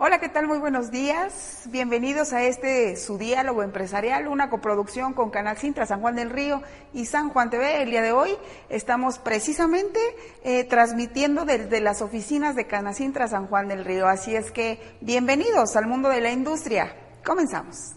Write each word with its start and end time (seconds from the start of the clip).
Hola, 0.00 0.20
¿qué 0.20 0.28
tal? 0.28 0.46
Muy 0.46 0.58
buenos 0.58 0.92
días. 0.92 1.62
Bienvenidos 1.70 2.32
a 2.32 2.44
este 2.44 2.94
su 2.94 3.18
diálogo 3.18 3.64
empresarial, 3.64 4.28
una 4.28 4.48
coproducción 4.48 5.12
con 5.12 5.30
Canal 5.30 5.56
Cintra 5.56 5.86
San 5.86 6.00
Juan 6.00 6.14
del 6.14 6.30
Río 6.30 6.62
y 6.92 7.06
San 7.06 7.30
Juan 7.30 7.50
TV. 7.50 7.82
El 7.82 7.90
día 7.90 8.00
de 8.00 8.12
hoy 8.12 8.30
estamos 8.68 9.18
precisamente 9.18 9.98
eh, 10.44 10.62
transmitiendo 10.62 11.44
desde 11.44 11.80
las 11.80 12.00
oficinas 12.00 12.54
de 12.54 12.68
Canal 12.68 12.94
Cintra 12.94 13.26
San 13.26 13.48
Juan 13.48 13.66
del 13.66 13.84
Río. 13.84 14.06
Así 14.06 14.36
es 14.36 14.52
que 14.52 14.78
bienvenidos 15.00 15.74
al 15.74 15.88
mundo 15.88 16.08
de 16.10 16.20
la 16.20 16.30
industria. 16.30 16.94
Comenzamos. 17.24 17.96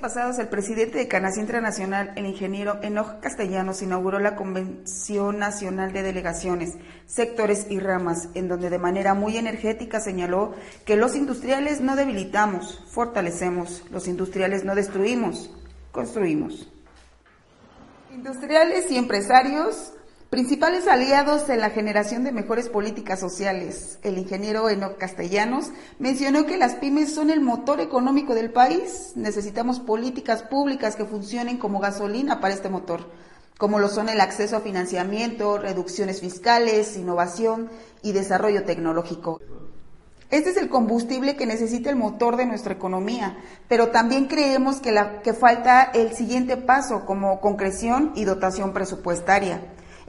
Pasados, 0.00 0.38
el 0.38 0.48
presidente 0.48 0.98
de 0.98 1.08
Canacintra 1.08 1.60
Nacional, 1.60 2.12
el 2.16 2.26
ingeniero 2.26 2.78
Enoch 2.82 3.20
Castellanos, 3.20 3.82
inauguró 3.82 4.18
la 4.18 4.34
Convención 4.34 5.38
Nacional 5.38 5.92
de 5.92 6.02
Delegaciones, 6.02 6.74
Sectores 7.06 7.66
y 7.68 7.78
Ramas, 7.78 8.28
en 8.34 8.48
donde 8.48 8.70
de 8.70 8.78
manera 8.78 9.14
muy 9.14 9.36
energética 9.36 10.00
señaló 10.00 10.54
que 10.84 10.96
los 10.96 11.14
industriales 11.14 11.80
no 11.80 11.96
debilitamos, 11.96 12.82
fortalecemos, 12.88 13.84
los 13.90 14.08
industriales 14.08 14.64
no 14.64 14.74
destruimos, 14.74 15.54
construimos. 15.92 16.72
Industriales 18.12 18.90
y 18.90 18.96
empresarios 18.96 19.92
Principales 20.30 20.86
aliados 20.86 21.48
en 21.48 21.58
la 21.58 21.70
generación 21.70 22.22
de 22.22 22.30
mejores 22.30 22.68
políticas 22.68 23.18
sociales. 23.18 23.98
El 24.04 24.16
ingeniero 24.16 24.70
Enoch 24.70 24.96
Castellanos 24.96 25.72
mencionó 25.98 26.46
que 26.46 26.56
las 26.56 26.76
pymes 26.76 27.12
son 27.12 27.30
el 27.30 27.40
motor 27.40 27.80
económico 27.80 28.36
del 28.36 28.52
país. 28.52 29.10
Necesitamos 29.16 29.80
políticas 29.80 30.44
públicas 30.44 30.94
que 30.94 31.04
funcionen 31.04 31.58
como 31.58 31.80
gasolina 31.80 32.38
para 32.38 32.54
este 32.54 32.68
motor, 32.68 33.10
como 33.58 33.80
lo 33.80 33.88
son 33.88 34.08
el 34.08 34.20
acceso 34.20 34.56
a 34.56 34.60
financiamiento, 34.60 35.58
reducciones 35.58 36.20
fiscales, 36.20 36.96
innovación 36.96 37.68
y 38.00 38.12
desarrollo 38.12 38.62
tecnológico. 38.62 39.40
Este 40.30 40.50
es 40.50 40.56
el 40.58 40.68
combustible 40.68 41.34
que 41.34 41.44
necesita 41.44 41.90
el 41.90 41.96
motor 41.96 42.36
de 42.36 42.46
nuestra 42.46 42.72
economía, 42.72 43.36
pero 43.66 43.88
también 43.88 44.26
creemos 44.26 44.76
que, 44.76 44.96
que 45.24 45.32
falta 45.34 45.82
el 45.82 46.12
siguiente 46.12 46.56
paso 46.56 47.04
como 47.04 47.40
concreción 47.40 48.12
y 48.14 48.26
dotación 48.26 48.72
presupuestaria. 48.72 49.60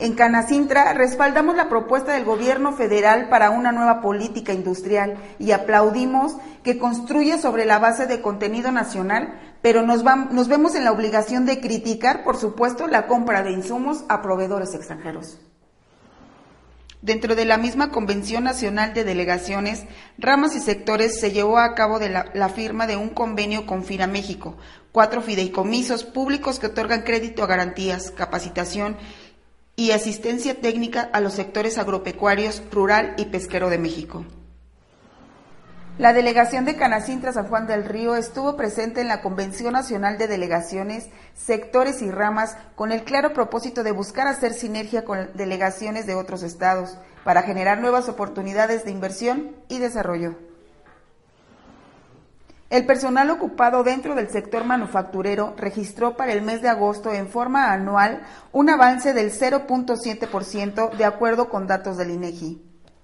En 0.01 0.15
Canacintra 0.15 0.93
respaldamos 0.93 1.55
la 1.55 1.69
propuesta 1.69 2.13
del 2.13 2.25
gobierno 2.25 2.73
federal 2.73 3.29
para 3.29 3.51
una 3.51 3.71
nueva 3.71 4.01
política 4.01 4.51
industrial 4.51 5.17
y 5.37 5.51
aplaudimos 5.51 6.37
que 6.63 6.79
construya 6.79 7.37
sobre 7.37 7.65
la 7.65 7.77
base 7.77 8.07
de 8.07 8.19
contenido 8.19 8.71
nacional, 8.71 9.39
pero 9.61 9.83
nos, 9.83 10.03
vemos 10.03 10.73
en 10.73 10.85
la 10.85 10.91
obligación 10.91 11.45
de 11.45 11.59
criticar, 11.59 12.23
por 12.23 12.37
supuesto, 12.37 12.87
la 12.87 13.05
compra 13.05 13.43
de 13.43 13.51
insumos 13.51 14.03
a 14.09 14.23
proveedores 14.23 14.73
extranjeros. 14.73 15.39
Dentro 17.03 17.35
de 17.35 17.45
la 17.45 17.57
misma 17.57 17.91
Convención 17.91 18.43
Nacional 18.43 18.95
de 18.95 19.03
Delegaciones, 19.03 19.85
Ramas 20.17 20.55
y 20.55 20.61
Sectores 20.61 21.19
se 21.19 21.31
llevó 21.31 21.59
a 21.59 21.75
cabo 21.75 21.99
la, 21.99 22.31
la, 22.33 22.49
firma 22.49 22.87
de 22.87 22.95
un 22.95 23.09
convenio 23.09 23.67
con 23.67 23.83
FIRA 23.83 24.07
México, 24.07 24.55
cuatro 24.91 25.21
fideicomisos 25.21 26.03
públicos 26.03 26.57
que 26.57 26.67
otorgan 26.67 27.03
crédito 27.03 27.43
a 27.43 27.47
garantías, 27.47 28.09
capacitación 28.11 28.97
y 29.81 29.93
asistencia 29.93 30.61
técnica 30.61 31.09
a 31.11 31.21
los 31.21 31.33
sectores 31.33 31.79
agropecuarios, 31.79 32.61
rural 32.71 33.15
y 33.17 33.25
pesquero 33.25 33.71
de 33.71 33.79
México. 33.79 34.23
La 35.97 36.13
delegación 36.13 36.65
de 36.65 36.75
Canacintra 36.75 37.33
San 37.33 37.47
Juan 37.47 37.65
del 37.65 37.85
Río 37.85 38.15
estuvo 38.15 38.55
presente 38.55 39.01
en 39.01 39.07
la 39.07 39.21
Convención 39.21 39.73
Nacional 39.73 40.19
de 40.19 40.27
Delegaciones, 40.27 41.09
Sectores 41.33 42.03
y 42.03 42.11
Ramas 42.11 42.57
con 42.75 42.91
el 42.91 43.03
claro 43.03 43.33
propósito 43.33 43.81
de 43.81 43.91
buscar 43.91 44.27
hacer 44.27 44.53
sinergia 44.53 45.03
con 45.03 45.31
delegaciones 45.33 46.05
de 46.05 46.13
otros 46.13 46.43
estados 46.43 46.99
para 47.23 47.41
generar 47.41 47.81
nuevas 47.81 48.07
oportunidades 48.07 48.85
de 48.85 48.91
inversión 48.91 49.55
y 49.67 49.79
desarrollo. 49.79 50.35
El 52.71 52.85
personal 52.85 53.29
ocupado 53.29 53.83
dentro 53.83 54.15
del 54.15 54.29
sector 54.29 54.63
manufacturero 54.63 55.53
registró 55.57 56.15
para 56.15 56.31
el 56.31 56.41
mes 56.41 56.61
de 56.61 56.69
agosto 56.69 57.11
en 57.11 57.27
forma 57.27 57.73
anual 57.73 58.21
un 58.53 58.69
avance 58.69 59.13
del 59.13 59.29
0.7% 59.29 60.95
de 60.95 61.03
acuerdo 61.03 61.49
con 61.49 61.67
datos 61.67 61.97
del 61.97 62.11
INEGI. 62.11 62.61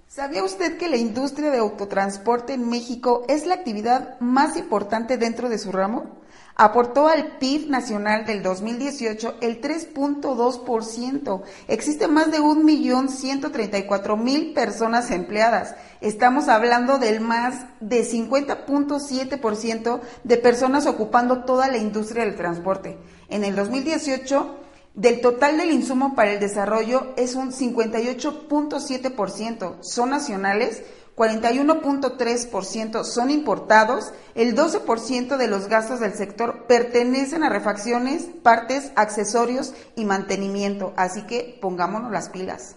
¿Sabía 0.07 0.45
usted 0.45 0.78
que 0.78 0.88
la 0.88 0.95
industria 0.95 1.51
de 1.51 1.57
autotransporte 1.57 2.53
en 2.53 2.69
México 2.69 3.25
es 3.28 3.45
la 3.45 3.55
actividad 3.55 4.17
más 4.22 4.55
importante 4.55 5.17
dentro 5.17 5.50
de 5.50 5.57
su 5.57 5.73
ramo? 5.73 6.16
Aportó 6.57 7.07
al 7.07 7.38
PIB 7.38 7.69
nacional 7.69 8.25
del 8.25 8.41
2018 8.41 9.35
el 9.41 9.62
3.2%. 9.62 11.44
Existen 11.68 12.12
más 12.13 12.31
de 12.31 12.40
1.134.000 12.40 14.56
personas 14.56 15.12
empleadas. 15.12 15.75
Estamos 16.01 16.47
hablando 16.47 16.97
del 16.97 17.22
más 17.22 17.67
de 17.79 18.03
50.7% 18.03 20.01
de 20.23 20.38
personas 20.38 20.88
ocupando 20.88 21.46
toda 21.46 21.67
la 21.67 21.78
industria 21.78 22.25
del 22.25 22.35
transporte. 22.35 22.97
En 23.29 23.44
el 23.44 23.56
2018, 23.56 24.56
del 24.96 25.22
total 25.22 25.57
del 25.57 25.69
insumo 25.72 26.16
para 26.16 26.31
el 26.31 26.40
desarrollo 26.40 27.13
es 27.17 27.35
un 27.35 27.51
58.7%. 27.51 29.75
Son 29.81 30.09
nacionales 30.09 30.81
41.3% 31.17 33.03
son 33.03 33.31
importados, 33.31 34.13
el 34.35 34.55
12% 34.55 35.38
de 35.38 35.47
los 35.47 35.67
gastos 35.67 36.00
del 36.00 36.13
sector 36.13 36.67
pertenecen 36.67 37.44
a 37.44 37.50
refacciones, 37.50 38.29
partes, 38.44 38.91
accesorios 38.95 39.73
y 39.95 40.05
mantenimiento, 40.05 40.94
así 40.95 41.23
que 41.23 41.57
pongámonos 41.59 42.11
las 42.11 42.29
pilas. 42.29 42.75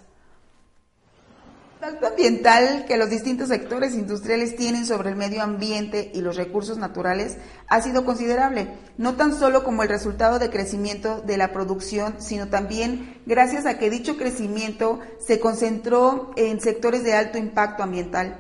El 1.81 1.87
impacto 1.87 2.09
ambiental 2.09 2.85
que 2.87 2.99
los 2.99 3.09
distintos 3.09 3.49
sectores 3.49 3.95
industriales 3.95 4.55
tienen 4.55 4.85
sobre 4.85 5.09
el 5.09 5.17
medio 5.17 5.43
ambiente 5.43 6.11
y 6.13 6.21
los 6.21 6.37
recursos 6.37 6.77
naturales 6.77 7.39
ha 7.69 7.81
sido 7.81 8.05
considerable, 8.05 8.75
no 8.99 9.15
tan 9.15 9.35
solo 9.35 9.65
como 9.65 9.83
el 9.83 9.89
resultado 9.89 10.39
de 10.39 10.51
crecimiento 10.51 11.23
de 11.23 11.39
la 11.39 11.55
producción, 11.55 12.17
sino 12.19 12.49
también 12.49 13.23
gracias 13.25 13.65
a 13.65 13.79
que 13.79 13.89
dicho 13.89 14.19
crecimiento 14.19 15.01
se 15.27 15.41
concentró 15.41 16.33
en 16.37 16.61
sectores 16.61 17.03
de 17.03 17.15
alto 17.15 17.39
impacto 17.39 17.83
ambiental 17.83 18.37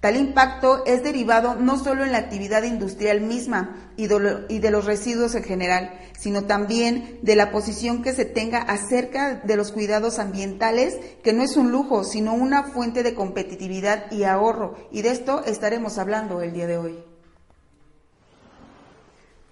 Tal 0.00 0.16
impacto 0.16 0.84
es 0.86 1.02
derivado 1.02 1.56
no 1.56 1.76
solo 1.76 2.04
en 2.04 2.12
la 2.12 2.18
actividad 2.18 2.62
industrial 2.62 3.20
misma 3.20 3.90
y 3.96 4.06
de 4.06 4.70
los 4.70 4.84
residuos 4.84 5.34
en 5.34 5.42
general, 5.42 5.98
sino 6.16 6.44
también 6.44 7.18
de 7.22 7.34
la 7.34 7.50
posición 7.50 8.02
que 8.04 8.12
se 8.12 8.24
tenga 8.24 8.58
acerca 8.58 9.34
de 9.42 9.56
los 9.56 9.72
cuidados 9.72 10.20
ambientales, 10.20 10.96
que 11.24 11.32
no 11.32 11.42
es 11.42 11.56
un 11.56 11.72
lujo, 11.72 12.04
sino 12.04 12.34
una 12.34 12.62
fuente 12.62 13.02
de 13.02 13.14
competitividad 13.14 14.12
y 14.12 14.22
ahorro. 14.22 14.76
Y 14.92 15.02
de 15.02 15.10
esto 15.10 15.42
estaremos 15.44 15.98
hablando 15.98 16.42
el 16.42 16.52
día 16.52 16.68
de 16.68 16.78
hoy. 16.78 16.98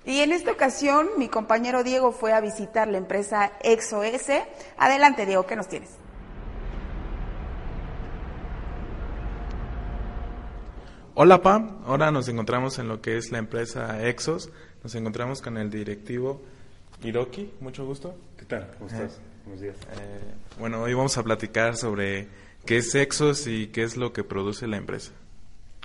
Y 0.04 0.20
en 0.20 0.30
esta 0.30 0.52
ocasión 0.52 1.08
mi 1.18 1.28
compañero 1.28 1.82
Diego 1.82 2.12
fue 2.12 2.32
a 2.32 2.40
visitar 2.40 2.86
la 2.86 2.98
empresa 2.98 3.50
ExoS. 3.64 4.30
Adelante 4.78 5.26
Diego, 5.26 5.44
¿qué 5.44 5.56
nos 5.56 5.66
tienes? 5.66 5.90
Hola 11.18 11.40
Pam, 11.40 11.78
ahora 11.86 12.10
nos 12.10 12.28
encontramos 12.28 12.78
en 12.78 12.88
lo 12.88 13.00
que 13.00 13.16
es 13.16 13.32
la 13.32 13.38
empresa 13.38 14.06
Exos. 14.06 14.50
Nos 14.84 14.94
encontramos 14.96 15.40
con 15.40 15.56
el 15.56 15.70
directivo 15.70 16.42
Hiroki, 17.02 17.54
mucho 17.60 17.86
gusto. 17.86 18.14
¿Qué 18.36 18.44
tal? 18.44 18.70
¿Cómo 18.74 18.90
estás? 18.90 19.16
Eh, 19.16 19.20
Buenos 19.46 19.62
días. 19.62 19.76
Eh, 19.98 20.34
bueno, 20.60 20.82
hoy 20.82 20.92
vamos 20.92 21.16
a 21.16 21.22
platicar 21.22 21.78
sobre 21.78 22.28
qué 22.66 22.76
es 22.76 22.94
Exos 22.94 23.46
y 23.46 23.68
qué 23.68 23.84
es 23.84 23.96
lo 23.96 24.12
que 24.12 24.24
produce 24.24 24.66
la 24.66 24.76
empresa. 24.76 25.12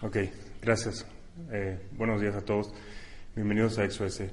Ok, 0.01 0.17
gracias. 0.61 1.05
Eh, 1.49 1.79
buenos 1.93 2.19
días 2.19 2.35
a 2.35 2.41
todos. 2.41 2.73
Bienvenidos 3.33 3.77
a 3.79 3.85
ExoS. 3.85 4.23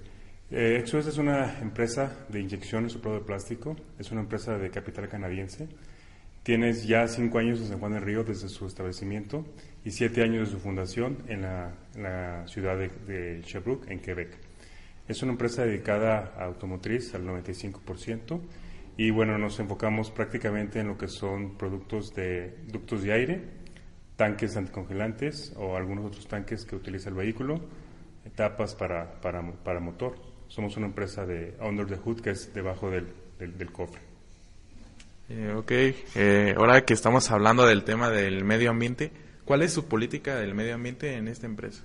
ExoS 0.51 1.07
es 1.07 1.17
una 1.17 1.61
empresa 1.61 2.27
de 2.29 2.41
inyección 2.41 2.87
y 2.87 2.91
soplado 2.91 3.21
de 3.21 3.25
plástico. 3.25 3.77
Es 4.01 4.11
una 4.11 4.23
empresa 4.23 4.59
de 4.59 4.69
capital 4.69 5.09
canadiense. 5.09 5.69
Tienes 6.43 6.89
ya 6.89 7.07
cinco 7.07 7.39
años 7.39 7.61
en 7.61 7.69
San 7.69 7.79
Juan 7.79 7.93
del 7.93 8.03
Río 8.03 8.25
desde 8.25 8.49
su 8.49 8.67
establecimiento 8.67 9.45
y 9.89 9.91
siete 9.91 10.23
años 10.23 10.49
de 10.49 10.55
su 10.55 10.61
fundación 10.61 11.17
en 11.29 11.41
la, 11.41 12.45
ciudad 12.47 12.77
de, 12.77 13.41
Sherbrooke, 13.41 13.91
en 13.91 14.01
Quebec. 14.01 14.37
Es 15.09 15.23
una 15.23 15.33
empresa 15.33 15.65
dedicada 15.65 16.35
a 16.37 16.45
automotriz 16.45 17.15
al 17.15 17.25
95% 17.25 18.39
y 18.99 19.11
bueno, 19.11 19.39
nos 19.39 19.59
enfocamos 19.61 20.11
prácticamente 20.11 20.81
en 20.81 20.89
lo 20.89 20.99
que 20.99 21.09
son 21.09 21.57
productos 21.57 22.15
de 22.15 22.59
ductos 22.67 23.03
de 23.03 23.15
aire, 23.15 23.41
tanques 24.17 24.59
anticongelantes 24.59 25.55
o 25.57 25.75
algunos 25.75 26.05
otros 26.05 26.29
tanques 26.29 26.67
que 26.67 26.77
utiliza 26.77 27.09
el 27.09 27.15
vehículo, 27.15 27.59
etapas 28.27 28.75
para, 28.75 29.19
para, 29.23 29.81
motor. 29.81 30.17
Somos 30.49 30.77
una 30.77 30.85
empresa 30.85 31.25
de 31.25 31.55
under 31.63 31.87
the 31.87 31.97
hood 31.97 32.21
que 32.21 32.29
es 32.29 32.53
debajo 32.53 32.91
del, 32.91 33.07
del, 33.39 33.73
cofre. 33.73 34.03
Eh, 35.31 35.55
ok, 35.57 35.73
eh, 36.15 36.55
ahora 36.59 36.85
que 36.85 36.93
estamos 36.93 37.31
hablando 37.31 37.67
del 37.67 37.85
tema 37.85 38.11
del 38.11 38.45
medio 38.45 38.69
ambiente, 38.69 39.28
¿Cuál 39.49 39.63
es 39.63 39.73
su 39.73 39.87
política 39.87 40.37
del 40.37 40.55
medio 40.55 40.75
ambiente 40.75 41.17
en 41.17 41.27
esta 41.27 41.47
empresa? 41.47 41.83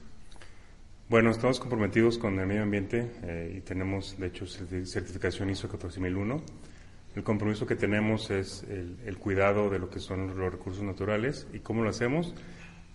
Bueno, 1.08 1.32
estamos 1.32 1.62
comprometidos 1.62 2.18
con 2.18 2.38
el 2.38 2.46
medio 2.46 2.62
ambiente 2.62 3.10
y 3.56 3.62
tenemos, 3.62 4.20
de 4.20 4.28
hecho, 4.28 4.46
certificación 4.46 5.50
ISO 5.50 5.70
14001 5.70 6.44
el 7.16 7.24
compromiso 7.24 7.66
que 7.66 7.78
tenemos 7.78 8.30
es 8.32 8.66
el, 8.68 9.18
cuidado 9.18 9.70
de 9.70 9.80
lo 9.80 9.90
que 9.90 10.02
son 10.02 10.38
los 10.38 10.52
recursos 10.52 10.84
naturales 10.84 11.48
y 11.54 11.60
cómo 11.60 11.84
lo 11.84 11.90
hacemos. 11.90 12.36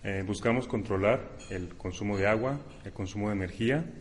Eh, 0.03 0.23
buscamos 0.23 0.67
controlar 0.67 1.35
el 1.49 1.75
consumo 1.75 2.15
de 2.15 2.27
agua, 2.27 2.59
el 2.85 2.93
consumo 2.93 3.29
de 3.29 3.37
energía, 3.37 3.91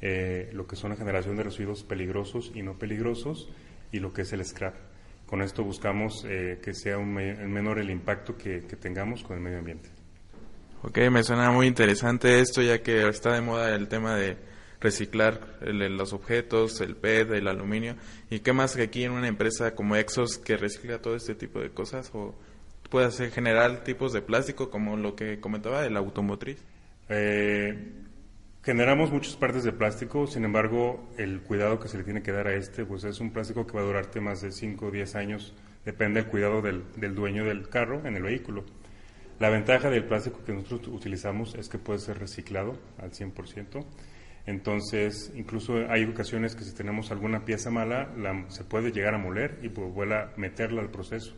eh, 0.00 0.48
lo 0.52 0.68
que 0.68 0.76
son 0.76 0.90
la 0.90 0.96
generación 0.96 1.34
de 1.34 1.42
residuos 1.42 1.82
peligrosos 1.82 2.52
y 2.54 2.62
no 2.62 2.78
peligrosos 2.78 3.50
y 3.90 3.98
lo 3.98 4.12
que 4.12 4.22
es 4.22 4.32
el 4.32 4.44
scrap. 4.44 4.76
Con 5.26 5.42
esto 5.42 5.64
buscamos 5.64 6.24
eh, 6.28 6.60
que 6.62 6.72
sea 6.72 6.98
un 6.98 7.12
menor 7.14 7.80
el 7.80 7.90
impacto 7.90 8.36
que 8.36 8.60
tengamos 8.60 9.24
con 9.24 9.38
el 9.38 9.42
medio 9.42 9.58
ambiente. 9.58 9.93
Ok, 10.86 10.98
me 11.10 11.22
suena 11.22 11.50
muy 11.50 11.66
interesante 11.66 12.40
esto 12.40 12.60
ya 12.60 12.82
que 12.82 13.08
está 13.08 13.32
de 13.32 13.40
moda 13.40 13.74
el 13.74 13.88
tema 13.88 14.16
de 14.16 14.36
reciclar 14.80 15.56
los 15.62 16.12
objetos, 16.12 16.82
el 16.82 16.94
PET, 16.94 17.30
el 17.30 17.48
aluminio. 17.48 17.96
¿Y 18.28 18.40
qué 18.40 18.52
más 18.52 18.76
que 18.76 18.82
aquí 18.82 19.02
en 19.02 19.12
una 19.12 19.28
empresa 19.28 19.74
como 19.74 19.96
Exos 19.96 20.36
que 20.36 20.58
recicla 20.58 21.00
todo 21.00 21.16
este 21.16 21.34
tipo 21.34 21.58
de 21.58 21.70
cosas? 21.70 22.10
¿O 22.12 22.34
puede 22.90 23.06
hacer 23.06 23.30
generar 23.30 23.82
tipos 23.82 24.12
de 24.12 24.20
plástico 24.20 24.68
como 24.68 24.98
lo 24.98 25.16
que 25.16 25.40
comentaba 25.40 25.86
el 25.86 25.96
automotriz? 25.96 26.62
Eh, 27.08 27.92
generamos 28.62 29.10
muchas 29.10 29.36
partes 29.36 29.64
de 29.64 29.72
plástico, 29.72 30.26
sin 30.26 30.44
embargo, 30.44 31.08
el 31.16 31.40
cuidado 31.40 31.80
que 31.80 31.88
se 31.88 31.96
le 31.96 32.04
tiene 32.04 32.22
que 32.22 32.32
dar 32.32 32.46
a 32.46 32.56
este, 32.56 32.84
pues 32.84 33.04
es 33.04 33.20
un 33.20 33.32
plástico 33.32 33.66
que 33.66 33.72
va 33.72 33.80
a 33.80 33.86
durarte 33.86 34.20
más 34.20 34.42
de 34.42 34.52
5 34.52 34.84
o 34.84 34.90
10 34.90 35.14
años, 35.14 35.54
depende 35.86 36.20
del 36.20 36.30
cuidado 36.30 36.60
del, 36.60 36.84
del 36.96 37.14
dueño 37.14 37.46
del 37.46 37.70
carro 37.70 38.06
en 38.06 38.16
el 38.16 38.22
vehículo. 38.22 38.66
La 39.40 39.50
ventaja 39.50 39.90
del 39.90 40.04
plástico 40.04 40.44
que 40.44 40.52
nosotros 40.52 40.88
utilizamos 40.88 41.54
es 41.56 41.68
que 41.68 41.78
puede 41.78 41.98
ser 41.98 42.18
reciclado 42.18 42.78
al 42.98 43.10
100%. 43.10 43.84
Entonces, 44.46 45.32
incluso 45.34 45.74
hay 45.88 46.04
ocasiones 46.04 46.54
que 46.54 46.64
si 46.64 46.74
tenemos 46.74 47.10
alguna 47.10 47.44
pieza 47.44 47.70
mala, 47.70 48.10
se 48.48 48.62
puede 48.64 48.92
llegar 48.92 49.14
a 49.14 49.18
moler 49.18 49.58
y 49.62 49.68
vuelve 49.68 50.14
a 50.14 50.32
meterla 50.36 50.82
al 50.82 50.90
proceso. 50.90 51.34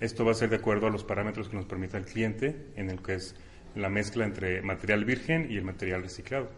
Esto 0.00 0.24
va 0.24 0.30
a 0.32 0.34
ser 0.34 0.50
de 0.50 0.56
acuerdo 0.56 0.86
a 0.86 0.90
los 0.90 1.04
parámetros 1.04 1.48
que 1.48 1.56
nos 1.56 1.66
permita 1.66 1.98
el 1.98 2.06
cliente, 2.06 2.68
en 2.76 2.90
el 2.90 3.02
que 3.02 3.14
es 3.14 3.36
la 3.74 3.90
mezcla 3.90 4.24
entre 4.24 4.62
material 4.62 5.04
virgen 5.04 5.48
y 5.50 5.56
el 5.56 5.64
material 5.64 6.02
reciclado. 6.02 6.48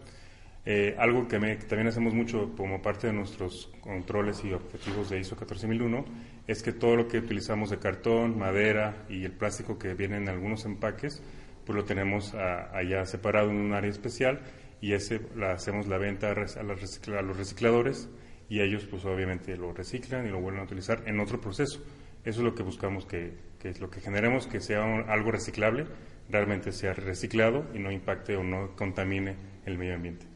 Eh, 0.68 0.96
algo 0.98 1.28
que, 1.28 1.38
también 1.38 1.86
hacemos 1.86 2.12
mucho 2.12 2.52
como 2.56 2.82
parte 2.82 3.06
de 3.06 3.12
nuestros 3.12 3.70
controles 3.80 4.44
y 4.44 4.52
objetivos 4.52 5.10
de 5.10 5.20
ISO 5.20 5.36
14001 5.36 6.04
es 6.46 6.62
que 6.62 6.72
todo 6.72 6.96
lo 6.96 7.08
que 7.08 7.18
utilizamos 7.18 7.70
de 7.70 7.78
cartón, 7.78 8.38
madera 8.38 9.04
y 9.08 9.24
el 9.24 9.32
plástico 9.32 9.78
que 9.78 9.94
viene 9.94 10.16
en 10.16 10.28
algunos 10.28 10.64
empaques, 10.64 11.22
pues 11.64 11.76
lo 11.76 11.84
tenemos 11.84 12.34
allá 12.34 13.04
separado 13.06 13.50
en 13.50 13.56
un 13.56 13.72
área 13.72 13.90
especial 13.90 14.40
y 14.80 14.92
ese 14.92 15.20
la 15.34 15.52
hacemos 15.52 15.88
la 15.88 15.98
venta 15.98 16.30
a, 16.30 16.62
los 16.62 17.36
recicladores 17.36 18.08
y 18.48 18.60
ellos 18.60 18.86
pues 18.88 19.04
obviamente 19.04 19.56
lo 19.56 19.72
reciclan 19.72 20.26
y 20.26 20.30
lo 20.30 20.40
vuelven 20.40 20.60
a 20.60 20.64
utilizar 20.64 21.02
en 21.06 21.18
otro 21.18 21.40
proceso. 21.40 21.82
Eso 22.24 22.40
es 22.40 22.44
lo 22.44 22.54
que 22.54 22.62
buscamos 22.62 23.06
que, 23.06 23.34
que 23.58 23.70
es 23.70 23.80
lo 23.80 23.90
que 23.90 24.00
generemos 24.00 24.46
que 24.46 24.60
sea 24.60 24.84
algo 25.08 25.32
reciclable, 25.32 25.86
realmente 26.28 26.72
sea 26.72 26.92
reciclado 26.92 27.66
y 27.74 27.78
no 27.78 27.90
impacte 27.90 28.36
o 28.36 28.44
no 28.44 28.76
contamine 28.76 29.36
el 29.64 29.78
medio 29.78 29.94
ambiente. 29.94 30.26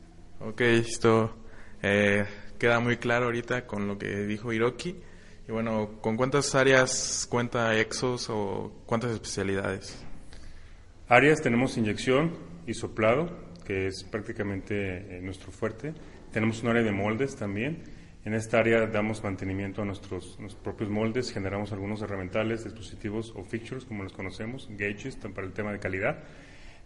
Ok, 0.40 0.62
esto 0.62 1.36
eh, 1.82 2.24
queda 2.58 2.80
muy 2.80 2.96
claro 2.96 3.26
ahorita 3.26 3.66
con 3.66 3.86
lo 3.86 3.98
que 3.98 4.26
dijo 4.26 4.52
Hiroki. 4.52 4.96
Y 5.50 5.52
bueno, 5.52 5.98
¿con 6.00 6.16
cuántas 6.16 6.54
áreas 6.54 7.26
cuenta 7.28 7.76
Exos 7.76 8.30
o 8.30 8.70
cuántas 8.86 9.10
especialidades? 9.10 10.00
Áreas 11.08 11.42
tenemos 11.42 11.76
inyección 11.76 12.36
y 12.68 12.74
soplado, 12.74 13.36
que 13.66 13.88
es 13.88 14.04
prácticamente 14.04 15.16
eh, 15.16 15.20
nuestro 15.20 15.50
fuerte. 15.50 15.92
Tenemos 16.30 16.62
un 16.62 16.68
área 16.68 16.84
de 16.84 16.92
moldes 16.92 17.34
también. 17.34 17.82
En 18.24 18.34
esta 18.34 18.58
área 18.58 18.86
damos 18.86 19.24
mantenimiento 19.24 19.82
a 19.82 19.84
nuestros, 19.84 20.38
propios 20.62 20.88
moldes, 20.88 21.32
generamos 21.32 21.72
algunos 21.72 22.00
herramientales, 22.00 22.62
dispositivos 22.62 23.34
o 23.34 23.42
fixtures, 23.42 23.84
como 23.84 24.04
los 24.04 24.12
conocemos, 24.12 24.68
gauges, 24.78 25.16
para 25.16 25.48
el 25.48 25.52
tema 25.52 25.72
de 25.72 25.80
calidad. 25.80 26.22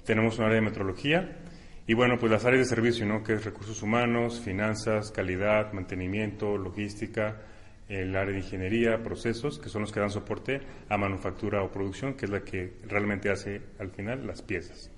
Tenemos 0.06 0.38
un 0.38 0.46
área 0.46 0.54
de 0.56 0.62
metrología 0.62 1.36
y 1.86 1.92
bueno, 1.92 2.16
pues 2.18 2.32
las 2.32 2.46
áreas 2.46 2.66
de 2.66 2.74
servicio, 2.74 3.04
¿no? 3.04 3.22
que 3.22 3.34
es 3.34 3.44
recursos 3.44 3.82
humanos, 3.82 4.40
finanzas, 4.40 5.10
calidad, 5.10 5.74
mantenimiento, 5.74 6.56
logística, 6.56 7.42
el 7.88 8.16
área 8.16 8.32
de 8.32 8.38
ingeniería, 8.38 9.02
procesos, 9.02 9.58
que 9.58 9.68
son 9.68 9.82
los 9.82 9.92
que 9.92 10.00
dan 10.00 10.10
soporte 10.10 10.60
a 10.88 10.96
manufactura 10.96 11.62
o 11.62 11.70
producción, 11.70 12.14
que 12.14 12.26
es 12.26 12.30
la 12.30 12.40
que 12.40 12.74
realmente 12.86 13.30
hace 13.30 13.60
al 13.78 13.90
final 13.90 14.26
las 14.26 14.42
piezas. 14.42 14.90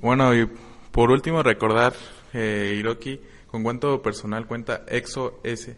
Bueno, 0.00 0.34
y 0.34 0.48
por 0.90 1.10
último, 1.10 1.42
recordar, 1.42 1.92
eh, 2.32 2.74
Hiroki, 2.78 3.20
¿con 3.46 3.62
cuánto 3.62 4.02
personal 4.02 4.46
cuenta 4.46 4.84
Exo 4.88 5.40
S? 5.44 5.76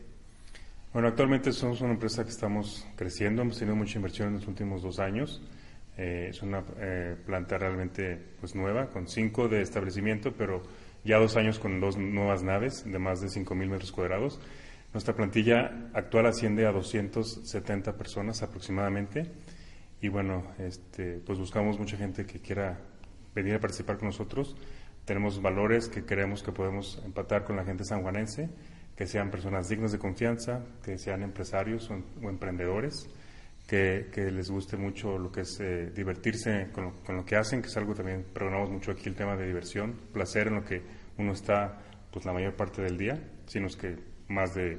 Bueno, 0.92 1.08
actualmente 1.08 1.52
somos 1.52 1.80
una 1.82 1.92
empresa 1.92 2.24
que 2.24 2.30
estamos 2.30 2.86
creciendo, 2.96 3.42
hemos 3.42 3.58
tenido 3.58 3.76
mucha 3.76 3.96
inversión 3.96 4.28
en 4.28 4.34
los 4.34 4.48
últimos 4.48 4.82
dos 4.82 4.98
años. 4.98 5.42
Eh, 5.96 6.28
es 6.30 6.42
una 6.42 6.64
eh, 6.78 7.16
planta 7.26 7.58
realmente 7.58 8.18
pues 8.40 8.54
nueva, 8.54 8.88
con 8.88 9.06
cinco 9.06 9.48
de 9.48 9.60
establecimiento, 9.60 10.32
pero 10.32 10.62
ya 11.04 11.18
dos 11.18 11.36
años 11.36 11.58
con 11.58 11.80
dos 11.80 11.96
nuevas 11.96 12.42
naves 12.42 12.84
de 12.84 12.98
más 12.98 13.20
de 13.20 13.28
5.000 13.28 13.68
metros 13.68 13.92
cuadrados. 13.92 14.40
Nuestra 14.92 15.14
plantilla 15.14 15.90
actual 15.94 16.26
asciende 16.26 16.66
a 16.66 16.72
270 16.72 17.96
personas 17.96 18.42
aproximadamente. 18.42 19.30
Y 20.00 20.08
bueno, 20.08 20.42
este, 20.58 21.20
pues 21.24 21.38
buscamos 21.38 21.78
mucha 21.78 21.96
gente 21.96 22.26
que 22.26 22.40
quiera 22.40 22.80
venir 23.34 23.54
a 23.54 23.60
participar 23.60 23.98
con 23.98 24.08
nosotros. 24.08 24.56
Tenemos 25.04 25.40
valores 25.40 25.88
que 25.88 26.04
creemos 26.04 26.42
que 26.42 26.50
podemos 26.50 27.00
empatar 27.04 27.44
con 27.44 27.56
la 27.56 27.64
gente 27.64 27.84
sanjuanense, 27.84 28.50
que 28.96 29.06
sean 29.06 29.30
personas 29.30 29.68
dignas 29.68 29.92
de 29.92 29.98
confianza, 29.98 30.64
que 30.82 30.98
sean 30.98 31.22
empresarios 31.22 31.88
o, 31.90 32.28
emprendedores, 32.28 33.08
que, 33.66 34.10
les 34.16 34.50
guste 34.50 34.76
mucho 34.76 35.16
lo 35.18 35.30
que 35.30 35.42
es 35.42 35.60
eh, 35.60 35.90
divertirse 35.94 36.68
con 36.72 37.16
lo, 37.16 37.24
que 37.24 37.36
hacen, 37.36 37.62
que 37.62 37.68
es 37.68 37.76
algo 37.76 37.94
también, 37.94 38.26
programamos 38.32 38.70
mucho 38.70 38.90
aquí 38.90 39.08
el 39.08 39.14
tema 39.14 39.36
de 39.36 39.46
diversión, 39.46 39.94
placer 40.12 40.48
en 40.48 40.56
lo 40.56 40.64
que 40.64 40.82
uno 41.18 41.32
está 41.32 41.78
pues 42.10 42.24
la 42.24 42.32
mayor 42.32 42.56
parte 42.56 42.82
del 42.82 42.98
día, 42.98 43.22
sino 43.46 43.68
que 43.68 44.09
más 44.30 44.54
de 44.54 44.78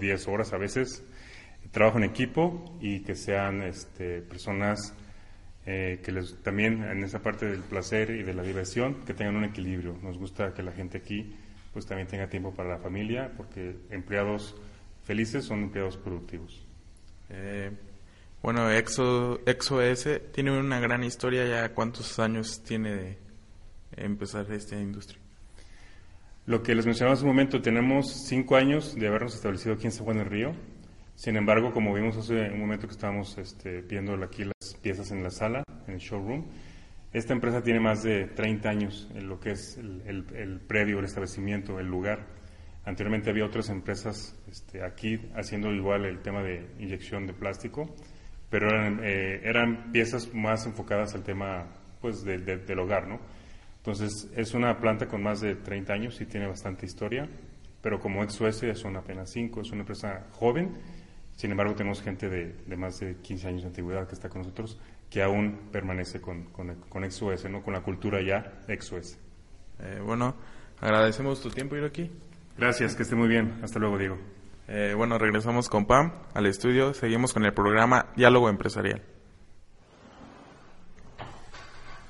10 0.00 0.28
horas 0.28 0.52
a 0.52 0.58
veces, 0.58 1.02
trabajo 1.70 1.98
en 1.98 2.04
equipo 2.04 2.76
y 2.80 3.00
que 3.00 3.14
sean 3.14 3.62
este, 3.62 4.20
personas 4.22 4.94
eh, 5.66 6.00
que 6.02 6.12
les, 6.12 6.42
también 6.42 6.82
en 6.82 7.04
esa 7.04 7.20
parte 7.20 7.46
del 7.46 7.60
placer 7.60 8.10
y 8.10 8.22
de 8.22 8.34
la 8.34 8.42
diversión, 8.42 9.04
que 9.04 9.14
tengan 9.14 9.36
un 9.36 9.44
equilibrio. 9.44 9.96
Nos 10.02 10.18
gusta 10.18 10.54
que 10.54 10.62
la 10.62 10.72
gente 10.72 10.98
aquí 10.98 11.34
pues 11.72 11.86
también 11.86 12.08
tenga 12.08 12.28
tiempo 12.28 12.52
para 12.54 12.70
la 12.70 12.78
familia, 12.78 13.32
porque 13.36 13.76
empleados 13.90 14.56
felices 15.04 15.44
son 15.44 15.64
empleados 15.64 15.96
productivos. 15.96 16.66
Eh, 17.28 17.70
bueno, 18.42 18.70
Exo, 18.70 19.40
S 19.46 20.20
tiene 20.32 20.58
una 20.58 20.80
gran 20.80 21.04
historia 21.04 21.46
ya. 21.46 21.74
¿Cuántos 21.74 22.18
años 22.18 22.62
tiene 22.62 22.94
de 22.94 23.18
empezar 23.96 24.50
esta 24.52 24.76
industria? 24.76 25.20
Lo 26.48 26.62
que 26.62 26.74
les 26.74 26.86
mencionaba 26.86 27.12
hace 27.12 27.24
un 27.24 27.28
momento, 27.28 27.60
tenemos 27.60 28.10
cinco 28.26 28.56
años 28.56 28.94
de 28.94 29.06
habernos 29.06 29.34
establecido 29.34 29.74
aquí 29.74 29.84
en 29.84 29.92
San 29.92 30.06
Juan 30.06 30.16
del 30.16 30.30
Río. 30.30 30.52
Sin 31.14 31.36
embargo, 31.36 31.74
como 31.74 31.92
vimos 31.92 32.16
hace 32.16 32.50
un 32.50 32.58
momento 32.58 32.86
que 32.86 32.94
estábamos 32.94 33.36
este, 33.36 33.82
viendo 33.82 34.14
aquí 34.24 34.44
las 34.44 34.74
piezas 34.80 35.10
en 35.10 35.22
la 35.22 35.28
sala, 35.28 35.62
en 35.86 35.92
el 35.92 36.00
showroom, 36.00 36.46
esta 37.12 37.34
empresa 37.34 37.62
tiene 37.62 37.80
más 37.80 38.02
de 38.02 38.28
30 38.28 38.66
años 38.66 39.10
en 39.14 39.28
lo 39.28 39.38
que 39.38 39.50
es 39.50 39.76
el, 39.76 40.60
predio, 40.66 41.00
el 41.00 41.04
establecimiento, 41.04 41.78
el 41.80 41.86
lugar. 41.86 42.24
Anteriormente 42.86 43.28
había 43.28 43.44
otras 43.44 43.68
empresas 43.68 44.34
este, 44.50 44.82
aquí 44.82 45.20
haciendo 45.34 45.70
igual 45.70 46.06
el 46.06 46.20
tema 46.20 46.42
de 46.42 46.66
inyección 46.78 47.26
de 47.26 47.34
plástico, 47.34 47.94
pero 48.48 48.70
eran, 48.70 49.00
eh, 49.04 49.78
piezas 49.92 50.32
más 50.32 50.64
enfocadas 50.64 51.14
al 51.14 51.24
tema 51.24 51.66
pues, 52.00 52.24
del 52.24 52.78
hogar. 52.78 53.06
¿no? 53.06 53.20
Entonces, 53.90 54.30
es 54.36 54.54
una 54.54 54.78
planta 54.78 55.08
con 55.08 55.22
más 55.22 55.40
de 55.40 55.54
30 55.54 55.92
años 55.92 56.20
y 56.20 56.26
tiene 56.26 56.46
bastante 56.46 56.86
historia, 56.86 57.28
pero 57.80 57.98
como 58.00 58.22
XOS 58.28 58.78
son 58.78 58.96
apenas 58.96 59.30
5, 59.30 59.62
es 59.62 59.70
una 59.70 59.80
empresa 59.80 60.26
joven 60.32 60.76
sin 61.38 61.52
embargo, 61.52 61.76
tenemos 61.76 62.02
gente 62.02 62.28
de, 62.28 62.76
más 62.76 62.98
de 62.98 63.14
15 63.14 63.46
años 63.46 63.62
de 63.62 63.68
antigüedad 63.68 64.08
que 64.08 64.14
está 64.16 64.28
con 64.28 64.42
nosotros 64.42 64.76
que 65.08 65.22
aún 65.22 65.68
permanece 65.70 66.20
con, 66.20 66.46
con, 66.46 66.74
con 66.88 67.02
¿no? 67.02 67.62
con 67.62 67.74
la 67.74 67.80
cultura 67.80 68.20
ya 68.20 68.58
ExoS. 68.66 69.16
Eh, 69.78 70.00
bueno, 70.04 70.34
agradecemos 70.80 71.40
tu 71.40 71.48
tiempo, 71.50 71.76
aquí. 71.76 72.10
Gracias, 72.58 72.96
que 72.96 73.04
esté 73.04 73.14
muy 73.14 73.28
bien. 73.28 73.60
Hasta 73.62 73.78
luego, 73.78 73.96
Diego. 73.98 74.18
Eh, 74.66 74.94
bueno, 74.96 75.16
regresamos 75.16 75.68
con 75.68 75.86
Pam 75.86 76.12
al 76.34 76.46
estudio. 76.46 76.92
Seguimos 76.92 77.32
con 77.32 77.44
el 77.44 77.54
programa 77.54 78.06
Diálogo 78.16 78.48
Empresarial. 78.48 79.00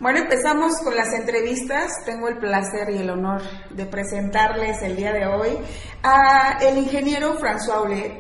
Bueno, 0.01 0.21
empezamos 0.21 0.75
con 0.85 0.95
las 0.95 1.13
entrevistas. 1.13 1.91
Tengo 2.05 2.29
el 2.29 2.39
placer 2.39 2.89
y 2.91 2.99
el 2.99 3.11
honor 3.11 3.43
de 3.71 3.85
presentarles 3.85 4.81
el 4.83 4.95
día 4.95 5.13
de 5.13 5.27
hoy 5.27 5.59
a 6.05 6.59
el 6.63 6.79
ingeniero 6.79 7.37
François 7.39 7.79
Aulet, 7.79 8.13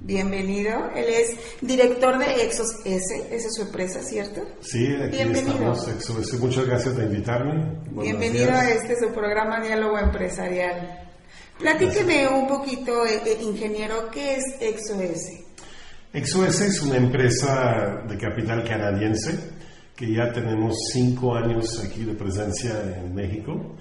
Bienvenido. 0.00 0.90
Él 0.96 1.04
es 1.08 1.36
director 1.60 2.18
de 2.18 2.44
Exos 2.44 2.66
S, 2.84 3.16
esa 3.30 3.46
es 3.48 3.54
su 3.54 3.62
empresa, 3.62 4.00
¿cierto? 4.02 4.40
Sí, 4.60 4.86
aquí 4.96 5.18
Bienvenido. 5.18 5.72
estamos, 5.72 5.88
Exos 5.88 6.18
S. 6.26 6.36
Muchas 6.38 6.66
gracias 6.66 6.94
por 6.94 7.04
invitarme. 7.04 7.78
Bienvenido 7.90 8.50
a 8.50 8.68
este 8.68 8.96
su 8.98 9.12
programa 9.12 9.60
Diálogo 9.60 9.98
Empresarial. 9.98 11.06
Platíqueme 11.60 12.26
un 12.26 12.48
poquito, 12.48 13.06
eh, 13.06 13.20
eh, 13.24 13.38
ingeniero, 13.42 14.10
¿qué 14.10 14.36
es 14.36 14.44
ExoS? 14.58 15.44
ExoS 16.12 16.60
es 16.62 16.80
una 16.80 16.96
empresa 16.96 18.02
de 18.08 18.16
capital 18.16 18.66
canadiense 18.66 19.59
que 20.00 20.14
ya 20.14 20.32
tenemos 20.32 20.74
cinco 20.94 21.34
años 21.36 21.78
aquí 21.84 22.04
de 22.04 22.14
presencia 22.14 22.72
en 23.04 23.14
México. 23.14 23.76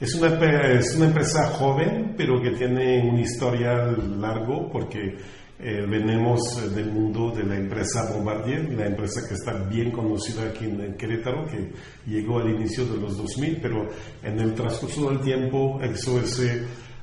Es 0.00 0.16
una, 0.16 0.28
es 0.72 0.96
una 0.96 1.06
empresa 1.06 1.46
joven, 1.50 2.14
pero 2.16 2.42
que 2.42 2.50
tiene 2.50 3.08
un 3.08 3.20
historial 3.20 4.20
largo 4.20 4.68
porque 4.68 5.16
eh, 5.60 5.86
venimos 5.88 6.40
del 6.74 6.90
mundo 6.90 7.30
de 7.30 7.44
la 7.44 7.56
empresa 7.56 8.10
Bombardier, 8.12 8.72
la 8.72 8.86
empresa 8.86 9.20
que 9.28 9.34
está 9.34 9.52
bien 9.68 9.92
conocida 9.92 10.48
aquí 10.48 10.64
en 10.64 10.96
Querétaro, 10.96 11.46
que 11.46 11.70
llegó 12.04 12.40
al 12.40 12.50
inicio 12.50 12.84
de 12.86 12.96
los 12.96 13.16
2000, 13.16 13.58
pero 13.62 13.86
en 14.24 14.40
el 14.40 14.54
transcurso 14.54 15.08
del 15.10 15.20
tiempo 15.20 15.78
ExoS 15.80 16.42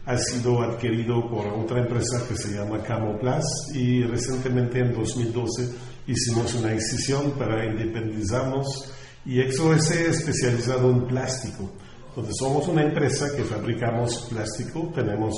ha 0.06 0.18
sido 0.18 0.62
adquirido 0.62 1.30
por 1.30 1.48
otra 1.48 1.80
empresa 1.80 2.22
que 2.28 2.36
se 2.36 2.54
llama 2.54 2.84
Camoplas 2.84 3.46
y 3.74 4.04
recientemente 4.04 4.80
en 4.80 4.94
2012 4.94 5.97
hicimos 6.08 6.56
una 6.56 6.70
decisión 6.70 7.32
para 7.32 7.66
independizarnos 7.66 8.94
y 9.26 9.42
ExoS 9.42 9.92
es 9.92 10.20
especializado 10.20 10.90
en 10.90 11.06
plástico. 11.06 11.70
Entonces 12.10 12.36
somos 12.40 12.68
una 12.68 12.84
empresa 12.84 13.28
que 13.36 13.44
fabricamos 13.44 14.28
plástico, 14.30 14.92
tenemos 14.96 15.36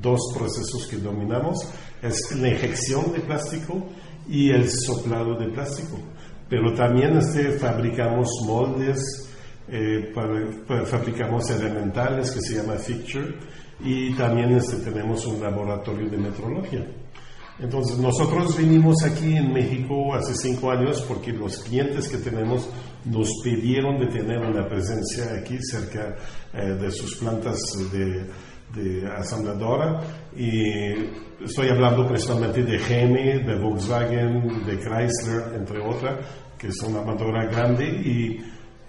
dos 0.00 0.20
procesos 0.34 0.86
que 0.86 0.96
dominamos, 0.96 1.68
es 2.00 2.34
la 2.36 2.48
inyección 2.48 3.12
de 3.12 3.20
plástico 3.20 3.86
y 4.28 4.50
el 4.50 4.70
soplado 4.70 5.36
de 5.38 5.48
plástico. 5.48 5.98
Pero 6.48 6.72
también 6.74 7.18
este, 7.18 7.52
fabricamos 7.52 8.28
moldes, 8.46 9.28
eh, 9.68 10.12
fabricamos 10.86 11.50
elementales 11.50 12.30
que 12.30 12.40
se 12.40 12.56
llama 12.56 12.74
fixture 12.74 13.34
y 13.80 14.14
también 14.14 14.52
este, 14.52 14.76
tenemos 14.76 15.26
un 15.26 15.42
laboratorio 15.42 16.08
de 16.08 16.16
metrología. 16.16 16.86
Entonces, 17.58 17.98
nosotros 17.98 18.56
vinimos 18.56 19.02
aquí 19.04 19.36
en 19.36 19.52
México 19.52 20.14
hace 20.14 20.34
cinco 20.34 20.70
años 20.70 21.02
porque 21.06 21.32
los 21.32 21.58
clientes 21.58 22.08
que 22.08 22.18
tenemos 22.18 22.68
nos 23.04 23.28
pidieron 23.44 23.98
de 23.98 24.06
tener 24.06 24.38
una 24.38 24.66
presencia 24.66 25.34
aquí 25.38 25.58
cerca 25.60 26.16
eh, 26.54 26.74
de 26.80 26.90
sus 26.90 27.16
plantas 27.16 27.58
de, 27.92 28.26
de 28.74 29.06
asambladora. 29.06 30.00
Y 30.36 31.44
estoy 31.44 31.68
hablando 31.68 32.06
principalmente 32.06 32.62
de 32.62 32.78
GM, 32.78 33.46
de 33.46 33.58
Volkswagen, 33.58 34.64
de 34.64 34.78
Chrysler, 34.78 35.54
entre 35.54 35.80
otras, 35.80 36.26
que 36.58 36.72
son 36.72 36.96
una 36.96 37.44
grande 37.46 37.86
y 37.86 38.38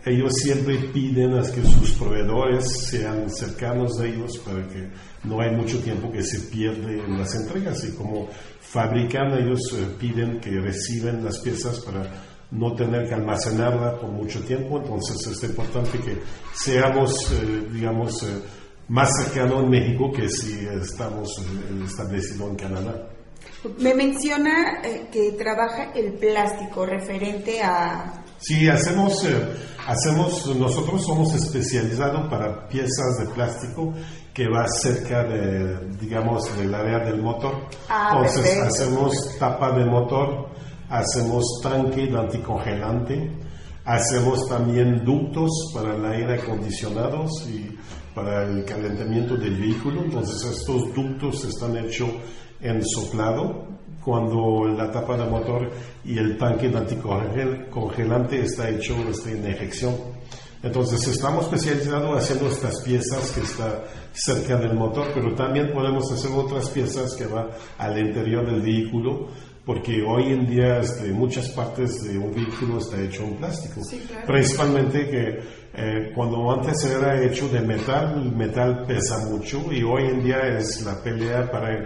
ellos 0.05 0.33
siempre 0.35 0.77
piden 0.91 1.33
a 1.37 1.41
que 1.43 1.63
sus 1.63 1.91
proveedores 1.91 2.65
sean 2.89 3.29
cercanos 3.29 3.99
a 3.99 4.05
ellos 4.05 4.37
para 4.39 4.67
que 4.67 4.89
no 5.23 5.39
hay 5.39 5.55
mucho 5.55 5.79
tiempo 5.79 6.11
que 6.11 6.21
se 6.23 6.39
pierde 6.49 6.99
en 6.99 7.17
las 7.17 7.33
entregas. 7.35 7.83
Y 7.85 7.93
como 7.93 8.27
fabrican 8.59 9.31
ellos 9.33 9.61
eh, 9.73 9.87
piden 9.97 10.41
que 10.41 10.59
reciben 10.59 11.23
las 11.23 11.39
piezas 11.39 11.79
para 11.79 12.05
no 12.51 12.75
tener 12.75 13.07
que 13.07 13.15
almacenarla 13.15 13.97
por 13.97 14.09
mucho 14.11 14.41
tiempo. 14.41 14.77
Entonces 14.77 15.25
es 15.25 15.49
importante 15.49 15.97
que 15.99 16.21
seamos 16.53 17.31
eh, 17.31 17.67
digamos 17.71 18.23
eh, 18.23 18.41
más 18.89 19.09
cercanos 19.23 19.63
en 19.63 19.69
México 19.69 20.11
que 20.11 20.27
si 20.27 20.67
estamos 20.81 21.29
establecidos 21.85 22.49
en 22.49 22.55
Canadá. 22.57 23.09
Me 23.79 23.93
menciona 23.93 24.81
que 25.09 25.31
trabaja 25.37 25.93
el 25.93 26.13
plástico 26.15 26.85
referente 26.85 27.61
a 27.63 28.22
Sí, 28.43 28.67
hacemos, 28.67 29.23
eh, 29.23 29.41
hacemos, 29.87 30.53
nosotros 30.57 31.05
somos 31.05 31.33
especializados 31.33 32.29
para 32.29 32.67
piezas 32.67 33.17
de 33.19 33.25
plástico 33.33 33.93
que 34.33 34.49
va 34.49 34.67
cerca 34.67 35.23
de, 35.23 35.95
digamos, 35.97 36.43
del 36.57 36.75
área 36.75 36.99
del 36.99 37.21
motor. 37.21 37.69
Ah, 37.87 38.11
Entonces 38.17 38.57
hacemos 38.61 39.13
tapa 39.39 39.71
de 39.71 39.85
motor, 39.85 40.49
hacemos 40.89 41.45
tanque 41.63 42.07
de 42.07 42.19
anticongelante, 42.19 43.31
hacemos 43.85 44.45
también 44.49 45.05
ductos 45.05 45.49
para 45.73 45.95
el 45.95 46.05
aire 46.05 46.41
acondicionado 46.41 47.25
y 47.47 47.77
para 48.13 48.43
el 48.43 48.65
calentamiento 48.65 49.37
del 49.37 49.57
vehículo. 49.57 50.03
Entonces 50.03 50.59
estos 50.59 50.93
ductos 50.93 51.45
están 51.45 51.77
hechos 51.77 52.09
en 52.59 52.83
soplado 52.85 53.72
cuando 54.03 54.65
la 54.67 54.91
tapa 54.91 55.17
de 55.17 55.29
motor 55.29 55.69
y 56.03 56.17
el 56.17 56.37
tanque 56.37 56.69
de 56.69 56.77
anticongelante 56.77 58.41
está 58.41 58.69
hecho 58.69 58.95
en 59.27 59.45
eyección. 59.45 59.95
Entonces 60.63 61.05
estamos 61.09 61.45
especializados 61.45 62.17
haciendo 62.17 62.47
estas 62.47 62.81
piezas 62.81 63.31
que 63.31 63.41
están 63.41 63.73
cerca 64.13 64.55
del 64.55 64.75
motor, 64.75 65.07
pero 65.13 65.35
también 65.35 65.73
podemos 65.73 66.09
hacer 66.09 66.31
otras 66.31 66.69
piezas 66.69 67.15
que 67.15 67.25
van 67.25 67.47
al 67.77 67.99
interior 67.99 68.45
del 68.45 68.61
vehículo, 68.61 69.27
porque 69.65 70.01
hoy 70.01 70.31
en 70.31 70.47
día 70.47 70.79
este, 70.79 71.11
muchas 71.11 71.49
partes 71.49 72.03
de 72.03 72.17
un 72.17 72.33
vehículo 72.33 72.77
está 72.77 73.01
hecho 73.01 73.23
en 73.23 73.35
plástico. 73.35 73.81
Principalmente 74.25 75.09
que 75.09 75.39
eh, 75.75 76.11
cuando 76.15 76.51
antes 76.51 76.81
era 76.85 77.21
hecho 77.21 77.49
de 77.49 77.59
metal, 77.59 78.21
el 78.21 78.31
metal 78.31 78.85
pesa 78.87 79.17
mucho 79.25 79.65
y 79.69 79.83
hoy 79.83 80.03
en 80.03 80.23
día 80.23 80.57
es 80.57 80.81
la 80.85 81.01
pelea 81.01 81.51
para 81.51 81.83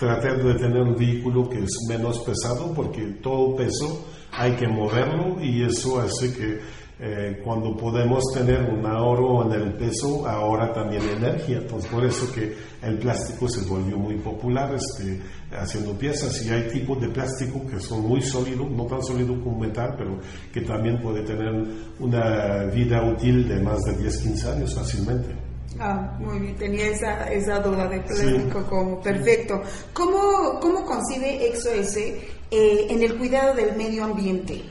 tratar 0.00 0.42
de 0.42 0.54
tener 0.54 0.80
un 0.80 0.96
vehículo 0.96 1.48
que 1.48 1.58
es 1.58 1.78
menos 1.86 2.20
pesado 2.20 2.72
porque 2.72 3.02
todo 3.22 3.54
peso 3.54 4.06
hay 4.32 4.52
que 4.52 4.66
moverlo 4.66 5.36
y 5.42 5.62
eso 5.62 6.00
hace 6.00 6.32
que 6.32 6.58
eh, 7.02 7.40
cuando 7.44 7.76
podemos 7.76 8.22
tener 8.34 8.62
un 8.62 8.84
ahorro 8.84 9.44
en 9.44 9.60
el 9.60 9.72
peso, 9.74 10.26
ahora 10.26 10.70
también 10.72 11.02
energía. 11.02 11.58
Entonces, 11.58 11.90
por 11.90 12.04
eso 12.04 12.30
que 12.30 12.54
el 12.82 12.98
plástico 12.98 13.48
se 13.48 13.62
volvió 13.66 13.96
muy 13.96 14.16
popular 14.16 14.74
este, 14.74 15.18
haciendo 15.50 15.94
piezas. 15.94 16.44
Y 16.44 16.50
hay 16.50 16.68
tipos 16.68 17.00
de 17.00 17.08
plástico 17.08 17.66
que 17.66 17.80
son 17.80 18.06
muy 18.06 18.20
sólidos, 18.20 18.70
no 18.70 18.84
tan 18.84 19.02
sólidos 19.02 19.38
como 19.42 19.58
metal, 19.58 19.94
pero 19.96 20.18
que 20.52 20.60
también 20.60 21.00
puede 21.00 21.22
tener 21.22 21.54
una 21.98 22.64
vida 22.64 23.02
útil 23.02 23.48
de 23.48 23.60
más 23.62 23.80
de 23.80 23.96
10, 23.96 24.18
15 24.18 24.48
años 24.50 24.74
fácilmente. 24.74 25.49
Ah, 25.82 26.14
muy 26.18 26.38
bien, 26.40 26.56
tenía 26.56 26.88
esa, 26.88 27.32
esa 27.32 27.58
duda 27.60 27.88
de 27.88 28.00
plástico 28.00 28.62
como 28.68 29.00
perfecto. 29.00 29.62
¿Cómo, 29.94 30.60
cómo 30.60 30.84
concibe 30.84 31.48
ExoS 31.48 31.96
eh, 31.96 32.86
en 32.90 33.02
el 33.02 33.16
cuidado 33.16 33.54
del 33.54 33.74
medio 33.76 34.04
ambiente? 34.04 34.62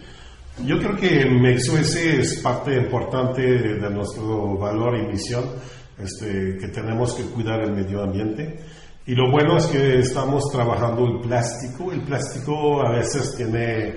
Yo 0.63 0.77
creo 0.77 0.95
que 0.95 1.53
ExoS 1.53 1.95
es 1.95 2.39
parte 2.41 2.75
importante 2.75 3.41
de 3.41 3.89
nuestro 3.89 4.55
valor 4.59 4.99
y 4.99 5.07
misión, 5.07 5.45
este, 5.97 6.57
que 6.59 6.67
tenemos 6.67 7.15
que 7.15 7.23
cuidar 7.23 7.61
el 7.61 7.71
medio 7.71 8.03
ambiente. 8.03 8.59
Y 9.07 9.15
lo 9.15 9.31
bueno 9.31 9.57
es 9.57 9.65
que 9.65 9.97
estamos 9.97 10.43
trabajando 10.51 11.07
el 11.07 11.21
plástico. 11.21 11.91
El 11.91 12.03
plástico 12.03 12.85
a 12.85 12.91
veces 12.91 13.33
tiene, 13.35 13.95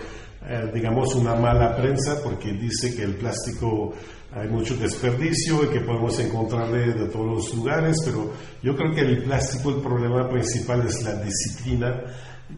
eh, 0.49 0.71
digamos, 0.73 1.15
una 1.15 1.35
mala 1.35 1.77
prensa 1.77 2.23
porque 2.25 2.55
dice 2.55 2.97
que 2.97 3.03
el 3.03 3.17
plástico 3.17 3.93
hay 4.35 4.49
mucho 4.49 4.77
desperdicio 4.77 5.65
y 5.65 5.69
que 5.69 5.81
podemos 5.81 6.19
encontrarle 6.19 6.93
de 6.93 7.07
todos 7.09 7.27
los 7.27 7.55
lugares, 7.55 7.97
pero 8.05 8.33
yo 8.63 8.75
creo 8.75 8.93
que 8.95 9.01
el 9.01 9.23
plástico, 9.25 9.71
el 9.71 9.83
problema 9.83 10.29
principal 10.29 10.87
es 10.87 11.03
la 11.03 11.15
disciplina, 11.17 12.03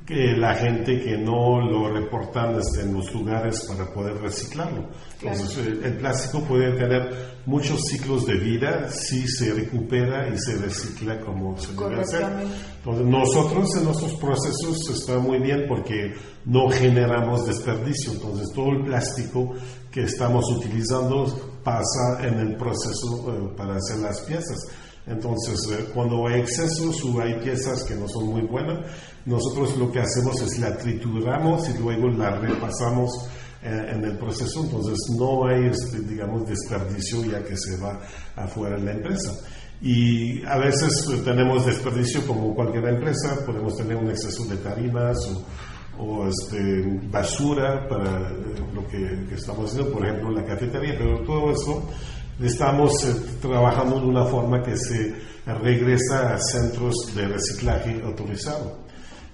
que 0.07 0.37
la 0.37 0.55
gente 0.55 1.01
que 1.01 1.17
no 1.17 1.61
lo 1.61 1.91
reportan 1.91 2.59
en 2.81 2.95
los 2.95 3.13
lugares 3.15 3.65
para 3.67 3.93
poder 3.93 4.17
reciclarlo. 4.19 4.89
Entonces, 5.21 5.67
el, 5.83 5.97
plástico 5.97 6.45
puede 6.45 6.73
tener 6.73 7.35
muchos 7.47 7.81
ciclos 7.91 8.27
de 8.27 8.35
vida 8.35 8.91
si 8.91 9.27
se 9.27 9.55
recupera 9.55 10.29
y 10.29 10.39
se 10.39 10.57
recicla 10.57 11.21
como 11.21 11.57
se 11.59 11.73
debe 11.73 12.01
hacer. 12.01 12.27
Entonces, 12.79 13.07
nosotros 13.07 13.77
en 13.77 13.85
nuestros 13.85 14.15
procesos 14.17 14.91
está 14.91 15.19
muy 15.19 15.39
bien 15.39 15.65
porque 15.69 16.15
no 16.45 16.69
generamos 16.69 17.47
desperdicio. 17.47 18.13
Entonces, 18.13 18.53
todo 18.55 18.71
el 18.71 18.85
plástico 18.85 19.55
que 19.91 20.03
estamos 20.03 20.45
utilizando 20.51 21.27
pasa 21.65 22.19
en 22.23 22.39
el 22.41 22.57
proceso 22.57 23.33
eh, 23.33 23.55
para 23.57 23.77
hacer 23.77 23.99
las 23.99 24.21
piezas. 24.21 24.59
Entonces, 25.07 25.59
eh, 25.71 25.87
cuando 25.93 26.27
hay 26.27 26.41
excesos 26.41 27.05
o 27.05 27.21
hay 27.21 27.35
piezas 27.41 27.85
que 27.85 27.95
no 27.95 28.09
son 28.09 28.29
muy 28.29 28.43
buenas, 28.43 28.87
nosotros 29.27 29.77
lo 29.77 29.91
que 29.93 30.01
hacemos 30.01 30.41
es 30.41 30.59
la 30.59 30.77
trituramos 30.77 31.69
y 31.69 31.79
luego 31.79 32.09
la 32.09 32.39
repasamos 32.39 33.29
eh, 33.63 33.93
en 33.93 34.05
el 34.05 34.17
proceso. 34.17 34.65
Entonces, 34.65 34.99
no 35.19 35.47
hay, 35.47 35.67
este, 35.67 36.01
digamos, 36.01 36.49
desperdicio 36.49 37.25
ya 37.25 37.43
que 37.45 37.57
se 37.57 37.77
va 37.77 38.01
afuera 38.37 38.77
de 38.77 38.85
la 38.85 38.93
empresa. 38.93 39.33
Y 39.83 40.43
a 40.47 40.57
veces 40.57 41.07
tenemos 41.25 41.67
desperdicio 41.67 42.27
como 42.27 42.55
cualquier 42.55 42.87
empresa, 42.87 43.45
podemos 43.45 43.77
tener 43.77 43.97
un 43.97 44.09
exceso 44.09 44.45
de 44.47 44.57
tarimas 44.57 45.19
o 45.27 45.45
o 45.99 46.27
este, 46.27 46.83
basura 47.11 47.87
para 47.89 48.31
eh, 48.31 48.35
lo 48.73 48.87
que, 48.89 49.35
estamos 49.35 49.71
haciendo, 49.71 49.93
por 49.93 50.05
ejemplo, 50.05 50.31
la 50.31 50.45
cafetería, 50.45 50.95
pero 50.99 51.21
todo 51.21 51.51
eso 51.53 51.89
estamos 52.41 52.93
eh, 53.05 53.15
trabajando 53.41 54.01
de 54.01 54.07
una 54.07 54.25
forma 54.25 54.63
que 54.63 54.77
se 54.77 55.15
regresa 55.47 56.35
a 56.35 56.39
centros 56.39 56.95
de 57.15 57.29
reciclaje 57.29 58.03
autorizado. 58.03 58.85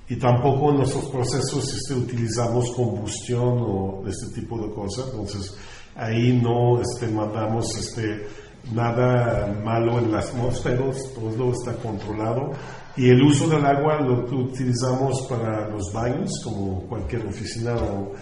y 0.08 0.16
tampoco 0.16 0.70
en 0.70 0.78
nuestros 0.78 1.06
procesos 1.06 1.72
este, 1.72 1.94
utilizamos 1.94 2.72
combustión 2.72 3.58
o 3.60 4.02
este 4.08 4.40
tipo 4.40 4.58
de 4.58 4.74
cosas, 4.74 5.06
entonces 5.12 5.56
ahí 5.94 6.32
no 6.42 6.80
este, 6.80 7.06
mandamos 7.06 7.76
este, 7.78 8.26
nada 8.72 9.46
malo 9.64 10.00
en 10.00 10.10
las 10.10 10.30
atmósfera, 10.30 10.84
todo 11.14 11.52
está 11.52 11.74
controlado 11.74 12.52
y 12.96 13.08
el 13.08 13.22
uso 13.22 13.48
del 13.48 13.64
agua 13.64 14.00
lo 14.00 14.26
utilizamos 14.36 15.22
para 15.28 15.68
los 15.68 15.92
baños, 15.92 16.30
como 16.42 16.82
cualquier 16.88 17.26
oficina 17.26 17.74
o, 17.76 18.12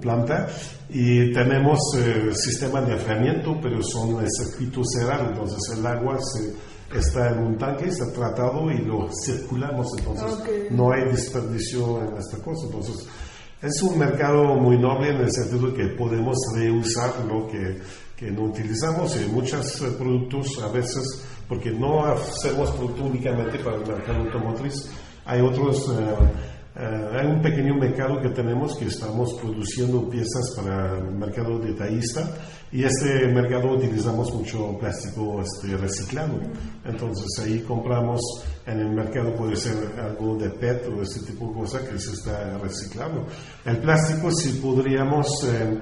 planta, 0.00 0.48
y 0.88 1.32
tenemos 1.32 1.78
eh, 1.96 2.30
sistema 2.34 2.80
de 2.80 2.94
enfriamiento, 2.94 3.58
pero 3.62 3.82
son 3.82 4.24
circuitos 4.28 4.86
cerrados, 4.94 5.28
entonces 5.28 5.78
el 5.78 5.86
agua 5.86 6.18
se, 6.20 6.54
está 6.98 7.30
en 7.30 7.38
un 7.38 7.58
tanque, 7.58 7.86
está 7.86 8.10
tratado 8.12 8.70
y 8.70 8.78
lo 8.78 9.08
circulamos, 9.24 9.88
entonces 9.98 10.70
no 10.70 10.92
hay 10.92 11.04
desperdicio 11.04 12.02
en 12.02 12.16
esta 12.16 12.38
cosa. 12.38 12.66
Entonces, 12.66 13.06
es 13.62 13.82
un 13.82 13.98
mercado 13.98 14.44
muy 14.56 14.78
noble 14.78 15.10
en 15.10 15.22
el 15.22 15.32
sentido 15.32 15.72
que 15.74 15.86
podemos 15.96 16.36
reusar 16.54 17.12
lo 17.26 17.46
que, 17.48 17.80
que 18.16 18.30
no 18.30 18.44
utilizamos 18.44 19.16
y 19.20 19.26
muchos 19.28 19.80
eh, 19.80 19.90
productos 19.98 20.58
a 20.62 20.68
veces, 20.68 21.24
porque 21.48 21.70
no 21.70 22.04
hacemos 22.04 22.70
producto 22.72 23.04
únicamente 23.04 23.58
para 23.58 23.76
el 23.76 23.86
mercado 23.86 24.18
automotriz, 24.20 24.88
hay 25.24 25.40
otros... 25.40 25.88
Eh, 25.90 26.54
eh, 26.76 27.18
hay 27.20 27.26
un 27.26 27.40
pequeño 27.40 27.76
mercado 27.76 28.20
que 28.20 28.30
tenemos 28.30 28.76
que 28.76 28.86
estamos 28.86 29.34
produciendo 29.34 30.08
piezas 30.10 30.54
para 30.56 30.98
el 30.98 31.12
mercado 31.12 31.60
detallista 31.60 32.28
y 32.72 32.82
este 32.82 33.28
mercado 33.28 33.74
utilizamos 33.76 34.34
mucho 34.34 34.76
plástico 34.80 35.40
este, 35.40 35.76
reciclado. 35.76 36.40
Entonces 36.84 37.26
ahí 37.44 37.60
compramos 37.60 38.20
en 38.66 38.80
el 38.80 38.90
mercado 38.90 39.32
puede 39.36 39.54
ser 39.54 39.76
algo 40.00 40.36
de 40.36 40.50
PET 40.50 40.88
o 40.88 41.00
este 41.00 41.20
tipo 41.30 41.46
de 41.48 41.54
cosas 41.54 41.82
que 41.82 41.96
se 41.96 42.14
está 42.14 42.58
reciclando. 42.58 43.24
El 43.64 43.78
plástico 43.78 44.32
si 44.32 44.54
podríamos 44.54 45.28
eh, 45.44 45.78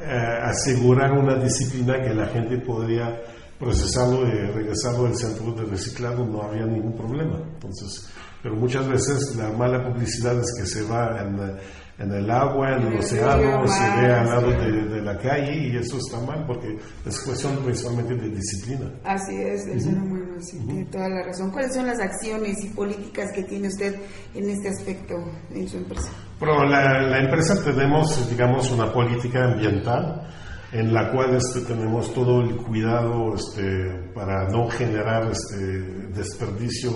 eh, 0.00 0.38
asegurar 0.42 1.12
una 1.12 1.36
disciplina 1.36 2.02
que 2.02 2.12
la 2.12 2.26
gente 2.26 2.58
podría 2.58 3.22
procesarlo 3.56 4.26
y 4.26 4.32
regresarlo 4.32 5.06
al 5.06 5.14
centro 5.14 5.52
de 5.52 5.64
reciclado 5.64 6.26
no 6.26 6.42
habría 6.42 6.66
ningún 6.66 6.96
problema. 6.96 7.38
Entonces 7.54 8.10
pero 8.44 8.56
muchas 8.56 8.86
veces 8.86 9.34
la 9.36 9.48
mala 9.52 9.82
publicidad 9.82 10.38
es 10.38 10.52
que 10.54 10.66
se 10.66 10.82
va 10.82 11.18
en, 11.18 12.12
el 12.12 12.30
agua, 12.30 12.76
en 12.76 12.88
el, 12.88 12.98
océano, 12.98 13.66
se 13.66 14.02
ve 14.02 14.12
al 14.12 14.26
lado 14.26 14.50
de, 14.50 15.00
la 15.00 15.16
calle 15.16 15.68
y 15.68 15.76
eso 15.78 15.96
está 15.96 16.20
mal 16.20 16.44
porque 16.46 16.76
es 17.06 17.20
cuestión 17.20 17.56
principalmente 17.64 18.14
de 18.16 18.28
disciplina. 18.28 18.92
Así 19.02 19.34
es, 19.34 19.66
eso 19.66 19.88
uh 19.88 19.92
muy 19.92 20.20
tiene 20.66 20.84
toda 20.86 21.08
la 21.08 21.22
razón. 21.22 21.52
¿Cuáles 21.52 21.72
son 21.74 21.86
las 21.86 21.98
acciones 21.98 22.62
y 22.62 22.68
políticas 22.68 23.32
que 23.32 23.44
tiene 23.44 23.68
usted 23.68 23.94
en 24.34 24.50
este 24.50 24.68
aspecto 24.68 25.14
en 25.50 25.66
su 25.66 25.78
empresa? 25.78 26.10
Bueno, 26.38 26.64
la, 26.64 27.00
la 27.00 27.20
empresa 27.20 27.54
tenemos, 27.64 28.28
digamos, 28.28 28.70
una 28.70 28.92
política 28.92 29.44
ambiental 29.44 30.28
en 30.70 30.92
la 30.92 31.10
cual 31.12 31.34
este, 31.34 31.60
tenemos 31.60 32.12
todo 32.12 32.42
el 32.42 32.56
cuidado 32.56 33.34
este, 33.36 34.10
para 34.12 34.48
no 34.48 34.68
generar 34.68 35.30
este, 35.30 35.56
desperdicio 36.12 36.90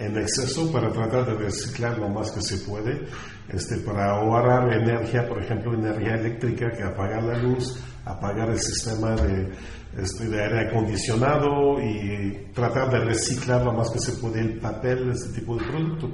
en 0.00 0.16
exceso 0.16 0.72
para 0.72 0.90
tratar 0.90 1.26
de 1.26 1.34
reciclar 1.34 1.98
lo 1.98 2.08
más 2.08 2.32
que 2.32 2.40
se 2.40 2.58
puede, 2.58 3.06
este, 3.52 3.76
para 3.78 4.12
ahorrar 4.12 4.72
energía, 4.72 5.28
por 5.28 5.42
ejemplo, 5.42 5.74
energía 5.74 6.14
eléctrica, 6.14 6.70
que 6.70 6.82
apagar 6.82 7.22
la 7.22 7.38
luz, 7.38 7.78
apagar 8.06 8.48
el 8.48 8.58
sistema 8.58 9.14
de, 9.14 9.50
este, 9.98 10.26
de 10.28 10.42
aire 10.42 10.68
acondicionado 10.68 11.78
y 11.82 12.48
tratar 12.54 12.90
de 12.90 13.00
reciclar 13.00 13.62
lo 13.62 13.74
más 13.74 13.90
que 13.90 13.98
se 13.98 14.12
puede 14.12 14.40
el 14.40 14.58
papel, 14.58 15.10
este 15.10 15.38
tipo 15.38 15.56
de 15.56 15.66
producto. 15.66 16.10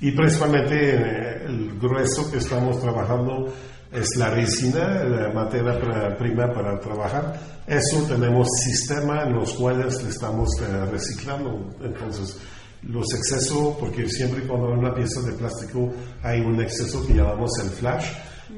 Y 0.00 0.10
principalmente 0.12 0.74
eh, 0.74 1.44
el 1.46 1.78
grueso 1.78 2.30
que 2.30 2.38
estamos 2.38 2.80
trabajando 2.80 3.52
es 3.92 4.16
la 4.16 4.30
resina, 4.30 5.04
la 5.04 5.32
materia 5.32 5.78
prima 6.18 6.52
para 6.52 6.78
trabajar. 6.80 7.38
Eso 7.66 8.02
tenemos 8.08 8.48
sistemas 8.64 9.26
en 9.26 9.34
los 9.34 9.54
cuales 9.54 10.02
le 10.02 10.10
estamos 10.10 10.48
eh, 10.60 10.86
reciclando. 10.90 11.70
Entonces, 11.82 12.38
los 12.82 13.06
excesos, 13.14 13.76
porque 13.78 14.08
siempre 14.08 14.46
cuando 14.46 14.68
hay 14.68 14.78
una 14.78 14.94
pieza 14.94 15.20
de 15.22 15.32
plástico 15.32 15.92
hay 16.22 16.40
un 16.40 16.60
exceso 16.60 17.06
que 17.06 17.14
llamamos 17.14 17.50
el 17.62 17.70
flash. 17.70 18.06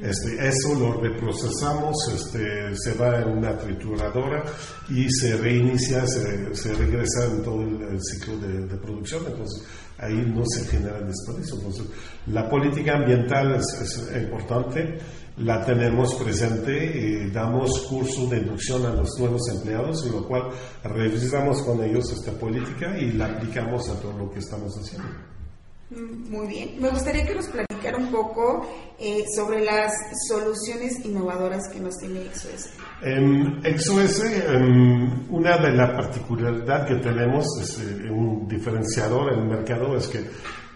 Este, 0.02 0.48
eso 0.48 0.74
lo 0.78 1.00
reprocesamos, 1.00 1.96
este, 2.14 2.74
se 2.76 2.94
va 2.94 3.20
en 3.20 3.28
una 3.38 3.56
trituradora 3.58 4.44
y 4.88 5.10
se 5.10 5.36
reinicia, 5.36 6.06
se, 6.06 6.54
se 6.54 6.72
regresa 6.74 7.26
en 7.26 7.42
todo 7.42 7.62
el, 7.62 8.00
ciclo 8.02 8.38
de, 8.38 8.66
de, 8.66 8.76
producción. 8.76 9.24
Entonces, 9.26 9.66
ahí 9.98 10.14
no 10.34 10.42
se 10.46 10.64
genera 10.66 11.00
desperdicio. 11.00 11.56
Entonces, 11.56 11.86
la 12.26 12.48
política 12.48 12.96
ambiental 12.96 13.56
es, 13.56 13.80
es 13.80 14.22
importante 14.22 14.98
la 15.40 15.64
tenemos 15.64 16.14
presente 16.16 16.84
y 16.84 17.30
damos 17.30 17.86
curso 17.88 18.26
de 18.26 18.38
inducción 18.38 18.84
a 18.84 18.94
los 18.94 19.08
nuevos 19.18 19.48
empleados, 19.48 20.04
en 20.04 20.12
lo 20.12 20.28
cual 20.28 20.50
revisamos 20.84 21.62
con 21.62 21.82
ellos 21.82 22.12
esta 22.12 22.32
política 22.32 22.98
y 22.98 23.12
la 23.12 23.26
aplicamos 23.26 23.88
a 23.88 23.98
todo 24.00 24.12
lo 24.18 24.30
que 24.30 24.40
estamos 24.40 24.76
haciendo. 24.76 25.08
Mm, 25.90 26.30
muy 26.30 26.46
bien. 26.46 26.80
Me 26.80 26.90
gustaría 26.90 27.26
que 27.26 27.34
nos 27.34 27.48
platicara 27.80 27.96
un 27.96 28.10
poco 28.10 28.66
eh, 28.98 29.24
sobre 29.34 29.64
las 29.64 29.92
soluciones 30.28 31.04
innovadoras 31.04 31.68
que 31.72 31.80
nos 31.80 31.96
tiene 31.96 32.20
XOS. 32.32 32.70
En 33.02 33.62
XOS, 33.62 34.22
una 35.30 35.58
de 35.58 35.72
las 35.72 35.90
particularidades 35.90 36.88
que 36.88 36.96
tenemos, 36.96 37.46
es, 37.60 37.78
eh, 37.80 38.10
un 38.10 38.46
diferenciador 38.46 39.32
en 39.32 39.40
el 39.40 39.46
mercado, 39.46 39.96
es 39.96 40.08
que 40.08 40.20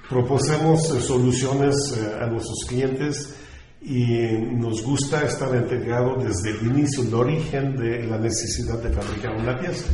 proponemos 0.09 0.91
eh, 0.91 1.01
soluciones 1.01 1.75
a 2.21 2.27
nuestros 2.27 2.65
clientes 2.67 3.37
y 3.83 4.29
nos 4.53 4.83
gusta 4.83 5.23
estar 5.25 5.55
integrado 5.55 6.17
desde 6.17 6.51
el 6.51 6.67
inicio, 6.67 7.03
el 7.03 7.15
origen 7.15 7.77
de 7.77 8.07
la 8.07 8.19
necesidad 8.19 8.79
de 8.79 8.91
fabricar 8.91 9.37
una 9.37 9.59
pieza. 9.59 9.87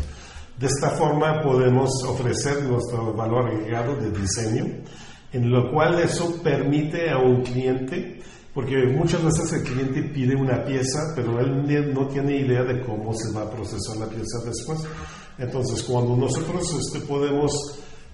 De 0.56 0.66
esta 0.66 0.90
forma 0.90 1.40
podemos 1.42 1.90
ofrecer 2.06 2.62
nuestro 2.64 3.14
valor 3.14 3.48
agregado 3.48 3.96
de 3.96 4.10
diseño, 4.10 4.66
en 5.32 5.50
lo 5.50 5.70
cual 5.70 6.00
eso 6.00 6.40
permite 6.42 7.10
a 7.10 7.18
un 7.18 7.42
cliente, 7.42 8.20
porque 8.52 8.76
muchas 8.86 9.22
veces 9.22 9.52
el 9.52 9.62
cliente 9.62 10.02
pide 10.02 10.34
una 10.34 10.64
pieza, 10.64 11.12
pero 11.14 11.38
él 11.40 11.94
no 11.94 12.08
tiene 12.08 12.36
idea 12.36 12.64
de 12.64 12.80
cómo 12.80 13.12
se 13.14 13.32
va 13.32 13.42
a 13.42 13.50
procesar 13.50 13.96
la 13.96 14.06
pieza 14.06 14.38
después. 14.44 14.80
Entonces, 15.38 15.82
cuando 15.84 16.16
nosotros 16.16 16.74
este, 16.78 17.06
podemos 17.06 17.52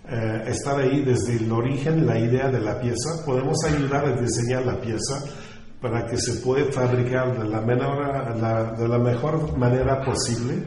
eh, 0.08 0.44
estar 0.46 0.78
ahí 0.78 1.02
desde 1.02 1.36
el 1.36 1.50
origen, 1.50 2.06
la 2.06 2.18
idea 2.18 2.48
de 2.50 2.60
la 2.60 2.78
pieza, 2.80 3.24
podemos 3.24 3.56
ayudar 3.64 4.04
a 4.06 4.20
diseñar 4.20 4.64
la 4.64 4.80
pieza 4.80 5.24
para 5.80 6.06
que 6.06 6.16
se 6.16 6.34
pueda 6.40 6.70
fabricar 6.70 7.36
de 7.38 7.48
la, 7.48 7.60
menor, 7.60 8.78
de 8.78 8.88
la 8.88 8.98
mejor 8.98 9.56
manera 9.58 10.04
posible, 10.04 10.64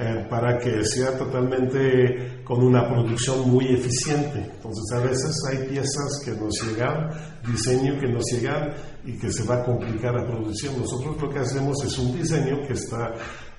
eh, 0.00 0.26
para 0.30 0.58
que 0.58 0.84
sea 0.84 1.18
totalmente 1.18 2.40
con 2.44 2.62
una 2.62 2.86
producción 2.86 3.50
muy 3.50 3.66
eficiente. 3.66 4.38
Entonces 4.38 4.84
a 4.94 5.00
veces 5.00 5.34
hay 5.50 5.66
piezas 5.66 6.22
que 6.24 6.30
nos 6.32 6.54
llegan, 6.62 7.10
diseño 7.44 7.98
que 7.98 8.06
nos 8.06 8.24
llegan 8.30 8.74
y 9.04 9.18
que 9.18 9.32
se 9.32 9.42
va 9.42 9.56
a 9.56 9.64
complicar 9.64 10.14
la 10.14 10.24
producción. 10.24 10.78
Nosotros 10.78 11.20
lo 11.20 11.28
que 11.28 11.40
hacemos 11.40 11.76
es 11.84 11.98
un 11.98 12.16
diseño 12.16 12.62
que 12.66 12.74
está 12.74 13.12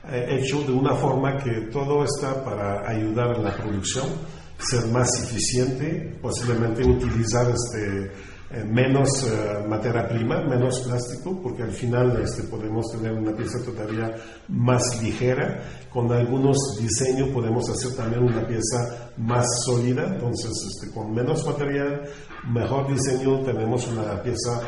eh, 0.10 0.40
hecho 0.40 0.62
de 0.62 0.72
una 0.72 0.96
forma 0.96 1.36
que 1.44 1.68
todo 1.72 2.06
está 2.06 2.42
para 2.42 2.90
ayudar 2.90 3.36
en 3.36 3.44
la 3.44 3.58
producción, 3.58 4.08
ser 4.58 4.86
más 4.94 5.10
eficiente, 5.22 6.18
posiblemente 6.22 6.84
utilizar 6.84 7.48
este 7.50 8.12
eh, 8.52 8.64
menos 8.64 9.10
eh, 9.24 9.64
materia 9.68 10.08
prima, 10.08 10.42
menos 10.42 10.80
plástico, 10.80 11.40
porque 11.42 11.62
al 11.62 11.72
final 11.72 12.20
este, 12.24 12.44
podemos 12.44 12.92
tener 12.92 13.14
una 13.14 13.32
pieza 13.36 13.60
todavía 13.64 14.16
más 14.48 15.02
ligera. 15.04 15.64
Con 15.92 16.12
algunos 16.12 16.58
diseños 16.80 17.30
podemos 17.30 17.70
hacer 17.70 17.96
también 17.96 18.24
una 18.24 18.48
pieza 18.48 19.12
más 19.18 19.46
sólida, 19.66 20.08
entonces 20.08 20.52
este, 20.68 20.92
con 20.92 21.14
menos 21.14 21.46
material, 21.46 22.10
mejor 22.52 22.92
diseño, 22.92 23.44
tenemos 23.44 23.88
una 23.88 24.22
pieza 24.24 24.62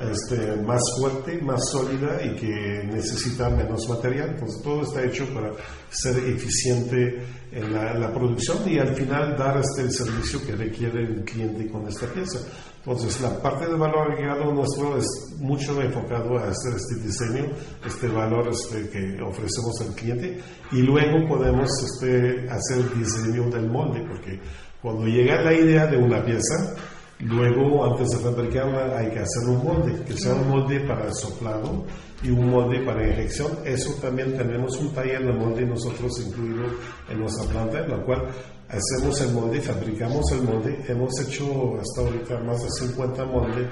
este, 0.00 0.56
más 0.56 0.82
fuerte, 0.98 1.40
más 1.40 1.60
sólida 1.70 2.20
y 2.24 2.36
que 2.36 2.84
necesita 2.84 3.48
menos 3.50 3.88
material. 3.88 4.30
Entonces 4.30 4.62
todo 4.62 4.82
está 4.82 5.04
hecho 5.04 5.26
para 5.32 5.52
ser 5.90 6.18
eficiente 6.18 7.24
en 7.52 7.72
la, 7.72 8.12
producción 8.12 8.58
y 8.68 8.78
al 8.78 8.94
final 8.94 9.36
dar 9.36 9.58
este, 9.58 9.82
el 9.82 9.92
servicio 9.92 10.44
que 10.44 10.56
requiere 10.56 11.02
el 11.02 11.24
cliente 11.24 11.68
con 11.68 11.86
esta 11.88 12.06
pieza. 12.06 12.40
Entonces, 12.86 13.18
la 13.22 13.40
parte 13.40 13.66
del 13.66 13.76
valor 13.76 14.12
agregado 14.12 14.52
nuestro 14.52 14.98
es 14.98 15.06
mucho 15.38 15.80
enfocado 15.80 16.36
a 16.36 16.48
hacer 16.48 16.74
este 16.76 16.96
diseño, 16.96 17.46
este 17.86 18.08
valor 18.08 18.48
este, 18.48 18.90
que 18.90 19.22
ofrecemos 19.22 19.80
al 19.80 19.94
cliente, 19.94 20.38
y 20.70 20.82
luego 20.82 21.26
podemos 21.26 21.70
este, 21.82 22.46
hacer 22.50 22.78
el 22.78 22.98
diseño 22.98 23.48
del 23.48 23.70
molde, 23.70 24.04
porque 24.06 24.38
cuando 24.82 25.06
llega 25.06 25.40
la 25.40 25.54
idea 25.54 25.86
de 25.86 25.96
una 25.96 26.22
pieza, 26.22 26.74
Luego, 27.20 27.84
antes 27.84 28.10
de 28.10 28.18
fabricarla, 28.18 28.98
hay 28.98 29.10
que 29.10 29.20
hacer 29.20 29.48
un 29.48 29.64
molde, 29.64 30.02
que 30.04 30.14
sea 30.14 30.34
un 30.34 30.48
molde 30.48 30.80
para 30.80 31.12
soplado 31.12 31.84
y 32.22 32.30
un 32.30 32.50
molde 32.50 32.84
para 32.84 33.06
inyección. 33.06 33.52
Eso 33.64 33.94
también 34.02 34.36
tenemos 34.36 34.76
un 34.78 34.92
taller 34.92 35.24
de 35.24 35.32
molde 35.32 35.64
nosotros 35.64 36.12
incluido 36.26 36.64
en 37.08 37.20
nuestra 37.20 37.46
planta, 37.46 37.84
en 37.84 37.90
la 37.90 38.04
cual 38.04 38.28
hacemos 38.76 39.20
el 39.20 39.32
molde, 39.32 39.60
fabricamos 39.60 40.30
el 40.32 40.42
molde. 40.42 40.84
Hemos 40.88 41.12
hecho 41.20 41.76
hasta 41.80 42.00
ahorita 42.00 42.38
más 42.40 42.62
de 42.62 42.70
50 42.70 43.24
moldes 43.24 43.68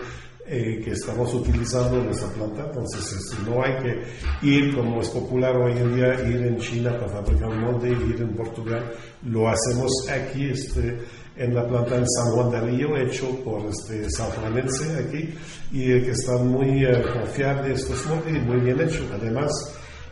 eh, 0.47 0.81
que 0.85 0.91
estamos 0.91 1.33
utilizando 1.35 1.99
en 1.99 2.07
nuestra 2.07 2.29
planta. 2.29 2.65
Entonces, 2.67 3.13
este, 3.13 3.51
no 3.51 3.63
hay 3.63 3.75
que 3.83 4.47
ir, 4.47 4.75
como 4.75 5.01
es 5.01 5.09
popular 5.09 5.57
hoy 5.57 5.73
en 5.73 5.95
día, 5.95 6.15
ir 6.29 6.47
en 6.47 6.59
China 6.59 6.99
para 6.99 7.09
fabricar 7.09 7.49
un 7.49 7.61
molde, 7.61 7.91
ir 7.91 8.21
en 8.21 8.35
Portugal. 8.35 8.93
Lo 9.25 9.49
hacemos 9.49 9.91
aquí, 10.11 10.51
este 10.51 10.99
en 11.37 11.55
la 11.55 11.67
planta 11.67 11.97
en 11.97 12.07
San 12.09 12.33
Juan 12.33 12.51
de 12.51 12.61
Río, 12.61 12.97
hecho 12.97 13.31
por 13.43 13.65
este 13.67 14.11
sanjuanense 14.11 14.99
aquí, 14.99 15.35
y 15.73 15.87
que 16.03 16.11
están 16.11 16.49
muy 16.49 16.85
eh, 16.85 17.03
confiables 17.13 17.81
estos 17.81 18.07
moldes 18.07 18.37
y 18.37 18.39
muy 18.41 18.61
bien 18.61 18.81
hecho. 18.81 19.09
Además, 19.15 19.51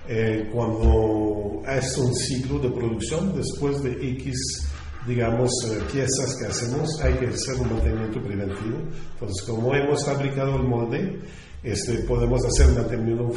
eh, 0.09 0.48
cuando 0.53 1.62
es 1.68 1.98
un 1.98 2.14
ciclo 2.14 2.59
de 2.59 2.70
producción, 2.70 3.35
después 3.37 3.83
de 3.83 3.92
X, 4.12 4.70
digamos, 5.07 5.51
eh, 5.67 5.81
piezas 5.91 6.37
que 6.37 6.47
hacemos, 6.47 7.01
hay 7.03 7.15
que 7.15 7.27
hacer 7.27 7.57
un 7.61 7.73
mantenimiento 7.73 8.21
preventivo. 8.23 8.79
Entonces, 9.15 9.43
como 9.47 9.75
hemos 9.75 10.05
fabricado 10.05 10.57
el 10.57 10.63
molde, 10.63 11.21
este, 11.63 11.99
podemos 12.05 12.41
hacer 12.45 12.69
mantenimiento 12.75 13.33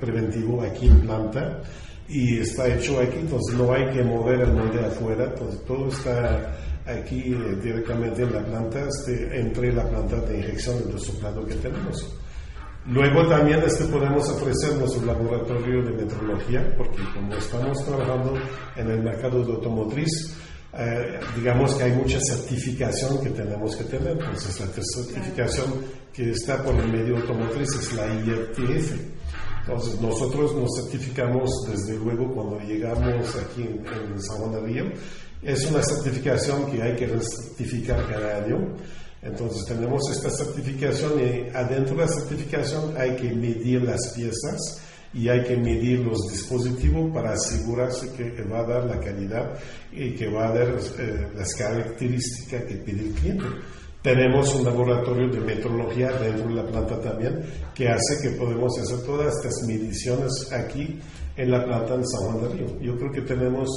preventivo 0.00 0.62
aquí 0.62 0.86
en 0.86 1.00
planta 1.00 1.62
y 2.08 2.38
está 2.38 2.68
hecho 2.68 3.00
aquí, 3.00 3.18
entonces 3.18 3.56
no 3.56 3.72
hay 3.72 3.86
que 3.92 4.02
mover 4.02 4.40
el 4.40 4.52
molde 4.52 4.84
afuera, 4.84 5.24
entonces 5.24 5.60
todo 5.64 5.88
está 5.88 6.54
aquí 6.86 7.34
eh, 7.34 7.56
directamente 7.60 8.22
en 8.22 8.32
la 8.32 8.44
planta, 8.44 8.86
este, 8.88 9.40
entre 9.40 9.72
la 9.72 9.88
planta 9.88 10.20
de 10.20 10.38
inyección 10.38 10.76
y 10.94 10.98
soplado 11.00 11.44
que 11.44 11.54
tenemos. 11.56 12.16
Luego 12.88 13.26
también 13.26 13.60
este, 13.64 13.84
podemos 13.86 14.28
ofrecer 14.30 14.76
nuestro 14.76 15.04
laboratorio 15.04 15.82
de 15.82 15.90
metrología, 15.90 16.72
porque 16.78 17.02
como 17.12 17.34
estamos 17.34 17.84
trabajando 17.84 18.34
en 18.76 18.88
el 18.88 19.02
mercado 19.02 19.44
de 19.44 19.54
automotriz, 19.54 20.36
eh, 20.78 21.20
digamos 21.34 21.74
que 21.74 21.84
hay 21.84 21.92
mucha 21.92 22.20
certificación 22.20 23.20
que 23.22 23.30
tenemos 23.30 23.76
que 23.76 23.84
tener. 23.84 24.12
Entonces, 24.12 24.60
la 24.60 24.66
certificación 24.82 25.74
que 26.12 26.30
está 26.30 26.62
por 26.62 26.74
el 26.74 26.92
medio 26.92 27.16
automotriz 27.16 27.68
es 27.74 27.92
la 27.94 28.06
IETF. 28.06 28.92
Entonces, 29.60 30.00
nosotros 30.00 30.54
nos 30.54 30.70
certificamos 30.80 31.50
desde 31.68 31.96
luego 31.98 32.32
cuando 32.32 32.60
llegamos 32.60 33.34
aquí 33.36 33.62
en, 33.62 33.84
en 33.86 34.22
San 34.22 34.36
Juan 34.36 34.52
de 34.52 34.60
Río 34.60 34.84
es 35.42 35.64
una 35.66 35.82
certificación 35.82 36.70
que 36.70 36.82
hay 36.82 36.96
que 36.96 37.08
certificar 37.20 38.06
cada 38.08 38.44
año. 38.44 38.74
Entonces 39.22 39.64
tenemos 39.66 40.02
esta 40.10 40.30
certificación 40.30 41.12
y 41.20 41.56
adentro 41.56 41.96
de 41.96 42.02
la 42.02 42.08
certificación 42.08 42.94
hay 42.96 43.16
que 43.16 43.32
medir 43.32 43.82
las 43.82 44.08
piezas 44.10 44.82
y 45.14 45.28
hay 45.28 45.42
que 45.44 45.56
medir 45.56 46.00
los 46.00 46.18
dispositivos 46.30 47.12
para 47.12 47.32
asegurarse 47.32 48.12
que 48.12 48.42
va 48.42 48.60
a 48.60 48.64
dar 48.64 48.84
la 48.84 49.00
calidad 49.00 49.58
y 49.92 50.14
que 50.14 50.28
va 50.28 50.48
a 50.48 50.52
dar 50.52 50.68
eh, 50.98 51.28
las 51.34 51.54
características 51.54 52.64
que 52.64 52.74
pide 52.76 53.08
el 53.08 53.12
cliente. 53.14 53.44
Tenemos 54.02 54.54
un 54.54 54.64
laboratorio 54.64 55.28
de 55.28 55.40
metrología 55.40 56.12
dentro 56.12 56.48
de 56.48 56.54
la 56.54 56.66
planta 56.66 57.00
también 57.00 57.42
que 57.74 57.88
hace 57.88 58.22
que 58.22 58.36
podemos 58.36 58.78
hacer 58.78 59.04
todas 59.04 59.34
estas 59.34 59.66
mediciones 59.66 60.52
aquí 60.52 61.00
en 61.36 61.50
la 61.50 61.64
planta 61.64 61.94
en 61.94 62.06
San 62.06 62.20
Juan 62.22 62.42
de 62.42 62.48
Río. 62.50 62.80
Yo 62.80 62.96
creo 62.98 63.10
que 63.10 63.22
tenemos 63.22 63.68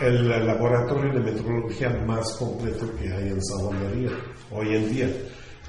el 0.00 0.28
laboratorio 0.28 1.12
de 1.12 1.32
metrología 1.32 1.90
más 2.06 2.32
completo 2.38 2.88
que 3.00 3.12
hay 3.12 3.30
en 3.30 3.42
San 3.42 3.58
Juan 3.58 3.80
de 3.80 4.10
hoy 4.52 4.76
en 4.76 4.94
día. 4.94 5.10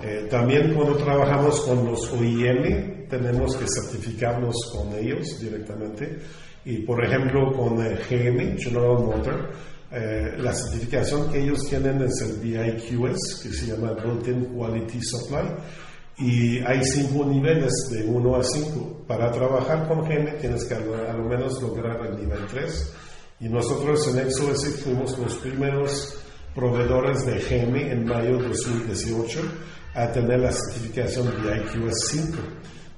Eh, 0.04 0.28
también 0.30 0.74
cuando 0.74 0.96
trabajamos 0.96 1.60
con 1.62 1.86
los 1.86 2.12
OIM, 2.14 2.99
tenemos 3.10 3.56
que 3.56 3.66
certificarnos 3.68 4.56
con 4.72 4.94
ellos 4.94 5.40
directamente. 5.40 6.20
Y 6.66 6.84
por 6.84 7.04
ejemplo, 7.04 7.52
con 7.54 7.78
GM, 7.78 8.58
General 8.58 9.04
Motor, 9.04 9.52
eh, 9.92 10.36
la 10.38 10.54
certificación 10.54 11.32
que 11.32 11.42
ellos 11.42 11.66
tienen 11.68 12.02
es 12.04 12.22
el 12.22 12.34
BIQS, 12.40 13.42
que 13.42 13.50
se 13.50 13.68
llama 13.68 13.94
Built-in 13.94 14.46
Quality 14.56 15.00
Supply. 15.02 15.50
Y 16.20 16.60
hay 16.60 16.84
cinco 16.84 17.26
niveles 17.26 17.72
de 17.92 18.04
1 18.04 18.36
a 18.36 18.44
5. 18.44 19.06
Para 19.08 19.32
trabajar 19.32 19.88
con 19.88 20.02
GM 20.02 20.38
tienes 20.40 20.66
que 20.66 20.76
a 20.76 21.14
lo 21.14 21.24
menos 21.24 21.62
lograr 21.62 22.06
el 22.06 22.18
nivel 22.18 22.46
3 22.52 22.94
y 23.42 23.48
nosotros 23.48 24.06
en 24.10 24.28
ExoS 24.28 24.68
fuimos 24.84 25.18
los 25.18 25.36
primeros 25.36 26.14
proveedores 26.54 27.26
de 27.26 27.40
GM 27.40 27.90
en 27.90 28.06
mayo 28.06 28.38
de 28.38 28.50
2018 28.50 29.40
a 29.96 30.12
tener 30.12 30.42
la 30.42 30.52
certificación 30.52 31.28
de 31.42 31.58
IQS 31.58 32.08
5. 32.10 32.38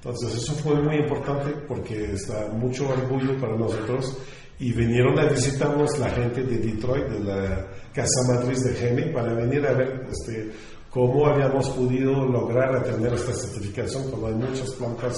Entonces 0.04 0.36
eso 0.36 0.54
fue 0.54 0.82
muy 0.82 0.96
importante 0.96 1.52
porque 1.68 2.14
está 2.14 2.48
mucho 2.48 2.90
orgullo 2.90 3.40
para 3.40 3.56
nosotros 3.56 4.18
y 4.58 4.74
vinieron 4.74 5.18
a 5.20 5.26
visitarnos 5.26 6.00
la 6.00 6.10
gente 6.10 6.42
de 6.42 6.58
Detroit, 6.58 7.06
de 7.06 7.20
la 7.20 7.68
casa 7.94 8.34
matriz 8.34 8.64
de 8.64 8.74
GM, 8.74 9.14
para 9.14 9.34
venir 9.34 9.64
a 9.68 9.74
ver 9.74 10.08
este, 10.10 10.52
cómo 10.90 11.28
habíamos 11.28 11.70
podido 11.70 12.26
lograr 12.26 12.84
tener 12.84 13.14
esta 13.14 13.32
certificación 13.34 14.10
cuando 14.10 14.28
hay 14.28 14.34
muchas 14.34 14.72
plantas 14.72 15.16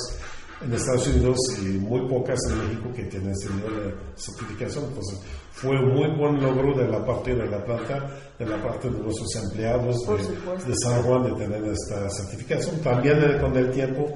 en 0.62 0.74
Estados 0.74 1.08
Unidos 1.08 1.38
y 1.62 1.66
muy 1.78 2.08
pocas 2.10 2.40
en 2.50 2.58
México 2.58 2.90
que 2.94 3.04
tienen 3.04 3.32
la 3.32 3.94
certificación. 4.16 4.86
Entonces, 4.86 5.20
fue 5.52 5.82
muy 5.82 6.10
buen 6.18 6.42
logro 6.42 6.74
de 6.78 6.88
la 6.88 7.06
parte 7.06 7.36
de 7.36 7.46
la 7.46 7.64
planta, 7.64 8.12
de 8.38 8.46
la 8.46 8.62
parte 8.62 8.90
de 8.90 9.00
nuestros 9.00 9.36
empleados 9.44 9.98
de, 10.68 10.76
San 10.76 11.02
Juan 11.04 11.24
de 11.24 11.46
tener 11.46 11.64
esta 11.66 12.10
certificación. 12.10 12.80
También 12.82 13.18
eh, 13.24 13.40
con 13.40 13.56
el 13.58 13.72
tiempo, 13.72 14.10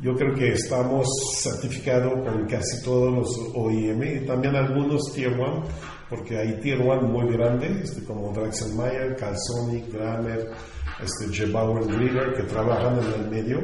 yo 0.00 0.14
creo 0.14 0.34
que 0.34 0.52
estamos 0.52 1.06
certificados 1.42 2.12
con 2.24 2.46
casi 2.46 2.82
todos 2.84 3.12
los 3.12 3.54
OIM 3.54 4.02
y 4.02 4.26
también 4.26 4.54
algunos 4.54 5.12
Tier 5.12 5.32
1, 5.32 5.64
porque 6.08 6.38
hay 6.38 6.60
Tier 6.60 6.80
1 6.80 7.02
muy 7.02 7.32
grandes, 7.32 7.90
este, 7.90 8.04
como 8.04 8.32
Draxelmayer, 8.32 9.16
Calsonic, 9.16 9.92
Grammer, 9.92 10.50
este, 11.02 11.26
J. 11.26 11.52
Bauer 11.52 12.34
que 12.34 12.42
trabajan 12.44 12.98
en 12.98 13.20
el 13.20 13.30
medio 13.30 13.58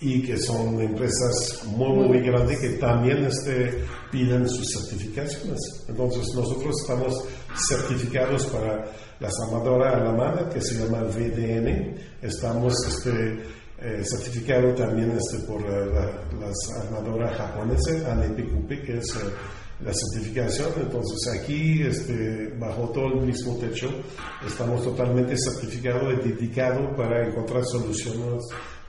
y 0.00 0.22
que 0.22 0.36
son 0.36 0.80
empresas 0.80 1.62
muy, 1.66 2.08
muy 2.08 2.20
grandes 2.20 2.58
que 2.60 2.70
también 2.70 3.24
este, 3.24 3.84
piden 4.10 4.48
sus 4.48 4.66
certificaciones. 4.72 5.84
Entonces 5.88 6.32
nosotros 6.34 6.80
estamos 6.80 7.24
certificados 7.68 8.46
para 8.46 8.84
las 9.20 9.32
armadoras 9.46 9.94
alemanas 9.94 10.52
que 10.52 10.60
se 10.60 10.74
llama 10.74 11.02
VDN, 11.04 11.94
estamos 12.20 12.74
este, 12.86 13.38
eh, 13.84 14.02
certificados 14.04 14.76
también 14.76 15.10
este, 15.10 15.44
por 15.44 15.60
las 15.62 16.54
armadoras 16.84 17.36
japonesas, 17.36 18.04
ANEPQP, 18.04 18.68
que 18.84 18.98
es 18.98 19.16
eh, 19.16 19.18
la 19.84 19.92
certificación. 19.92 20.70
Entonces 20.76 21.40
aquí, 21.40 21.82
este, 21.82 22.54
bajo 22.58 22.90
todo 22.90 23.08
el 23.08 23.26
mismo 23.26 23.56
techo, 23.58 23.90
estamos 24.46 24.84
totalmente 24.84 25.34
certificados 25.36 26.14
y 26.14 26.28
dedicados 26.28 26.96
para 26.96 27.26
encontrar 27.26 27.64
soluciones 27.64 28.44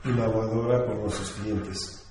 innovadora 0.06 0.86
por 0.86 0.98
nuestros 0.98 1.32
clientes. 1.32 2.06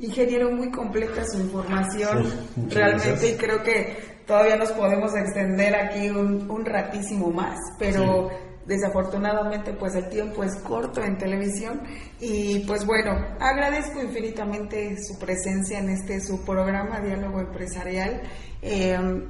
Ingeniero, 0.00 0.50
muy 0.50 0.70
completa 0.70 1.24
su 1.24 1.38
información, 1.38 2.24
realmente, 2.68 3.30
y 3.30 3.36
creo 3.36 3.62
que 3.62 4.22
todavía 4.26 4.56
nos 4.56 4.70
podemos 4.72 5.12
extender 5.16 5.74
aquí 5.74 6.08
un, 6.08 6.48
un 6.50 6.64
ratísimo 6.64 7.30
más, 7.30 7.58
pero 7.78 8.28
desafortunadamente 8.68 9.72
pues 9.72 9.96
el 9.96 10.08
tiempo 10.08 10.44
es 10.44 10.54
corto 10.56 11.02
en 11.02 11.18
televisión 11.18 11.80
y 12.20 12.60
pues 12.60 12.86
bueno, 12.86 13.10
agradezco 13.40 14.00
infinitamente 14.00 14.96
su 15.02 15.18
presencia 15.18 15.80
en 15.80 15.88
este 15.88 16.20
su 16.20 16.44
programa 16.44 17.00
Diálogo 17.00 17.40
Empresarial. 17.40 18.22
Em, 18.62 19.24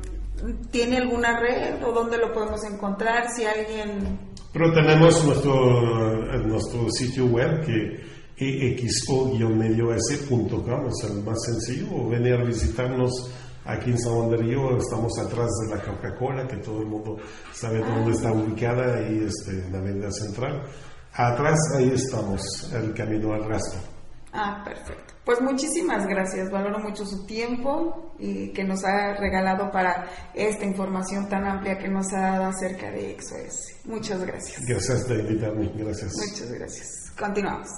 ¿Tiene 0.70 0.98
alguna 0.98 1.40
red 1.40 1.82
o 1.84 1.92
dónde 1.92 2.16
lo 2.16 2.32
podemos 2.32 2.62
encontrar? 2.64 3.28
Si 3.30 3.44
alguien 3.44 4.18
pero 4.52 4.72
tenemos 4.72 5.24
nuestro, 5.24 6.36
nuestro 6.46 6.88
sitio 6.90 7.26
web 7.26 7.66
que 7.66 8.00
expo-medio-s.com 8.38 10.86
es 10.86 11.04
el 11.10 11.22
más 11.22 11.38
sencillo, 11.44 11.88
o 11.94 12.08
venir 12.08 12.32
a 12.34 12.44
visitarnos 12.44 13.30
aquí 13.68 13.90
en 13.90 13.98
San 13.98 14.14
Juan 14.14 14.30
de 14.30 14.36
Río, 14.38 14.78
estamos 14.78 15.12
atrás 15.18 15.48
de 15.62 15.76
la 15.76 15.82
Coca-Cola, 15.82 16.48
que 16.48 16.56
todo 16.56 16.80
el 16.80 16.86
mundo 16.86 17.18
sabe 17.52 17.80
dónde 17.80 18.12
está 18.12 18.32
ubicada, 18.32 18.96
ahí 18.96 19.26
este, 19.26 19.50
en 19.50 19.72
la 19.72 19.78
avenida 19.78 20.10
central. 20.10 20.62
Atrás, 21.12 21.58
ahí 21.76 21.92
estamos, 21.94 22.72
el 22.72 22.94
camino 22.94 23.34
al 23.34 23.44
rastro. 23.44 23.80
Ah, 24.32 24.62
perfecto. 24.64 25.14
Pues 25.24 25.40
muchísimas 25.42 26.06
gracias, 26.06 26.50
valoro 26.50 26.78
mucho 26.78 27.04
su 27.04 27.26
tiempo 27.26 28.14
y 28.18 28.50
que 28.52 28.64
nos 28.64 28.82
ha 28.84 29.14
regalado 29.14 29.70
para 29.70 30.06
esta 30.34 30.64
información 30.64 31.28
tan 31.28 31.46
amplia 31.46 31.76
que 31.76 31.88
nos 31.88 32.10
ha 32.14 32.20
dado 32.20 32.44
acerca 32.46 32.90
de 32.90 33.12
ExoS. 33.12 33.84
Muchas 33.84 34.24
gracias. 34.24 34.64
Gracias 34.66 35.04
por 35.04 35.18
invitarme, 35.18 35.70
gracias. 35.74 36.12
Muchas 36.16 36.50
gracias. 36.52 37.12
Continuamos. 37.18 37.68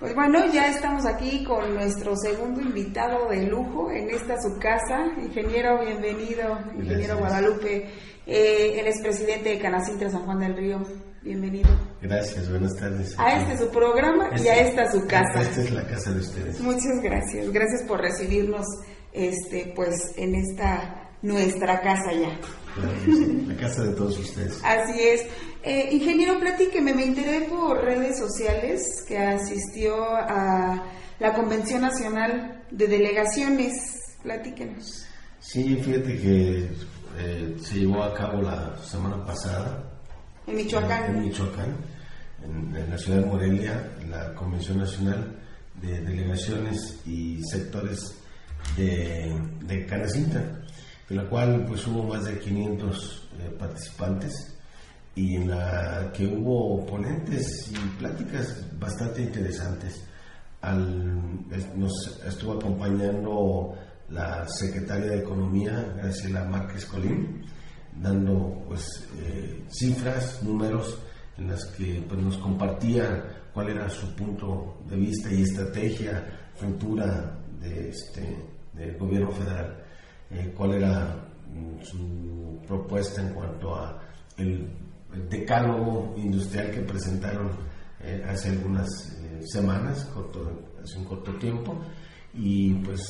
Pues 0.00 0.14
bueno, 0.14 0.52
ya 0.52 0.68
estamos 0.68 1.06
aquí 1.06 1.44
con 1.44 1.72
nuestro 1.74 2.16
segundo 2.16 2.60
invitado 2.60 3.28
de 3.28 3.46
lujo 3.46 3.90
en 3.92 4.10
esta 4.10 4.34
su 4.40 4.58
casa. 4.58 5.06
Ingeniero, 5.22 5.80
bienvenido, 5.80 6.58
ingeniero 6.76 7.18
Guadalupe. 7.18 7.88
Eh, 8.26 8.80
él 8.80 8.86
es 8.86 9.00
presidente 9.00 9.50
de 9.50 9.58
Canacintra 9.60 10.10
San 10.10 10.24
Juan 10.24 10.40
del 10.40 10.56
Río. 10.56 10.82
Bienvenido. 11.22 11.70
Gracias, 12.02 12.50
buenas 12.50 12.74
tardes. 12.76 13.14
A 13.18 13.40
este 13.40 13.56
su 13.56 13.70
programa 13.70 14.30
y 14.36 14.48
a 14.48 14.56
esta 14.56 14.90
su 14.90 15.06
casa. 15.06 15.40
Esta 15.40 15.62
es 15.62 15.70
la 15.70 15.86
casa 15.86 16.12
de 16.12 16.20
ustedes. 16.20 16.60
Muchas 16.60 17.00
gracias. 17.02 17.50
Gracias 17.50 17.82
por 17.86 18.00
recibirnos 18.00 18.66
este 19.12 19.72
pues 19.76 19.94
en 20.16 20.34
esta 20.34 21.12
nuestra 21.22 21.80
casa 21.80 22.12
ya. 22.12 22.63
La 22.76 23.56
casa 23.56 23.84
de 23.84 23.94
todos 23.94 24.18
ustedes. 24.18 24.60
Así 24.64 25.00
es. 25.00 25.26
Eh, 25.62 25.88
ingeniero, 25.92 26.38
platíqueme, 26.38 26.92
me 26.92 27.04
enteré 27.04 27.46
por 27.48 27.82
redes 27.82 28.18
sociales 28.18 28.82
que 29.06 29.18
asistió 29.18 29.94
a 30.14 30.84
la 31.18 31.32
Convención 31.34 31.82
Nacional 31.82 32.62
de 32.70 32.86
Delegaciones. 32.86 33.72
Platíquenos. 34.22 35.06
Sí, 35.38 35.76
fíjate 35.76 36.18
que 36.18 36.70
eh, 37.18 37.56
se 37.60 37.78
llevó 37.80 38.02
a 38.02 38.14
cabo 38.14 38.42
la 38.42 38.76
semana 38.78 39.24
pasada. 39.24 39.84
En 40.46 40.56
Michoacán. 40.56 41.16
En, 41.16 41.20
Michoacán, 41.22 41.76
en, 42.42 42.90
la 42.90 42.98
ciudad 42.98 43.20
de 43.20 43.26
Morelia, 43.26 43.92
la 44.08 44.34
Convención 44.34 44.78
Nacional 44.78 45.38
de 45.80 46.00
Delegaciones 46.00 47.00
y 47.06 47.40
Sectores 47.44 48.16
de, 48.76 49.38
de 49.62 49.86
Canacinta, 49.86 50.63
en 51.14 51.22
la 51.22 51.30
cual 51.30 51.64
pues 51.64 51.86
hubo 51.86 52.02
más 52.02 52.24
de 52.24 52.40
500 52.40 53.28
eh, 53.38 53.56
participantes 53.56 54.58
y 55.14 55.36
en 55.36 55.48
la 55.48 56.10
que 56.12 56.26
hubo 56.26 56.84
ponentes 56.84 57.70
y 57.70 57.98
pláticas 58.00 58.66
bastante 58.80 59.22
interesantes. 59.22 60.04
nos 61.76 62.20
estuvo 62.26 62.54
acompañando 62.54 63.76
la 64.10 64.48
secretaria 64.48 65.12
de 65.12 65.18
Economía, 65.18 65.94
Graciela 65.98 66.44
Márquez 66.46 66.84
Colín, 66.84 67.44
dando 67.94 68.64
pues 68.66 69.08
eh, 69.20 69.62
cifras, 69.68 70.42
números 70.42 70.98
en 71.38 71.46
las 71.46 71.64
que 71.66 72.04
pues, 72.08 72.20
nos 72.20 72.38
compartía 72.38 73.50
cuál 73.54 73.68
era 73.68 73.88
su 73.88 74.12
punto 74.16 74.78
de 74.88 74.96
vista 74.96 75.32
y 75.32 75.42
estrategia 75.42 76.50
futura 76.56 77.38
de 77.60 77.90
este, 77.90 78.36
del 78.72 78.98
gobierno 78.98 79.30
federal, 79.30 79.83
eh, 80.34 80.52
cuál 80.56 80.74
era 80.74 81.16
mm, 81.48 81.82
su 81.82 82.60
propuesta 82.66 83.22
en 83.22 83.34
cuanto 83.34 83.74
a 83.74 84.00
el 84.36 84.68
decálogo 85.28 86.14
industrial 86.16 86.70
que 86.70 86.80
presentaron 86.80 87.52
eh, 88.00 88.22
hace 88.28 88.50
algunas 88.50 88.88
eh, 89.20 89.40
semanas, 89.46 90.08
hace 90.82 90.98
un 90.98 91.04
corto 91.04 91.34
tiempo, 91.36 91.78
y 92.34 92.74
pues 92.74 93.00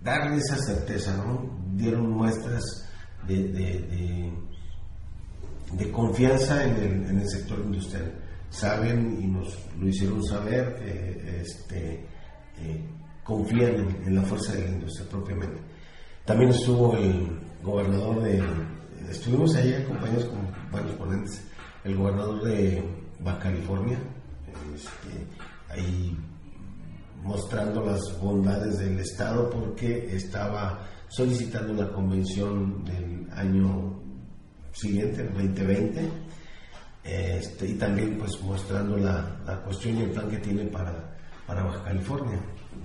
darle 0.00 0.36
esa 0.36 0.56
certeza. 0.58 1.24
Dieron 1.74 2.10
muestras 2.10 2.62
de, 3.26 3.48
de, 5.72 5.90
confianza 5.90 6.64
en 6.64 7.18
el, 7.18 7.28
sector 7.28 7.60
industrial. 7.64 8.12
Saben 8.50 9.18
y 9.22 9.26
nos 9.26 9.58
lo 9.78 9.88
hicieron 9.88 10.22
saber 10.24 10.74
que 10.76 11.40
este, 11.40 12.06
eh, 12.58 12.84
confían 13.24 13.88
en, 14.04 14.14
la 14.14 14.22
fuerza 14.22 14.52
de 14.52 14.64
la 14.64 14.70
industria 14.72 15.08
propiamente. 15.08 15.60
También 16.26 16.50
estuvo 16.50 16.96
el 16.96 17.38
gobernador 17.62 18.20
de, 18.20 18.42
estuvimos 19.08 19.54
ahí 19.54 19.72
acompañados 19.74 20.24
con 20.24 20.40
varios 20.72 20.96
ponentes, 20.96 21.44
el 21.84 21.96
gobernador 21.96 22.42
de 22.42 22.82
Baja 23.20 23.38
California, 23.38 23.96
este, 24.74 25.24
ahí 25.68 26.18
mostrando 27.22 27.86
las 27.86 28.00
bondades 28.20 28.78
del 28.80 28.98
Estado 28.98 29.48
porque 29.50 30.16
estaba 30.16 30.80
solicitando 31.06 31.74
la 31.74 31.92
convención 31.92 32.84
del 32.84 33.28
año 33.32 34.02
siguiente, 34.72 35.22
el 35.22 35.32
2020, 35.32 36.10
este, 37.04 37.68
y 37.68 37.74
también 37.74 38.18
pues 38.18 38.32
mostrando 38.42 38.96
la, 38.96 39.40
la, 39.46 39.62
cuestión 39.62 39.98
y 39.98 40.02
el 40.02 40.10
plan 40.10 40.28
que 40.28 40.38
tiene 40.38 40.64
para, 40.64 41.16
para 41.46 41.62
Baja 41.62 41.84
California. 41.84 42.40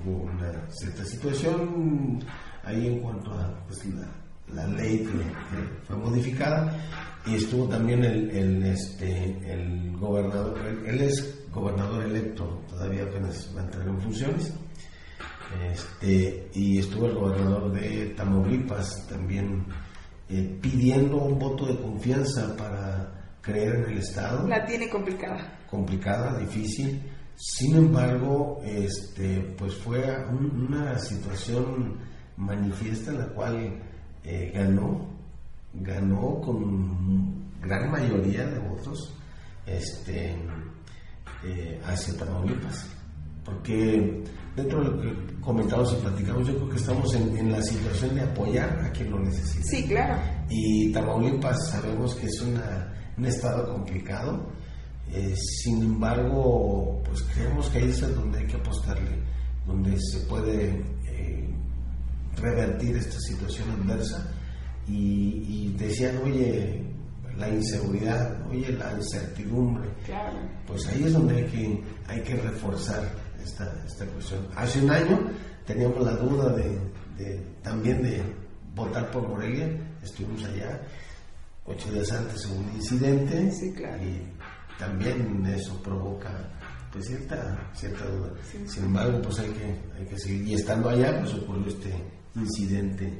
Hubo 0.05 0.25
una 0.25 0.69
cierta 0.69 1.03
situación 1.03 2.23
ahí 2.63 2.87
en 2.87 2.99
cuanto 2.99 3.31
a 3.31 3.53
pues, 3.67 3.85
la, 3.85 4.07
la 4.53 4.67
ley 4.67 4.99
que, 4.99 5.85
fue 5.85 5.95
modificada 5.97 6.77
y 7.25 7.35
estuvo 7.35 7.67
también 7.67 8.03
el, 8.03 8.29
el, 8.31 8.63
este, 8.63 9.37
el 9.51 9.95
gobernador, 9.97 10.59
él, 10.85 11.01
es 11.01 11.45
gobernador 11.51 12.03
electo, 12.03 12.61
todavía 12.69 13.03
apenas 13.03 13.49
va 13.55 13.61
a 13.61 13.65
entrar 13.65 13.87
en 13.87 14.01
funciones, 14.01 14.53
este, 15.71 16.49
y 16.53 16.79
estuvo 16.79 17.07
el 17.07 17.13
gobernador 17.13 17.71
de 17.73 18.13
Tamaulipas 18.15 19.07
también 19.07 19.65
eh, 20.29 20.57
pidiendo 20.61 21.17
un 21.17 21.37
voto 21.37 21.65
de 21.65 21.77
confianza 21.79 22.55
para 22.55 23.37
creer 23.41 23.75
en 23.75 23.91
el 23.91 23.97
Estado. 23.97 24.47
La 24.47 24.65
tiene 24.65 24.89
complicada. 24.89 25.59
Complicada, 25.69 26.39
difícil. 26.39 27.01
Sin 27.35 27.75
embargo, 27.75 28.61
este, 28.63 29.41
pues 29.57 29.75
fue 29.75 30.01
una 30.29 30.97
situación 30.97 31.97
manifiesta 32.37 33.11
en 33.11 33.19
la 33.19 33.27
cual 33.27 33.81
eh, 34.23 34.51
ganó, 34.53 35.07
ganó 35.73 36.41
con 36.41 37.51
gran 37.61 37.91
mayoría 37.91 38.45
de 38.47 38.59
votos 38.59 39.13
este, 39.65 40.35
eh, 41.43 41.81
hacia 41.85 42.17
Tamaulipas. 42.17 42.87
Porque 43.43 44.23
dentro 44.55 44.83
de 44.83 44.89
lo 44.89 45.01
que 45.01 45.41
comentamos 45.41 45.93
y 45.93 46.01
platicamos, 46.01 46.47
yo 46.47 46.55
creo 46.55 46.69
que 46.69 46.75
estamos 46.77 47.15
en, 47.15 47.51
la 47.51 47.61
situación 47.61 48.15
de 48.15 48.21
apoyar 48.21 48.79
a 48.85 48.91
quien 48.91 49.11
lo 49.11 49.19
necesita. 49.19 49.65
Sí, 49.65 49.87
claro. 49.87 50.21
Y 50.49 50.91
Tamaulipas 50.91 51.69
sabemos 51.69 52.15
que 52.15 52.27
es 52.27 52.41
un 52.41 53.25
estado 53.25 53.73
complicado. 53.73 54.47
Eh, 55.11 55.35
sin 55.35 55.81
embargo, 55.81 57.01
pues 57.03 57.21
creemos 57.23 57.67
que 57.69 57.79
ahí 57.79 57.89
es 57.89 58.15
donde 58.15 58.39
hay 58.39 58.47
que 58.47 58.55
apostarle, 58.55 59.11
donde 59.65 59.97
se 59.99 60.19
puede 60.21 60.81
revertir 62.37 62.95
esta 62.97 63.19
situación 63.19 63.69
adversa 63.71 64.27
y, 64.87 65.73
decían, 65.77 66.17
oye, 66.23 66.83
la 67.37 67.49
inseguridad, 67.49 68.45
oye, 68.49 68.71
la 68.73 68.93
incertidumbre, 68.93 69.89
pues 70.67 70.87
ahí 70.87 71.03
es 71.05 71.13
donde 71.13 71.37
hay 71.37 71.45
que, 71.45 71.83
hay 72.07 72.21
que 72.21 72.35
reforzar 72.35 73.03
esta, 73.41 73.73
esta 73.85 74.05
cuestión. 74.05 74.47
Hace 74.55 74.81
un 74.81 74.91
año 74.91 75.19
teníamos 75.65 76.03
la 76.05 76.13
duda 76.13 76.53
de, 76.55 77.37
también 77.63 78.01
de 78.03 78.21
votar 78.75 79.09
por 79.11 79.27
Morelia, 79.27 79.69
estuvimos 80.03 80.43
allá, 80.43 80.81
ocho 81.65 81.91
días 81.91 82.11
antes 82.11 82.45
hubo 82.47 82.59
un 82.59 82.75
incidente 82.75 83.51
y 84.01 84.79
también 84.79 85.45
eso 85.45 85.81
provoca 85.81 86.31
pues 86.91 87.07
cierta, 87.07 87.57
cierta 87.73 88.05
duda. 88.05 88.33
Sin 88.65 88.83
embargo, 88.83 89.21
pues 89.21 89.39
hay 89.39 89.49
que, 89.51 89.79
hay 89.97 90.05
que 90.05 90.19
seguir. 90.19 90.47
Y 90.47 90.53
estando 90.55 90.89
allá, 90.89 91.19
pues 91.21 91.33
ocurrió 91.35 91.67
este 91.67 91.93
incidente 92.35 93.11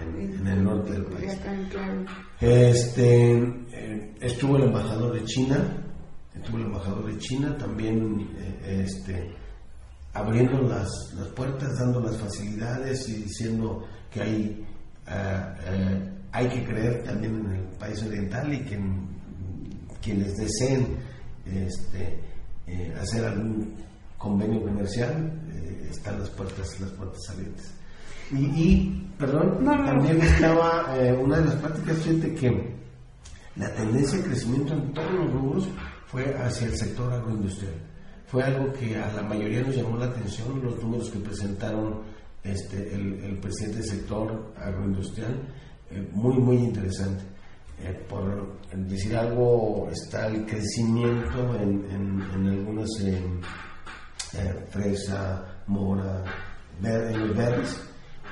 en, 0.00 0.46
el 0.46 0.64
norte 0.64 0.92
del 0.92 1.04
país. 1.06 1.36
Este, 2.40 3.32
eh, 3.72 4.14
estuvo 4.20 4.56
el 4.56 4.64
embajador 4.64 5.14
de 5.14 5.24
China, 5.24 5.56
estuvo 6.34 6.58
el 6.58 6.64
embajador 6.64 7.12
de 7.12 7.18
China 7.18 7.56
también 7.56 8.28
eh, 8.38 8.84
este, 8.86 9.32
abriendo 10.12 10.62
las, 10.62 10.88
las, 11.16 11.28
puertas, 11.28 11.78
dando 11.78 12.00
las 12.00 12.16
facilidades 12.16 13.08
y 13.08 13.22
diciendo 13.22 13.84
que 14.10 14.22
hay, 14.22 14.66
eh, 15.08 16.10
hay 16.32 16.48
que 16.48 16.64
creer 16.64 17.02
también 17.04 17.36
en 17.40 17.52
el 17.52 17.64
país 17.78 18.02
oriental 18.02 18.52
y 18.52 18.60
que 18.64 18.78
quienes 20.00 20.36
deseen 20.36 20.96
este, 21.46 22.20
hacer 23.00 23.24
algún 23.24 23.74
convenio 24.16 24.62
comercial 24.62 25.32
están 25.90 26.20
las 26.20 26.30
puertas, 26.30 26.78
las 26.80 26.90
puertas 26.90 27.20
abiertas. 27.30 27.77
Y, 28.30 29.06
perdón, 29.18 29.64
también 29.64 30.20
estaba 30.20 30.94
eh, 30.96 31.12
una 31.12 31.38
de 31.38 31.46
las 31.46 31.54
prácticas, 31.56 31.98
fíjate 31.98 32.34
que 32.34 32.74
la 33.56 33.74
tendencia 33.74 34.18
de 34.18 34.24
crecimiento 34.24 34.74
en 34.74 34.92
todos 34.92 35.12
los 35.12 35.32
rubros 35.32 35.68
fue 36.06 36.34
hacia 36.36 36.66
el 36.66 36.76
sector 36.76 37.12
agroindustrial. 37.12 37.74
Fue 38.26 38.42
algo 38.42 38.72
que 38.74 38.96
a 38.96 39.10
la 39.14 39.22
mayoría 39.22 39.62
nos 39.62 39.74
llamó 39.74 39.96
la 39.96 40.06
atención, 40.06 40.62
los 40.62 40.82
números 40.82 41.10
que 41.10 41.18
presentaron 41.20 42.02
este, 42.42 42.94
el, 42.94 43.38
presidente 43.38 43.78
del 43.78 43.88
sector 43.88 44.52
agroindustrial, 44.56 45.34
eh, 45.90 46.08
muy, 46.12 46.36
muy 46.36 46.56
interesante. 46.56 47.24
Eh, 47.80 48.04
por 48.08 48.58
decir 48.72 49.16
algo, 49.16 49.88
está 49.90 50.26
el 50.26 50.44
crecimiento 50.44 51.54
en, 51.56 51.84
en, 51.90 52.22
en 52.34 52.46
algunas 52.48 52.90
fresa, 54.70 55.62
mora, 55.66 56.22
verde, 56.80 57.32
verdes, 57.32 57.87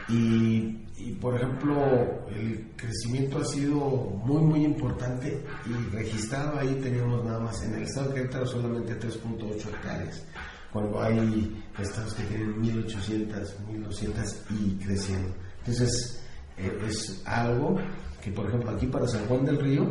y, 0.08 1.12
por 1.20 1.34
ejemplo, 1.34 2.26
el 2.28 2.70
crecimiento 2.76 3.38
ha 3.38 3.44
sido 3.44 3.78
muy, 3.78 4.42
muy 4.42 4.64
importante 4.64 5.42
y 5.66 5.94
registrado 5.94 6.58
ahí 6.58 6.78
teníamos 6.82 7.24
nada 7.24 7.40
más 7.40 7.62
en 7.64 7.74
el 7.74 7.82
estado 7.82 8.08
de 8.08 8.14
Querétaro 8.14 8.46
solamente 8.46 8.98
3.8 8.98 9.68
hectáreas. 9.68 10.24
cuando 10.72 11.00
hay 11.00 11.64
estados 11.78 12.12
que 12.14 12.24
tienen 12.24 12.60
1800, 12.60 13.60
1200 13.72 14.36
y 14.50 14.84
creciendo. 14.84 15.34
Entonces, 15.60 16.22
eh, 16.58 16.78
es 16.86 17.22
algo 17.24 17.76
que, 18.22 18.30
por 18.30 18.46
ejemplo, 18.46 18.70
aquí 18.70 18.86
para 18.86 19.06
San 19.08 19.26
Juan 19.26 19.44
del 19.44 19.58
Río, 19.58 19.84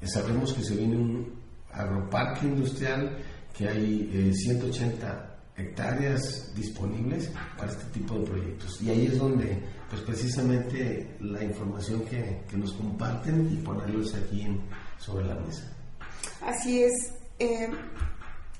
eh, 0.00 0.06
sabemos 0.06 0.52
que 0.52 0.62
se 0.62 0.76
viene 0.76 0.96
un 0.96 1.40
agroparque 1.72 2.46
industrial, 2.46 3.16
que 3.56 3.68
hay 3.68 4.32
180 4.34 5.06
eh, 5.08 5.29
hectáreas 5.60 6.52
disponibles 6.54 7.30
para 7.56 7.70
este 7.70 7.84
tipo 7.92 8.18
de 8.18 8.26
proyectos. 8.26 8.80
Y 8.82 8.90
ahí 8.90 9.06
es 9.06 9.18
donde, 9.18 9.62
pues 9.88 10.02
precisamente, 10.02 11.16
la 11.20 11.42
información 11.44 12.00
que, 12.06 12.42
que 12.48 12.56
nos 12.56 12.72
comparten 12.72 13.48
y 13.52 13.56
ponerlos 13.62 14.14
aquí 14.14 14.46
sobre 14.98 15.26
la 15.26 15.34
mesa. 15.36 15.70
Así 16.42 16.82
es. 16.82 17.12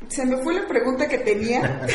Se 0.08 0.24
me 0.24 0.38
fue 0.38 0.54
la 0.54 0.66
pregunta 0.66 1.06
que 1.06 1.18
tenía, 1.18 1.60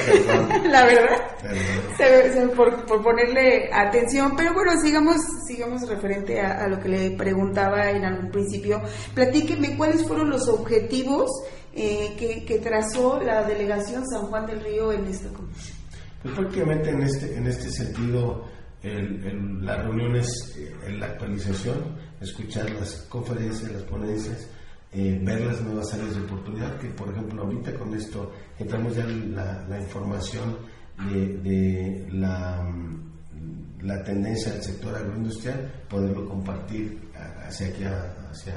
la 0.65 0.85
verdad, 0.85 2.55
por, 2.55 3.03
ponerle 3.03 3.69
atención, 3.73 4.35
pero 4.37 4.53
bueno, 4.53 4.79
sigamos, 4.79 5.17
sigamos 5.47 5.89
referente 5.89 6.39
a, 6.39 6.67
lo 6.67 6.79
que 6.79 6.89
le 6.89 7.11
preguntaba 7.11 7.89
en 7.89 8.05
algún 8.05 8.29
principio. 8.29 8.81
Platíqueme 9.15 9.75
cuáles 9.75 10.07
fueron 10.07 10.29
los 10.29 10.47
objetivos 10.47 11.31
eh, 11.77 12.15
que, 12.47 12.59
trazó 12.59 13.19
la 13.21 13.43
delegación 13.43 14.07
San 14.07 14.27
Juan 14.27 14.45
del 14.45 14.63
Río 14.63 14.93
en 14.93 15.05
esta 15.07 15.27
comisión. 15.27 15.75
Pues 16.23 16.33
prácticamente 16.33 16.89
en 16.89 17.01
este, 17.01 17.35
en 17.35 17.47
este 17.47 17.69
sentido, 17.69 18.45
el, 18.81 19.65
las 19.65 19.83
reuniones, 19.83 20.55
en 20.85 20.93
eh, 20.93 20.97
la 20.97 21.07
actualización, 21.07 21.97
escuchar 22.21 22.69
las 22.71 22.93
conferencias, 23.09 23.69
las 23.73 23.83
ponencias, 23.83 24.47
eh, 24.93 25.19
ver 25.21 25.41
las 25.41 25.61
nuevas 25.61 25.93
áreas 25.93 26.15
de 26.15 26.21
oportunidad, 26.21 26.77
que 26.77 26.88
por 26.91 27.09
ejemplo 27.09 27.43
ahorita 27.43 27.73
con 27.73 27.93
esto 27.93 28.31
que 28.57 28.63
tenemos 28.63 28.95
ya 28.95 29.05
la, 29.05 29.77
información 29.77 30.57
de, 31.11 32.07
la, 32.09 32.65
la, 33.81 34.03
tendencia 34.05 34.53
del 34.53 34.63
sector 34.63 34.95
agroindustrial, 34.95 35.83
poderlo 35.89 36.25
compartir 36.29 37.11
hacia 37.45 37.67
aquí, 37.67 37.83
hacia 37.83 38.55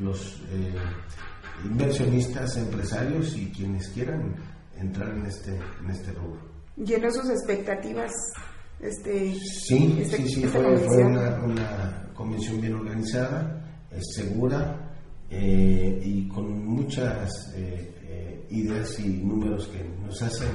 los 0.00 0.42
eh, 0.50 0.74
inversionistas, 1.64 2.56
empresarios 2.56 3.36
y 3.36 3.50
quienes 3.50 3.88
quieran 3.88 4.34
entrar 4.78 5.10
en 5.10 5.26
este, 5.26 5.56
en 5.56 5.90
este 5.90 6.12
rubro. 6.12 6.40
¿Llenó 6.76 7.10
sus 7.10 7.30
expectativas? 7.30 8.12
Este, 8.80 9.34
sí, 9.34 9.96
este, 10.00 10.18
sí, 10.18 10.28
sí, 10.28 10.44
fue, 10.44 10.60
una, 11.04 11.40
una, 11.42 12.10
convención 12.14 12.60
bien 12.60 12.74
organizada, 12.74 13.64
es 13.90 14.04
segura, 14.14 14.86
eh, 15.28 16.00
y 16.04 16.28
con 16.28 16.64
muchas 16.64 17.52
eh, 17.56 17.94
eh, 18.04 18.46
ideas 18.50 18.98
y 19.00 19.08
números 19.08 19.66
que 19.66 19.82
nos 20.04 20.22
hacen 20.22 20.48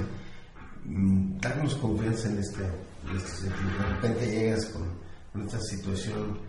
mm, 0.85 1.39
darnos 1.39 1.75
confianza 1.75 2.29
en 2.29 2.37
este, 2.37 2.63
este, 3.15 3.29
sentido. 3.29 3.77
De 3.79 3.93
repente 3.95 4.31
llegas 4.31 4.65
con, 4.67 5.01
esta 5.45 5.59
situación 5.61 6.39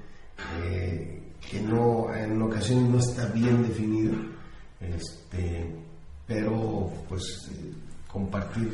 que 0.61 1.61
no 1.62 2.12
en 2.12 2.43
ocasiones 2.43 2.91
no 2.91 2.99
está 2.99 3.27
bien 3.27 3.62
definida, 3.62 4.12
este, 4.83 5.75
pero 6.27 6.90
pues 7.09 7.51
compartir 8.09 8.73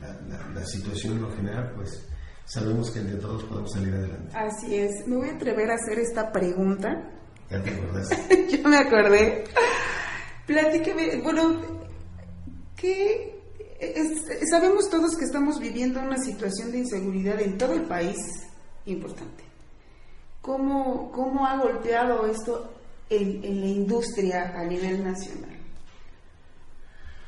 la, 0.00 0.48
la, 0.54 0.66
situación 0.66 1.14
en 1.14 1.22
lo 1.22 1.30
general, 1.30 1.72
pues 1.76 2.06
sabemos 2.44 2.90
que 2.90 3.00
entre 3.00 3.16
todos 3.16 3.44
podemos 3.44 3.72
salir 3.72 3.94
adelante. 3.94 4.36
Así 4.36 4.76
es. 4.76 5.06
Me 5.06 5.16
voy 5.16 5.28
a 5.30 5.34
atrever 5.34 5.70
a 5.70 5.74
hacer 5.74 5.98
esta 5.98 6.30
pregunta 6.30 7.10
¿Ya 7.50 7.62
te 7.62 7.70
acordás? 7.70 8.08
Yo 8.50 8.68
me 8.68 8.76
acordé. 8.78 9.44
Platíqueme, 10.46 11.20
bueno, 11.22 11.60
¿qué 12.76 13.34
sabemos 14.50 14.88
todos 14.90 15.16
que 15.16 15.24
estamos 15.24 15.58
viviendo 15.58 16.00
una 16.00 16.18
situación 16.18 16.72
de 16.72 16.78
inseguridad 16.78 17.40
en 17.40 17.58
todo 17.58 17.74
el 17.74 17.82
país 17.82 18.16
importante. 18.86 19.44
¿Cómo, 20.40 21.10
cómo 21.10 21.46
ha 21.46 21.56
golpeado 21.56 22.26
esto 22.26 22.73
en, 23.10 23.60
la 23.60 23.66
industria 23.66 24.52
a 24.56 24.64
nivel 24.64 25.04
nacional? 25.04 25.50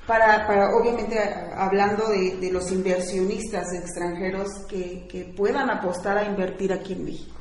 Para, 0.06 0.46
para 0.46 0.76
obviamente, 0.76 1.18
hablando 1.54 2.08
de, 2.08 2.50
los 2.52 2.70
inversionistas 2.70 3.72
extranjeros 3.72 4.48
que, 4.68 5.06
que 5.08 5.24
puedan 5.36 5.68
apostar 5.68 6.16
a 6.16 6.24
invertir 6.24 6.72
aquí 6.72 6.92
en 6.92 7.04
México. 7.04 7.34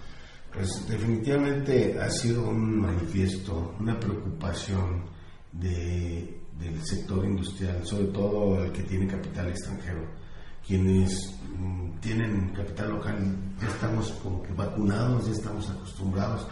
Pues 0.52 0.88
definitivamente 0.88 2.00
ha 2.00 2.10
sido 2.10 2.50
un 2.50 2.80
manifiesto, 2.80 3.76
una 3.80 4.00
preocupación 4.00 5.04
de, 5.52 6.40
del 6.60 6.86
sector 6.86 7.26
industrial, 7.26 7.86
sobre 7.86 8.06
todo 8.06 8.64
el 8.64 8.72
que 8.72 8.84
tiene 8.84 9.08
capital 9.08 9.50
extranjero. 9.50 10.08
Quienes 10.66 11.36
mm, 11.58 12.00
tienen 12.00 12.50
capital 12.54 12.92
local 12.92 13.36
ya 13.62 13.68
estamos 13.68 14.12
como 14.24 14.42
que 14.42 14.54
vacunados, 14.54 15.28
ya 15.28 15.34
estamos 15.34 15.70
acostumbrados, 15.70 16.48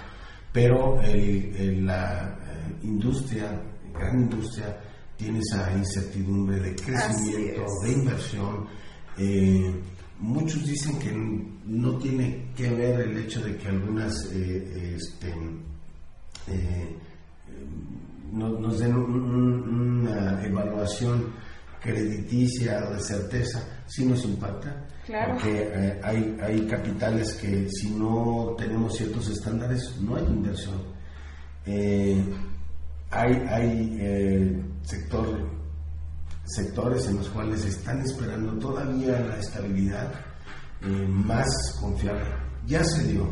pero 0.53 1.01
la 1.01 2.37
eh, 2.39 2.85
industria, 2.85 3.61
gran 3.93 4.21
industria, 4.21 4.79
tiene 5.17 5.39
esa 5.39 5.71
incertidumbre 5.75 6.59
de 6.59 6.75
crecimiento, 6.75 7.65
de 7.83 7.91
inversión. 7.91 8.67
Eh, 9.17 9.73
Muchos 10.23 10.65
dicen 10.65 10.97
que 10.99 11.11
no 11.65 11.97
tiene 11.97 12.45
que 12.55 12.69
ver 12.69 13.01
el 13.01 13.17
hecho 13.17 13.41
de 13.41 13.57
que 13.57 13.67
algunas 13.67 14.13
eh, 14.31 14.95
este, 14.95 15.33
eh, 16.47 16.95
nos, 18.31 18.79
den 18.79 18.95
una 18.95 20.41
evaluación 20.45 21.33
crediticia 21.81 22.87
o 22.87 22.93
de 22.93 23.01
certeza, 23.01 23.83
sí 23.85 24.05
nos 24.05 24.23
impacta, 24.23 24.87
porque 25.05 25.71
eh, 25.73 25.99
hay, 26.03 26.37
hay 26.41 26.67
capitales 26.67 27.33
que 27.33 27.67
si 27.69 27.91
no 27.91 28.55
tenemos 28.57 28.95
ciertos 28.95 29.29
estándares 29.29 29.99
no 30.01 30.15
hay 30.15 30.23
inversión. 30.23 30.81
hay 33.11 33.33
hay 33.49 34.65
sector 34.83 35.53
sectores 36.45 37.07
en 37.07 37.17
los 37.17 37.29
cuales 37.29 37.63
están 37.65 38.01
esperando 38.01 38.53
todavía 38.59 39.19
la 39.19 39.37
estabilidad 39.37 40.11
eh, 40.81 41.07
más 41.07 41.77
confiable. 41.79 42.25
Ya 42.65 42.83
se 42.83 43.03
dio, 43.07 43.27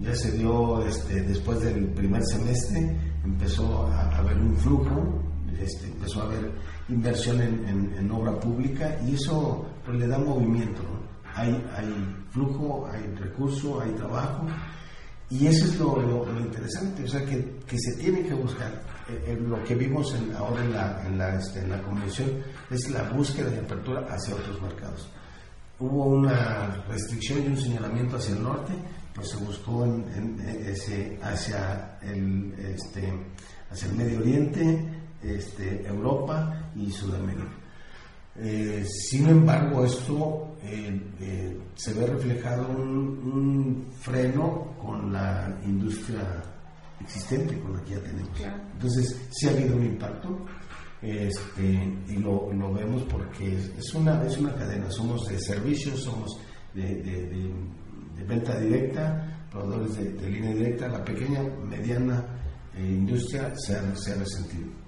ya 0.00 0.14
se 0.14 0.32
dio 0.32 0.84
este, 0.86 1.22
después 1.22 1.60
del 1.60 1.86
primer 1.92 2.22
semestre, 2.24 2.96
empezó 3.24 3.86
a, 3.86 4.16
haber 4.16 4.36
un 4.38 4.56
flujo, 4.56 5.22
este, 5.62 5.86
empezó 5.86 6.22
a 6.22 6.24
haber 6.24 6.52
inversión 6.88 7.40
en, 7.40 8.10
obra 8.10 8.38
pública 8.38 8.98
y 9.06 9.14
eso 9.14 9.66
pues, 9.84 9.98
le 9.98 10.06
da 10.06 10.18
movimiento. 10.18 10.82
Hay, 11.34 11.56
flujo, 12.30 12.86
hay 12.92 13.02
recurso, 13.14 13.80
hay 13.80 13.90
trabajo 13.92 14.46
y 15.30 15.46
eso 15.46 15.64
es 15.64 15.78
lo, 15.78 16.26
interesante, 16.38 17.04
o 17.04 17.08
sea, 17.08 17.24
que, 17.24 17.78
se 17.78 17.96
tiene 17.96 18.22
que 18.22 18.34
buscar. 18.34 18.82
Eh, 19.08 19.24
eh, 19.28 19.38
lo 19.40 19.64
que 19.64 19.74
vimos 19.74 20.14
ahora 20.36 20.62
en 20.62 20.72
la, 20.72 21.06
en, 21.06 21.18
la, 21.18 21.36
este, 21.36 21.60
en 21.60 21.70
la 21.70 21.82
convención 21.82 22.28
es 22.70 22.90
la 22.90 23.04
búsqueda 23.04 23.48
de 23.48 23.60
apertura 23.60 24.06
hacia 24.10 24.34
otros 24.34 24.60
mercados. 24.60 25.08
Hubo 25.78 26.04
una 26.04 26.84
restricción 26.86 27.44
y 27.44 27.46
un 27.46 27.56
señalamiento 27.56 28.16
hacia 28.16 28.34
el 28.34 28.42
norte, 28.42 28.74
pues 29.14 29.30
se 29.30 29.36
buscó 29.38 29.86
ese, 30.66 31.18
hacia, 31.22 31.98
el, 32.02 32.54
este, 32.58 33.12
hacia 33.70 33.88
el 33.88 33.96
Medio 33.96 34.18
Oriente, 34.20 35.01
este, 35.22 35.86
Europa 35.86 36.70
y 36.74 36.90
Sudamérica. 36.90 37.62
Eh, 38.36 38.84
sin 38.86 39.28
embargo, 39.28 39.84
esto 39.84 40.56
eh, 40.62 41.00
eh, 41.20 41.58
se 41.74 41.92
ve 41.92 42.06
reflejado 42.06 42.66
un, 42.68 43.88
freno 44.00 44.74
con 44.80 45.12
la 45.12 45.54
industria 45.64 46.42
existente, 47.00 47.58
con 47.60 47.74
la 47.74 47.82
que 47.82 47.90
ya 47.90 48.00
tenemos. 48.00 48.30
Entonces, 48.72 49.28
sí 49.30 49.48
ha 49.48 49.50
habido 49.50 49.76
un 49.76 49.84
impacto 49.84 50.46
este, 51.02 51.62
y 52.08 52.16
lo, 52.16 52.48
vemos 52.72 53.02
porque 53.02 53.54
es 53.54 53.94
una, 53.94 54.24
es 54.24 54.38
una 54.38 54.54
cadena. 54.54 54.90
Somos 54.90 55.26
de 55.28 55.38
servicios, 55.38 56.02
somos 56.02 56.38
de, 56.72 57.52
venta 58.26 58.58
directa, 58.58 59.46
proveedores 59.50 59.96
de, 59.96 60.30
línea 60.30 60.54
directa. 60.54 60.88
La 60.88 61.04
pequeña, 61.04 61.42
mediana 61.68 62.24
industria 62.78 63.52
se 63.56 63.74
se 63.96 64.12
ha 64.12 64.16
resentido 64.16 64.81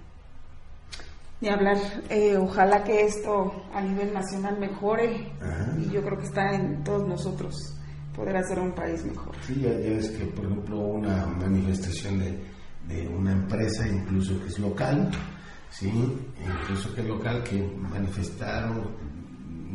ni 1.44 1.50
hablar. 1.50 1.76
Eh, 2.09 2.37
ojalá 2.38 2.83
que 2.83 3.02
esto 3.02 3.52
a 3.72 3.80
nivel 3.83 4.14
nacional 4.14 4.59
mejore 4.59 5.30
y 5.78 5.90
yo 5.90 6.02
creo 6.02 6.18
que 6.18 6.24
está 6.24 6.54
en 6.54 6.83
todos 6.83 7.07
nosotros 7.07 7.54
poder 8.16 8.37
hacer 8.38 8.59
un 8.59 8.72
país 8.72 9.04
mejor. 9.04 9.35
Sí, 9.46 9.61
ya, 9.61 9.70
es 9.70 10.11
que, 10.11 10.24
por 10.26 10.46
ejemplo, 10.46 10.78
una 10.78 11.26
manifestación 11.26 12.18
de, 12.18 12.42
de, 12.88 13.09
una 13.09 13.33
empresa, 13.33 13.87
incluso 13.87 14.40
que 14.40 14.48
es 14.48 14.59
local, 14.59 15.11
¿sí? 15.70 15.90
incluso 16.42 16.94
que 16.94 17.02
es 17.02 17.08
local, 17.08 17.42
que 17.42 17.60
manifestaron 17.77 18.96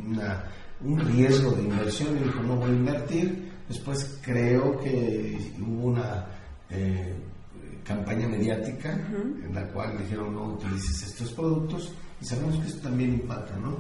una, 0.07 0.45
un 0.81 0.99
riesgo 0.99 1.51
de 1.51 1.63
inversión 1.63 2.17
y 2.17 2.23
dijo, 2.23 2.41
no 2.41 2.55
voy 2.55 2.71
a 2.71 2.73
invertir. 2.73 3.51
Después 3.67 4.19
creo 4.23 4.79
que 4.79 5.37
hubo 5.61 5.89
una... 5.89 6.25
Eh, 6.71 7.13
campaña 7.89 8.27
mediática 8.27 8.93
en 8.93 9.51
la 9.51 9.67
cual 9.69 9.97
dijeron 9.97 10.35
no 10.35 10.53
utilices 10.53 11.07
estos 11.07 11.31
productos 11.33 11.91
Y 12.21 12.25
sabemos 12.25 12.59
que 12.59 12.67
esto 12.67 12.81
también 12.81 13.13
impacta, 13.13 13.57
¿no? 13.57 13.77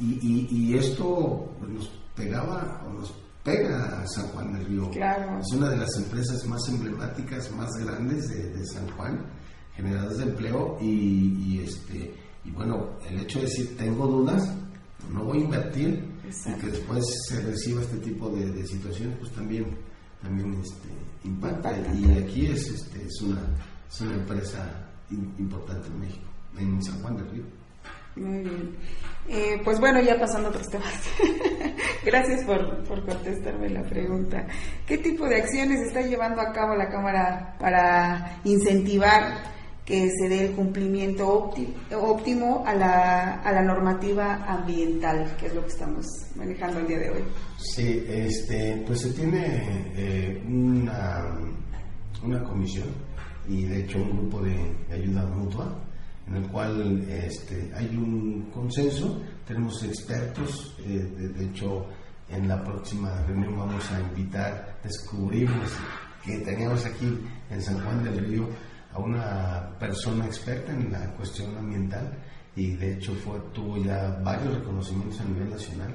Y, 0.00 0.46
y, 0.48 0.78
esto 0.78 1.56
nos 1.66 1.90
pegaba 2.14 2.84
o 2.86 2.92
nos 2.92 3.12
pega 3.42 4.00
a 4.00 4.06
San 4.06 4.28
Juan 4.28 4.52
del 4.52 4.66
Río. 4.66 4.90
Claro. 4.90 5.40
Es 5.40 5.52
una 5.56 5.70
de 5.70 5.76
las 5.76 5.96
empresas 5.96 6.46
más 6.46 6.68
emblemáticas, 6.68 7.50
más 7.50 7.70
grandes 7.84 8.28
de, 8.28 8.64
San 8.64 8.88
Juan, 8.92 9.26
generadoras 9.74 10.18
de 10.18 10.22
empleo 10.22 10.78
y, 10.80 11.60
este 11.64 12.14
y 12.44 12.50
bueno, 12.52 12.90
el 13.10 13.18
hecho 13.18 13.40
de 13.40 13.46
decir 13.46 13.76
tengo 13.76 14.06
dudas, 14.06 14.54
no 15.12 15.24
voy 15.24 15.38
a 15.38 15.44
invertir 15.44 16.04
y 16.24 16.60
que 16.60 16.66
después 16.68 17.04
se 17.26 17.40
reciba 17.40 17.82
este 17.82 17.96
tipo 17.96 18.28
de, 18.30 18.64
situaciones, 18.68 19.18
pues 19.18 19.32
también 19.32 19.66
también 20.22 20.60
este, 20.60 20.88
impacta. 21.24 21.76
Y 21.94 22.18
aquí 22.18 22.46
es, 22.46 22.68
este, 22.68 23.04
es, 23.04 23.22
una, 23.22 23.40
es 23.88 24.00
una 24.00 24.14
empresa 24.14 24.88
importante 25.10 25.88
en 25.88 26.00
México, 26.00 26.26
en 26.58 26.82
San 26.82 27.00
Juan 27.02 27.16
del 27.16 27.30
Río. 27.30 27.44
Muy 28.16 28.38
bien. 28.42 28.76
Eh, 29.28 29.60
pues 29.64 29.78
bueno, 29.78 30.00
ya 30.00 30.18
pasando 30.18 30.48
a 30.48 30.50
otros 30.50 30.68
temas. 30.68 30.92
Gracias 32.04 32.44
por, 32.44 32.82
por, 32.84 33.04
contestarme 33.06 33.68
la 33.68 33.82
pregunta. 33.82 34.46
¿Qué 34.86 34.98
tipo 34.98 35.28
de 35.28 35.36
acciones 35.36 35.80
está 35.80 36.00
llevando 36.00 36.40
a 36.40 36.52
cabo 36.52 36.74
la 36.74 36.88
Cámara 36.88 37.56
para 37.60 38.40
incentivar 38.44 39.57
que 39.88 40.10
se 40.10 40.28
dé 40.28 40.48
el 40.48 40.52
cumplimiento 40.52 41.50
óptimo 41.96 42.62
a 42.66 42.74
la, 42.74 43.40
a 43.40 43.52
la 43.52 43.62
normativa 43.62 44.44
ambiental, 44.44 45.34
que 45.38 45.46
es 45.46 45.54
lo 45.54 45.62
que 45.62 45.68
estamos 45.68 46.04
manejando 46.36 46.80
el 46.80 46.88
día 46.88 46.98
de 46.98 47.10
hoy? 47.10 47.24
Sí, 47.56 48.04
este, 48.06 48.82
pues 48.86 49.00
se 49.00 49.14
tiene 49.14 49.90
eh, 49.96 50.42
una, 50.46 51.24
una 52.22 52.44
comisión 52.44 52.88
y 53.48 53.64
de 53.64 53.80
hecho 53.80 53.96
un 53.96 54.10
grupo 54.18 54.42
de 54.42 54.76
ayuda 54.92 55.24
mutua 55.24 55.74
en 56.26 56.36
el 56.36 56.48
cual 56.48 57.06
este, 57.08 57.72
hay 57.74 57.86
un 57.96 58.50
consenso, 58.52 59.22
tenemos 59.46 59.82
expertos, 59.84 60.76
eh, 60.80 61.32
de, 61.34 61.44
hecho 61.46 61.86
en 62.28 62.46
la 62.46 62.62
próxima 62.62 63.22
reunión 63.26 63.56
vamos 63.56 63.90
a 63.90 64.00
invitar, 64.00 64.80
descubrimos 64.84 65.70
que 66.22 66.40
teníamos 66.40 66.84
aquí 66.84 67.18
en 67.48 67.62
San 67.62 67.82
Juan 67.82 68.04
del 68.04 68.22
Río 68.26 68.48
a 68.98 69.04
una 69.04 69.78
persona 69.78 70.26
experta 70.26 70.72
en 70.72 70.92
la 70.92 71.10
cuestión 71.14 71.56
ambiental 71.56 72.10
y 72.56 72.76
de 72.76 72.94
hecho 72.94 73.14
fue, 73.14 73.38
tuvo 73.52 73.76
ya 73.78 74.18
varios 74.22 74.54
reconocimientos 74.54 75.20
a 75.20 75.24
nivel 75.24 75.50
nacional 75.50 75.94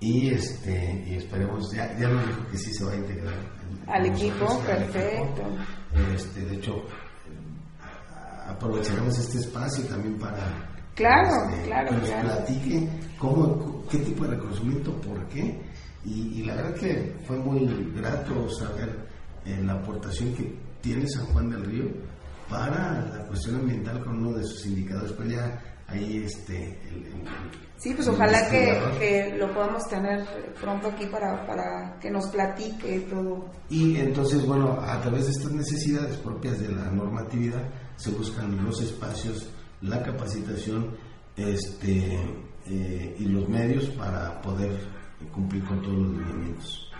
y 0.00 0.30
este 0.30 1.04
y 1.06 1.14
esperemos 1.14 1.72
ya, 1.72 1.96
ya 1.98 2.08
nos 2.08 2.26
dijo 2.26 2.46
que 2.50 2.58
sí 2.58 2.72
se 2.72 2.84
va 2.84 2.92
a 2.92 2.96
integrar 2.96 3.34
al 3.86 4.06
equipo 4.06 4.60
perfecto 4.60 5.42
Este, 6.14 6.44
de 6.44 6.56
hecho 6.56 6.84
aprovecharemos 8.48 9.18
este 9.18 9.38
espacio 9.38 9.84
también 9.84 10.18
para 10.18 10.72
claro, 10.94 11.50
este, 11.50 11.66
claro, 11.66 11.88
que 11.88 11.96
nos 11.96 12.08
claro. 12.08 12.28
platique 12.28 12.88
cómo, 13.18 13.84
qué 13.90 13.98
tipo 13.98 14.24
de 14.24 14.30
reconocimiento, 14.30 14.92
por 15.00 15.26
qué. 15.28 15.60
Y, 16.04 16.42
la 16.42 16.56
verdad 16.56 16.74
que 16.74 17.14
fue 17.26 17.38
muy 17.38 17.64
grato 17.94 18.48
saber 18.50 19.06
eh, 19.46 19.60
la 19.64 19.74
aportación 19.74 20.34
que 20.34 20.52
tiene 20.80 21.06
San 21.08 21.26
Juan 21.26 21.50
del 21.50 21.64
Río 21.64 21.84
para 22.52 23.00
la 23.16 23.26
cuestión 23.26 23.56
ambiental 23.56 24.04
con 24.04 24.18
uno 24.18 24.36
de 24.36 24.44
sus 24.44 24.66
indicadores. 24.66 25.12
Pues 25.12 25.30
ya 25.30 25.58
ahí 25.88 26.22
este... 26.24 26.78
sí, 27.78 27.94
pues 27.94 28.08
ojalá 28.08 28.48
que, 28.50 28.78
que, 28.98 29.36
lo 29.38 29.52
podamos 29.54 29.88
tener 29.88 30.24
pronto 30.60 30.88
aquí 30.88 31.06
para, 31.06 31.46
para 31.46 31.98
que 31.98 32.10
nos 32.10 32.28
platique 32.28 33.00
todo. 33.10 33.50
Y 33.70 33.96
entonces, 33.96 34.46
bueno, 34.46 34.78
a 34.80 35.00
través 35.00 35.24
de 35.24 35.32
estas 35.32 35.52
necesidades 35.52 36.16
propias 36.18 36.60
de 36.60 36.68
la 36.68 36.90
normatividad, 36.90 37.62
se 37.96 38.10
buscan 38.10 38.62
los 38.64 38.80
espacios, 38.82 39.48
la 39.80 40.02
capacitación 40.02 40.94
este, 41.36 42.14
eh, 42.66 43.16
y 43.18 43.24
los 43.24 43.48
medios 43.48 43.86
para 43.90 44.40
poder 44.42 44.78
cumplir 45.32 45.64
con 45.64 45.80
todos 45.80 45.96
los 45.96 46.12
lineamientos. 46.12 46.91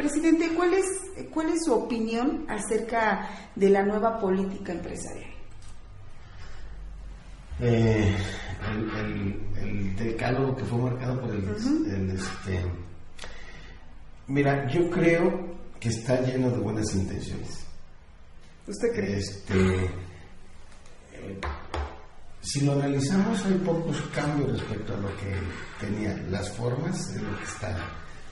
Presidente, 0.00 0.48
¿cuál 0.56 0.72
es, 0.72 0.86
¿cuál 1.30 1.50
es 1.50 1.66
su 1.66 1.74
opinión 1.74 2.46
acerca 2.48 3.28
de 3.54 3.68
la 3.68 3.82
nueva 3.82 4.18
política 4.18 4.72
empresarial? 4.72 5.30
Eh, 7.60 8.16
el, 8.70 9.36
el, 9.58 9.96
decálogo 9.96 10.56
que 10.56 10.64
fue 10.64 10.78
marcado 10.78 11.20
por 11.20 11.34
el, 11.34 11.46
este, 12.14 12.64
mira 14.28 14.66
yo 14.68 14.88
creo 14.88 15.58
que 15.78 15.90
está 15.90 16.22
lleno 16.22 16.50
de 16.50 16.58
buenas 16.60 16.94
intenciones 16.94 17.66
¿Usted 18.66 18.94
cree? 18.94 19.18
Este, 19.18 19.90
si 22.40 22.62
lo 22.62 22.72
analizamos 22.72 23.44
hay 23.44 23.58
pocos 23.58 24.00
cambios 24.14 24.52
respecto 24.52 24.94
a 24.94 24.96
lo 24.96 25.08
que 25.18 25.36
tenía 25.78 26.16
las 26.30 26.50
formas 26.52 27.10
es 27.10 27.20
lo 27.20 27.36
que 27.36 27.44
está 27.44 27.76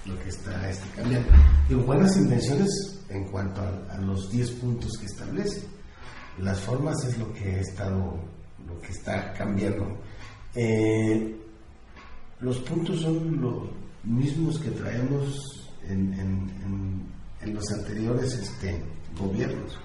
lo 0.08 0.18
que 0.20 0.28
está 0.30 0.68
este, 0.68 0.88
cambiando. 0.96 1.28
Y 1.68 1.74
buenas 1.74 2.16
intenciones 2.16 2.68
en 3.08 3.24
cuanto 3.24 3.60
a, 3.60 3.98
los 3.98 4.30
10 4.30 4.50
puntos 4.52 4.96
que 4.98 5.06
establece. 5.06 5.62
Las 6.38 6.60
formas 6.60 7.04
es 7.04 7.18
lo 7.18 7.32
que 7.32 7.56
ha 7.56 7.60
estado 7.60 8.18
lo 8.66 8.80
que 8.80 8.92
está 8.92 9.32
cambiando. 9.34 9.98
Eh, 10.54 11.36
los 12.40 12.58
puntos 12.60 13.00
son 13.00 13.40
los 13.40 13.68
mismos 14.04 14.58
que 14.58 14.70
traemos 14.70 15.68
en, 15.88 17.08
los 17.46 17.70
anteriores 17.72 18.34
este, 18.34 18.82
gobiernos. 19.18 19.78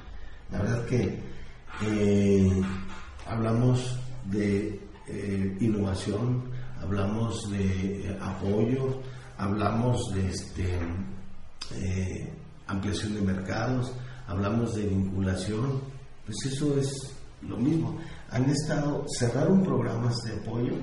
La 0.52 0.60
verdad 0.62 0.86
que 0.86 1.20
eh, 1.86 2.62
hablamos 3.26 4.00
de 4.26 4.80
eh, 5.08 5.58
innovación, 5.60 6.44
hablamos 6.82 7.50
de 7.52 8.18
apoyo, 8.22 9.02
hablamos 9.44 10.14
de 10.14 10.30
este, 10.30 10.80
ampliación 12.68 13.16
de 13.16 13.22
mercados, 13.22 13.92
hablamos 14.28 14.76
de 14.76 14.86
vinculación, 14.86 15.82
pues 16.26 16.54
eso 16.54 16.78
es 16.78 16.94
lo 17.42 17.58
mismo. 17.58 17.98
Han 18.30 18.50
estado, 18.50 19.06
cerraron 19.20 19.64
programas 19.64 20.16
de 20.24 20.34
apoyo 20.34 20.74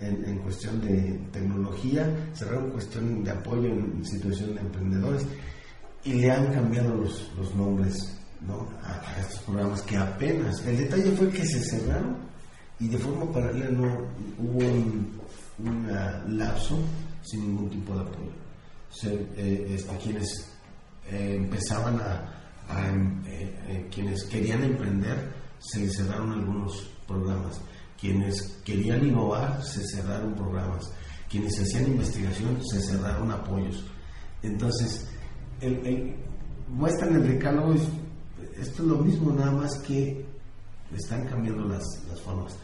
en, 0.00 0.38
cuestión 0.38 0.80
de 0.80 1.18
tecnología, 1.32 2.08
cerraron 2.34 2.70
cuestión 2.70 3.24
de 3.24 3.30
apoyo 3.30 3.66
en 3.66 4.04
situación 4.04 4.54
de 4.54 4.60
emprendedores 4.60 5.26
y 6.04 6.14
le 6.14 6.30
han 6.30 6.52
cambiado 6.52 6.94
los, 6.94 7.30
los 7.36 7.54
nombres 7.54 8.16
a, 8.84 9.20
estos 9.20 9.40
programas 9.40 9.82
que 9.82 9.96
apenas, 9.96 10.64
el 10.66 10.76
detalle 10.76 11.10
fue 11.12 11.28
que 11.30 11.44
se 11.44 11.60
cerraron 11.60 12.16
y 12.78 12.88
de 12.88 12.98
forma 12.98 13.32
paralela 13.32 13.70
no 13.70 13.86
hubo 14.38 14.58
un, 14.58 15.16
lapso 16.28 16.78
sin 17.26 17.40
ningún 17.40 17.68
tipo 17.70 17.94
de 17.94 18.00
apoyo. 18.00 18.46
Eh, 19.04 19.74
este, 19.74 19.96
quienes 19.98 20.48
eh, 21.10 21.34
empezaban 21.36 22.00
a, 22.00 22.88
em, 22.88 23.22
eh, 23.26 23.88
quienes 23.92 24.24
querían 24.24 24.62
emprender, 24.62 25.34
se 25.58 25.88
cerraron 25.90 26.32
algunos 26.32 26.90
programas. 27.06 27.60
Quienes 28.00 28.40
querían 28.64 29.06
innovar, 29.06 29.62
se 29.62 29.82
cerraron 29.86 30.34
programas. 30.34 30.90
Quienes 31.28 31.58
hacían 31.60 31.86
investigación, 31.86 32.58
se 32.64 32.80
cerraron 32.80 33.30
apoyos. 33.30 33.84
Entonces, 34.42 35.08
el, 35.60 36.14
muestran 36.68 37.16
el 37.16 37.26
decálogo 37.26 37.74
esto 38.60 38.82
es 38.82 38.88
lo 38.88 38.98
mismo, 38.98 39.32
nada 39.32 39.52
más 39.52 39.78
que 39.80 40.24
están 40.94 41.26
cambiando 41.26 41.64
las, 41.68 41.84
formas. 42.24 42.56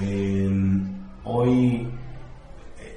Em, 0.00 0.88
hoy 1.24 1.86
eh, 1.86 1.88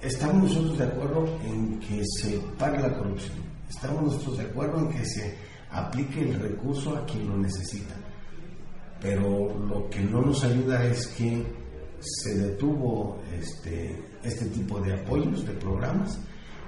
estamos 0.04 0.44
nosotros 0.44 0.78
de 0.78 0.86
acuerdo 0.86 1.40
en 1.46 1.80
que 1.80 2.04
se 2.06 2.40
pague 2.58 2.80
la 2.80 2.94
corrupción. 2.94 3.38
Estamos 3.70 4.04
nosotros 4.04 4.38
de 4.38 4.44
acuerdo 4.44 4.80
en 4.80 4.90
que 4.90 5.06
se 5.06 5.36
aplique 5.72 6.22
el 6.22 6.40
recurso 6.40 6.96
a 6.96 7.06
quien 7.06 7.28
lo 7.28 7.38
necesita. 7.38 7.96
Pero 9.02 9.58
lo 9.68 9.90
que 9.90 10.02
no 10.02 10.22
nos 10.22 10.44
ayuda 10.44 10.86
es 10.86 11.08
que 11.08 11.44
se 12.00 12.38
detuvo 12.38 13.22
este, 13.38 14.02
este 14.24 14.46
tipo 14.46 14.80
de 14.80 14.94
apoyos, 14.94 15.46
de 15.46 15.54
programas, 15.54 16.20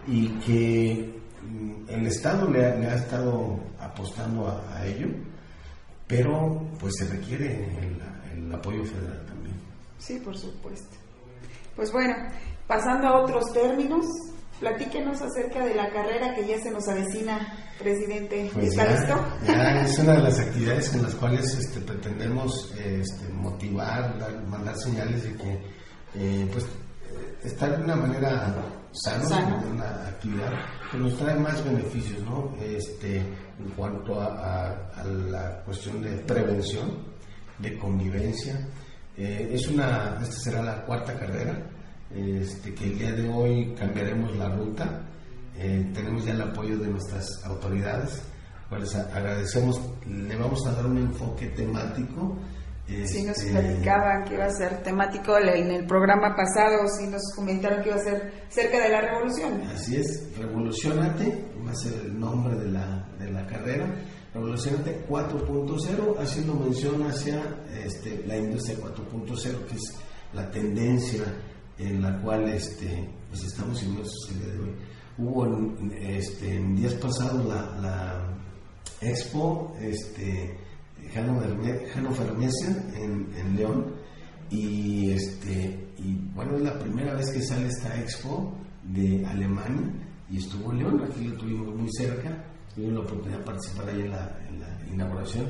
y 0.08 0.28
que 0.40 1.14
mm, 1.44 1.90
el 1.90 2.08
Estado 2.08 2.50
le 2.50 2.66
ha, 2.66 2.96
estado 2.96 3.60
apostando 3.80 4.48
a 4.48 4.86
ello 4.86 5.08
pero 6.08 6.62
pues 6.80 6.94
se 6.98 7.08
requiere 7.08 7.66
el, 7.80 8.54
apoyo 8.54 8.84
federal 8.86 9.26
también. 9.26 9.56
Sí, 9.98 10.20
por 10.24 10.38
supuesto. 10.38 10.96
Pues 11.76 11.92
bueno, 11.92 12.16
pasando 12.68 13.08
a 13.08 13.22
otros 13.24 13.52
términos, 13.54 14.06
platíquenos 14.60 15.22
acerca 15.22 15.66
de 15.66 15.76
la 15.76 15.90
carrera 15.92 16.34
que 16.34 16.48
ya 16.48 16.58
se 16.60 16.72
nos 16.72 16.88
avecina, 16.88 17.54
presidente. 17.78 18.50
Pues 18.54 18.68
¿Está 18.70 18.86
listo? 18.86 19.26
Ya 19.46 19.82
es 19.82 20.00
una 20.00 20.14
de 20.14 20.22
las 20.24 20.40
actividades 20.40 20.94
en 20.96 21.04
las 21.04 21.16
cuales 21.16 21.54
este, 21.56 21.80
pretendemos 21.82 22.74
este, 22.78 23.28
motivar, 23.30 24.16
mandar 24.48 24.76
señales 24.78 25.24
de 25.24 25.34
que 25.36 25.62
eh, 26.16 26.48
pues 26.52 26.66
estar 27.44 27.78
de 27.78 27.84
una 27.84 27.96
manera 27.96 28.56
sana, 28.92 29.60
de 29.62 29.70
una 29.70 30.08
actividad 30.08 30.52
que 30.92 30.98
nos 30.98 31.18
trae 31.18 31.36
más 31.36 31.64
beneficios, 31.64 32.24
¿no? 32.24 32.56
Este, 32.62 33.18
en 33.18 33.70
cuanto 33.76 34.20
a, 34.22 35.04
la 35.30 35.62
cuestión 35.66 36.02
de 36.02 36.18
prevención, 36.20 37.04
de 37.60 37.78
convivencia, 37.78 38.58
Eh, 39.18 39.48
es 39.54 39.70
una, 39.70 40.20
esta 40.22 40.36
será 40.44 40.62
la 40.62 40.86
cuarta 40.86 41.18
carrera, 41.18 41.56
este, 42.14 42.74
que 42.74 42.86
el 42.86 43.00
día 43.00 43.12
de 43.12 43.30
hoy 43.30 43.76
cambiaremos 43.78 44.36
la 44.38 44.50
ruta. 44.50 45.02
Eh, 45.58 45.92
tenemos 45.94 46.26
ya 46.26 46.34
el 46.34 46.42
apoyo 46.42 46.78
de 46.78 46.88
nuestras 46.88 47.26
autoridades, 47.46 48.22
pues 48.70 48.94
agradecemos, 48.96 49.80
le 50.06 50.36
vamos 50.36 50.66
a 50.68 50.72
dar 50.74 50.86
un 50.86 50.98
enfoque 50.98 51.48
temático. 51.48 52.38
Sí, 52.88 53.24
nos 53.24 53.38
este, 53.40 53.52
platicaban 53.52 54.26
que 54.26 54.36
iba 54.36 54.46
a 54.46 54.50
ser 54.52 54.84
temático 54.84 55.38
en 55.40 55.72
el 55.72 55.88
programa 55.88 56.36
pasado, 56.36 56.88
sí 56.88 57.08
nos 57.08 57.24
comentaron 57.36 57.82
que 57.82 57.90
iba 57.90 57.98
a 57.98 58.04
ser 58.04 58.46
cerca 58.50 58.80
de 58.80 58.90
la 58.90 59.02
revolución. 59.02 59.62
Así 59.74 59.96
es, 59.96 60.38
Revolucionate, 60.38 61.46
va 61.66 61.72
a 61.72 61.76
ser 61.76 61.94
el 62.06 62.20
nombre 62.20 62.56
de 62.56 62.68
la, 62.68 63.08
de 63.18 63.32
la 63.32 63.48
carrera 63.48 63.88
Revolucionate 64.36 65.08
4.0, 65.08 66.20
haciendo 66.20 66.56
mención 66.56 67.02
hacia 67.04 67.42
este, 67.86 68.22
la 68.28 68.36
industria 68.36 68.76
4.0, 68.80 69.66
que 69.66 69.76
es 69.76 69.94
la 70.34 70.52
tendencia 70.52 71.24
en 71.78 72.02
la 72.02 72.20
cual 72.22 72.50
este, 72.50 73.10
pues 73.30 73.44
estamos 73.44 73.82
inmersos 73.84 74.30
el 74.32 74.40
día 74.40 74.54
de 74.54 74.60
hoy. 74.60 74.76
Hubo 75.18 75.46
en, 75.46 75.94
este, 75.98 76.56
en 76.56 76.76
días 76.76 76.94
pasados 76.96 77.46
la, 77.46 77.78
la 77.82 78.38
Expo 79.02 79.76
este, 79.80 80.58
Hannover 81.14 82.34
Messe 82.38 82.68
en, 82.96 83.56
León 83.56 83.96
y, 84.50 85.12
este, 85.12 85.88
y 85.98 86.16
bueno, 86.34 86.58
es 86.58 86.64
la 86.64 86.80
primera 86.80 87.14
vez 87.14 87.32
que 87.32 87.42
sale 87.42 87.68
esta 87.68 88.00
Expo 88.00 88.54
de 88.84 89.26
Alemania 89.26 89.92
y 90.30 90.38
estuvo 90.38 90.72
en 90.72 90.80
León, 90.80 91.04
aquí 91.10 91.26
lo 91.26 91.38
tuvimos 91.38 91.76
muy 91.76 91.90
cerca 91.92 92.46
tuve 92.76 92.92
la 92.92 93.00
oportunidad 93.00 93.40
de 93.40 93.46
participar 93.46 93.90
ahí 93.90 94.02
en 94.02 94.12
la, 94.12 94.42
inauguración 94.92 95.48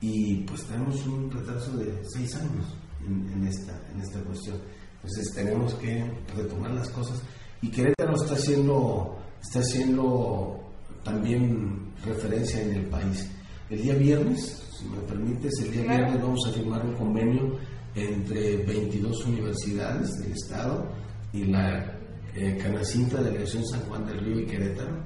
y 0.00 0.42
pues 0.44 0.64
tenemos 0.64 1.06
un 1.06 1.30
retraso 1.30 1.76
de 1.76 2.02
seis 2.04 2.34
años 2.34 2.66
en, 3.06 3.46
esta, 3.46 3.80
en 3.92 4.00
esta 4.00 4.20
cuestión. 4.22 4.56
Entonces 5.02 5.34
tenemos 5.34 5.74
que 5.74 6.04
retomar 6.36 6.70
las 6.72 6.88
cosas 6.90 7.20
y 7.60 7.68
Querétaro 7.68 8.14
está 8.14 8.34
haciendo, 8.34 9.18
está 9.42 9.60
haciendo 9.60 10.60
también 11.04 11.92
referencia 12.04 12.62
en 12.62 12.72
el 12.72 12.86
país. 12.86 13.28
El 13.68 13.82
día 13.82 13.94
viernes, 13.94 14.62
si 14.78 14.84
me 14.86 14.98
permites, 14.98 15.60
el 15.60 15.72
día 15.72 15.82
viernes 15.82 16.22
vamos 16.22 16.40
a 16.48 16.52
firmar 16.52 16.84
un 16.84 16.94
convenio 16.94 17.58
entre 17.94 18.58
22 18.58 19.26
universidades 19.26 20.10
del 20.18 20.32
Estado 20.32 20.86
y 21.32 21.44
la 21.44 21.98
eh, 22.34 22.58
Canacinta 22.62 23.22
Delegación 23.22 23.66
San 23.66 23.80
Juan 23.82 24.06
del 24.06 24.20
Río 24.20 24.40
y 24.40 24.46
Querétaro 24.46 24.96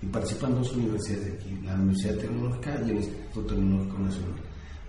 y 0.00 0.06
participan 0.06 0.54
dos 0.54 0.72
universidades 0.74 1.26
de 1.26 1.32
aquí, 1.32 1.60
la 1.64 1.74
Universidad 1.74 2.16
Tecnológica 2.16 2.80
y 2.86 2.90
el 2.90 2.96
Instituto 2.98 3.54
Tecnológico 3.54 3.98
Nacional. 3.98 4.40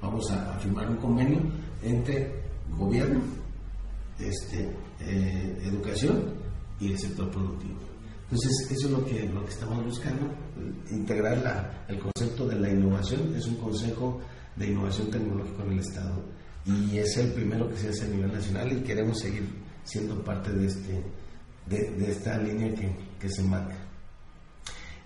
Vamos 0.02 0.32
a, 0.32 0.60
firmar 0.60 0.90
un 0.90 0.98
convenio 0.98 1.40
entre 1.82 2.44
gobierno, 2.78 3.20
este, 4.20 4.70
eh, 5.02 5.58
educación 5.64 6.34
y 6.80 6.92
el 6.92 7.00
sector 7.00 7.30
productivo. 7.32 7.80
Entonces, 8.24 8.72
eso 8.72 8.88
es 8.88 8.92
lo 8.92 9.06
que, 9.06 9.28
lo 9.28 9.44
que 9.44 9.52
estamos 9.52 9.84
buscando, 9.84 10.32
integrar 10.92 11.38
la, 11.40 11.86
el 11.88 12.00
concepto 12.00 12.48
de 12.48 12.60
la 12.60 12.70
innovación. 12.70 13.36
Es 13.36 13.48
un 13.48 13.56
consejo 13.56 14.22
de 14.56 14.68
innovación 14.68 15.10
tecnológica 15.10 15.64
en 15.64 15.72
el 15.72 15.80
Estado 15.80 16.24
y 16.66 16.98
es 16.98 17.18
el 17.18 17.32
primero 17.32 17.70
que 17.70 17.78
se 17.78 17.90
hace 17.90 18.06
a 18.06 18.10
nivel 18.10 18.32
nacional 18.32 18.72
y 18.72 18.82
queremos 18.82 19.20
seguir 19.20 19.48
siendo 19.84 20.24
parte 20.24 20.52
de, 20.52 20.68
este, 20.68 21.04
de, 21.66 21.92
de 21.92 22.12
esta 22.12 22.38
línea 22.38 22.74
que, 22.76 22.96
que 23.20 23.30
se 23.30 23.42
marca. 23.42 23.89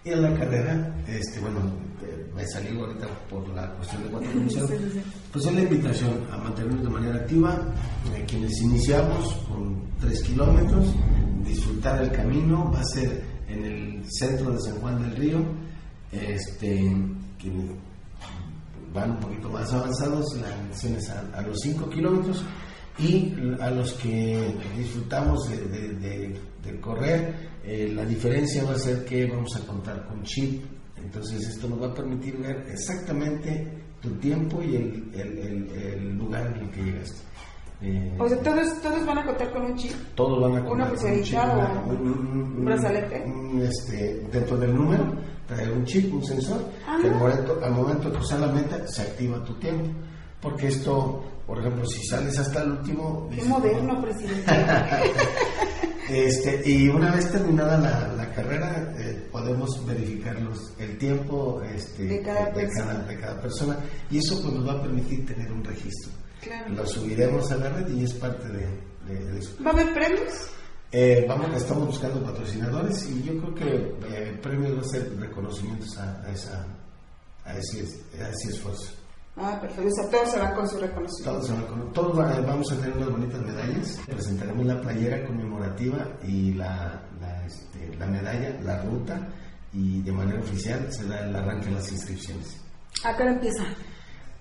Y 0.05 0.09
en 0.09 0.21
la 0.21 0.33
carrera, 0.37 0.95
este, 1.07 1.39
bueno, 1.39 1.59
eh, 2.03 2.29
me 2.35 2.45
salí 2.47 2.77
ahorita 2.77 3.07
por 3.29 3.47
la 3.49 3.69
cuestión 3.75 4.03
de 4.03 4.09
cuatro 4.09 4.29
pues 5.31 5.45
es 5.45 5.53
la 5.53 5.61
invitación 5.61 6.27
a 6.31 6.37
mantenernos 6.37 6.83
de 6.83 6.89
manera 6.89 7.15
activa, 7.15 7.57
eh, 8.13 8.25
quienes 8.27 8.61
iniciamos 8.61 9.33
con 9.47 9.81
tres 9.99 10.21
kilómetros, 10.23 10.93
disfrutar 11.45 12.03
el 12.03 12.11
camino, 12.11 12.71
va 12.71 12.81
a 12.81 12.85
ser 12.85 13.23
en 13.47 13.63
el 13.63 14.03
centro 14.11 14.51
de 14.51 14.59
San 14.59 14.75
Juan 14.79 15.01
del 15.01 15.15
Río, 15.15 15.39
este, 16.11 16.95
quienes 17.39 17.71
van 18.93 19.11
un 19.11 19.17
poquito 19.17 19.49
más 19.49 19.73
avanzados, 19.73 20.25
la 20.39 20.49
es 20.71 21.09
a, 21.09 21.41
los 21.41 21.57
cinco 21.61 21.89
kilómetros, 21.89 22.43
y 22.99 23.33
a 23.59 23.71
los 23.71 23.93
que 23.93 24.55
disfrutamos 24.77 25.49
de 25.49 26.79
correr, 26.79 27.53
eh, 27.65 27.91
la 27.95 28.03
diferencia 28.03 28.63
va 28.65 28.73
a 28.73 28.79
ser 28.79 29.05
que 29.05 29.25
vamos 29.25 29.55
a 29.55 29.65
contar 29.65 30.05
con 30.05 30.21
chip, 30.23 30.65
entonces 30.97 31.47
esto 31.47 31.69
nos 31.69 31.81
va 31.81 31.87
a 31.87 31.93
permitir 31.93 32.37
ver 32.37 32.65
exactamente 32.69 33.71
tu 34.01 34.09
tiempo 34.15 34.61
y 34.61 34.75
el, 34.75 36.17
lugar 36.17 36.47
en 36.47 36.63
el 36.63 36.69
que 36.71 36.83
llegaste. 36.83 37.21
Eh, 37.81 38.17
o 38.19 38.27
sea, 38.27 38.37
¿todos, 38.39 38.81
todos 38.81 39.05
van 39.05 39.17
a 39.17 39.25
contar 39.25 39.51
con 39.51 39.63
un 39.63 39.77
chip. 39.77 39.93
Todos 40.13 40.41
van 40.41 40.57
a 40.57 40.65
contar 40.65 40.93
con 40.93 41.11
un 41.11 41.23
chip. 41.23 41.39
un, 41.89 42.65
brazalete. 42.65 43.25
este, 43.61 44.27
dentro 44.31 44.57
del 44.57 44.75
número 44.75 45.05
trae 45.47 45.71
un 45.71 45.85
chip, 45.85 46.13
un 46.13 46.23
sensor, 46.23 46.65
ah. 46.85 46.97
que 47.01 47.07
al 47.07 47.15
momento, 47.15 47.59
al 47.63 47.71
momento 47.71 48.09
de 48.09 48.15
cruzar 48.15 48.39
la 48.41 48.47
meta 48.47 48.85
se 48.87 49.03
activa 49.03 49.41
tu 49.45 49.53
tiempo. 49.55 49.89
Porque 50.43 50.67
esto, 50.67 51.23
por 51.47 51.57
ejemplo, 51.59 51.85
si 51.87 52.05
sales 52.05 52.37
hasta 52.37 52.61
el 52.61 52.71
último... 52.71 53.29
Qué 53.33 53.43
moderno, 53.45 54.01
presidente. 54.01 54.51
Este, 56.09 56.61
y 56.69 56.89
una 56.89 57.15
vez 57.15 57.31
terminada 57.31 57.77
la, 58.15 58.29
carrera, 58.33 58.93
eh, 58.97 59.27
podemos 59.31 59.85
verificar 59.85 60.35
el 60.77 60.97
tiempo 60.97 61.61
este, 61.63 62.03
de, 62.03 62.21
cada 62.21 62.49
de, 62.51 63.17
cada, 63.19 63.41
persona 63.41 63.77
y 64.11 64.17
eso 64.17 64.41
pues, 64.41 64.53
nos 64.53 64.67
va 64.67 64.73
a 64.73 64.81
permitir 64.81 65.25
tener 65.25 65.51
un 65.51 65.63
registro. 65.63 66.11
Lo 66.69 66.85
subiremos 66.85 67.49
a 67.51 67.55
la 67.55 67.69
red 67.69 67.87
y 67.95 68.03
es 68.03 68.13
parte 68.13 68.47
de, 68.49 69.39
eso. 69.39 69.55
¿Va 69.65 69.71
a 69.71 69.73
haber 69.73 69.93
premios? 69.93 70.49
Eh, 70.91 71.25
vamos, 71.27 71.55
estamos 71.55 71.87
buscando 71.87 72.23
patrocinadores 72.23 73.09
y 73.09 73.23
yo 73.23 73.37
creo 73.39 73.55
que 73.55 74.13
eh, 74.13 74.29
el 74.29 74.39
premio 74.39 74.75
va 74.75 74.81
a 74.81 74.85
ser 74.85 75.17
reconocimientos 75.17 75.97
a, 75.97 76.29
esa, 76.31 76.67
a, 77.45 77.57
ese, 77.57 77.87
a 78.21 78.29
ese 78.29 78.49
esfuerzo. 78.49 78.91
Ah, 79.35 79.57
perfecto. 79.59 79.89
O 79.89 79.95
sea, 79.95 80.09
todos 80.09 80.31
se 80.31 80.39
van 80.39 80.55
con 80.55 80.69
su 80.69 80.77
reconocimiento. 80.77 81.31
Todos, 81.31 81.47
se 81.47 81.53
van 81.53 81.65
con, 81.65 81.93
todos 81.93 82.15
vamos 82.15 82.71
a 82.71 82.75
tener 82.75 82.97
unas 82.97 83.09
bonitas 83.09 83.41
medallas. 83.41 83.99
Presentaremos 84.05 84.65
la 84.65 84.81
playera 84.81 85.25
conmemorativa 85.25 86.07
y 86.23 86.53
la, 86.53 87.01
la, 87.19 87.45
este, 87.45 87.95
la 87.97 88.05
medalla, 88.05 88.59
la 88.61 88.83
ruta 88.83 89.27
y 89.73 90.01
de 90.01 90.11
manera 90.11 90.39
oficial 90.39 90.91
se 90.93 91.07
da 91.07 91.27
el 91.27 91.35
arranque 91.35 91.65
de 91.65 91.75
las 91.75 91.91
inscripciones. 91.91 92.57
¿A 93.03 93.15
qué 93.15 93.23
hora 93.23 93.33
empieza? 93.33 93.63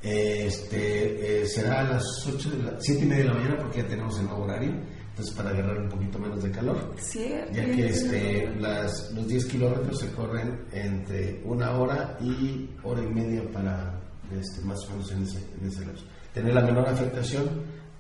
Este, 0.03 1.43
eh, 1.43 1.47
será 1.47 1.81
a 1.81 1.85
las 1.85 2.05
8 2.27 2.51
de 2.51 2.63
la, 2.63 2.77
7 2.79 3.03
y 3.03 3.07
media 3.07 3.23
de 3.23 3.29
la 3.29 3.35
mañana 3.35 3.57
porque 3.59 3.83
ya 3.83 3.89
tenemos 3.89 4.19
el 4.19 4.27
nuevo 4.27 4.45
horario. 4.45 4.73
Entonces, 5.11 5.35
para 5.35 5.51
agarrar 5.51 5.79
un 5.79 5.89
poquito 5.89 6.19
menos 6.19 6.43
de 6.43 6.51
calor. 6.51 6.95
Sí, 6.99 7.35
ya 7.53 7.65
que 7.67 7.87
este, 7.87 8.51
las, 8.59 9.13
los 9.13 9.29
10 9.29 9.45
kilómetros 9.45 10.01
se 10.01 10.11
corren 10.13 10.65
entre 10.73 11.43
una 11.45 11.73
hora 11.73 12.17
y 12.21 12.71
hora 12.83 13.03
y 13.03 13.07
media 13.09 13.43
para 13.53 14.02
este, 14.39 14.61
más 14.63 14.79
o 14.87 14.91
menos 14.93 15.13
en 15.13 15.23
ese, 15.23 15.39
en 15.61 15.69
ese 15.69 15.87
lapso. 15.87 16.05
Tener 16.33 16.55
la 16.55 16.63
menor 16.63 16.89
afectación 16.89 17.49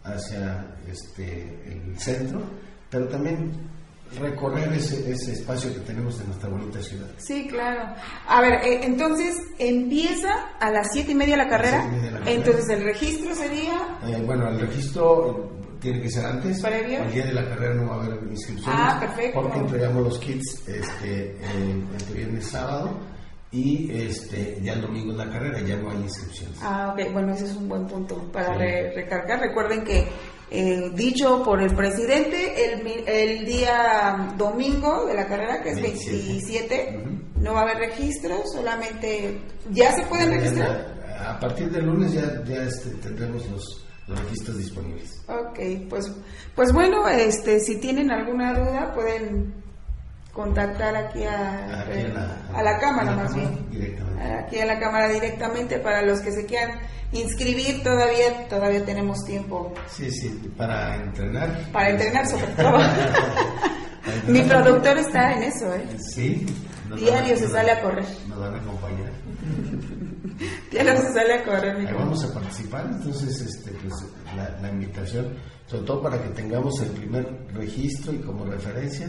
hacia 0.04 0.66
este, 0.90 1.42
el 1.66 1.98
centro, 1.98 2.40
pero 2.90 3.06
también 3.08 3.52
recorrer 4.20 4.72
ese, 4.74 5.10
ese 5.10 5.32
espacio 5.32 5.72
que 5.72 5.80
tenemos 5.80 6.20
en 6.20 6.26
nuestra 6.26 6.48
bonita 6.48 6.82
ciudad. 6.82 7.06
Sí, 7.16 7.46
claro. 7.48 7.94
A 8.26 8.40
ver, 8.40 8.54
eh, 8.64 8.80
entonces 8.82 9.36
empieza 9.58 10.32
a 10.60 10.70
las 10.70 10.88
siete 10.92 11.12
y 11.12 11.14
media 11.14 11.36
la 11.36 11.48
carrera. 11.48 11.88
Entonces 12.26 12.68
el 12.68 12.84
registro 12.84 13.34
sería. 13.34 13.98
Eh, 14.06 14.22
bueno, 14.26 14.48
el 14.48 14.60
registro 14.60 15.52
tiene 15.80 16.02
que 16.02 16.10
ser 16.10 16.26
antes. 16.26 16.60
¿Previo? 16.60 17.02
El 17.02 17.12
día 17.12 17.26
de 17.26 17.32
la 17.32 17.48
carrera 17.48 17.74
no 17.74 17.88
va 17.88 17.96
a 17.96 18.04
haber 18.04 18.30
inscripciones. 18.30 18.80
Ah, 18.80 18.98
perfecto. 19.00 19.40
Porque 19.40 19.58
entregamos 19.58 20.02
los 20.04 20.18
kits 20.18 20.68
este, 20.68 21.36
entre 21.98 22.14
viernes 22.14 22.46
y 22.46 22.50
sábado 22.50 23.11
y 23.52 23.90
este 23.92 24.58
ya 24.62 24.72
el 24.72 24.80
domingo 24.80 25.12
es 25.12 25.18
la 25.18 25.30
carrera, 25.30 25.60
ya 25.60 25.76
no 25.76 25.90
hay 25.90 25.98
inscripciones. 25.98 26.58
Ah, 26.62 26.94
ok, 26.94 27.12
bueno, 27.12 27.34
ese 27.34 27.44
es 27.44 27.54
un 27.54 27.68
buen 27.68 27.86
punto 27.86 28.16
para 28.32 28.56
recargar. 28.56 29.40
Recuerden 29.40 29.84
que, 29.84 30.08
eh, 30.50 30.90
dicho 30.94 31.42
por 31.44 31.62
el 31.62 31.74
presidente, 31.74 32.72
el, 32.72 33.06
el, 33.06 33.44
día 33.44 34.34
domingo 34.38 35.04
de 35.04 35.14
la 35.14 35.26
carrera, 35.26 35.62
que 35.62 35.70
es 35.70 35.82
27, 35.82 37.04
no 37.36 37.52
va 37.52 37.60
a 37.60 37.62
haber 37.64 37.90
registro, 37.90 38.42
solamente... 38.46 39.38
¿Ya 39.70 39.92
se 39.92 40.06
pueden 40.06 40.30
registrar? 40.30 41.02
A 41.26 41.38
partir 41.38 41.70
del 41.70 41.84
lunes 41.86 42.14
ya, 42.14 42.42
ya 42.44 42.62
este, 42.62 42.88
tendremos 43.02 43.46
los, 43.50 43.86
los 44.08 44.18
registros 44.24 44.56
disponibles. 44.56 45.22
Ok, 45.28 45.58
pues, 45.90 46.10
pues 46.56 46.72
bueno, 46.72 47.06
este, 47.06 47.60
si 47.60 47.76
tienen 47.76 48.10
alguna 48.10 48.54
duda 48.54 48.92
pueden 48.94 49.61
contactar 50.32 50.96
aquí 50.96 51.24
a, 51.24 51.82
a, 52.54 52.62
la, 52.62 52.78
cámara 52.78 53.14
más 53.14 53.34
bien. 53.34 53.66
aquí 54.38 54.58
a 54.58 54.66
la 54.66 54.80
cámara 54.80 55.08
directamente 55.08 55.78
para 55.78 56.02
los 56.02 56.20
que 56.20 56.32
se 56.32 56.46
quieran 56.46 56.80
inscribir 57.12 57.82
todavía 57.82 58.48
todavía 58.48 58.84
tenemos 58.84 59.22
tiempo. 59.24 59.74
Sí 59.88 60.10
sí 60.10 60.28
para 60.56 60.96
entrenar. 60.96 61.70
Para 61.70 61.90
entrenar 61.90 62.26
sobre 62.26 62.46
todo. 62.56 62.78
Mi 64.26 64.40
productor 64.42 64.98
está 64.98 65.34
en 65.34 65.42
eso 65.44 65.72
eh 65.74 65.84
sí. 65.98 66.46
Diario 66.96 67.36
se 67.36 67.48
sale 67.48 67.72
a 67.72 67.80
correr. 67.80 68.04
nos 68.28 68.38
van 68.38 68.54
a 68.54 68.58
acompañar. 68.58 69.12
No 70.72 70.96
se 70.96 71.12
sale 71.12 71.34
a 71.34 71.44
correr, 71.44 71.76
Ahí 71.76 71.94
vamos 71.94 72.24
a 72.24 72.32
participar, 72.32 72.86
entonces 72.90 73.40
este, 73.42 73.70
pues, 73.72 73.92
la, 74.34 74.58
la 74.60 74.70
invitación, 74.70 75.36
sobre 75.66 75.84
todo 75.84 76.02
para 76.02 76.20
que 76.20 76.30
tengamos 76.30 76.80
el 76.80 76.88
primer 76.88 77.46
registro 77.52 78.12
y 78.12 78.18
como 78.18 78.46
referencia, 78.46 79.08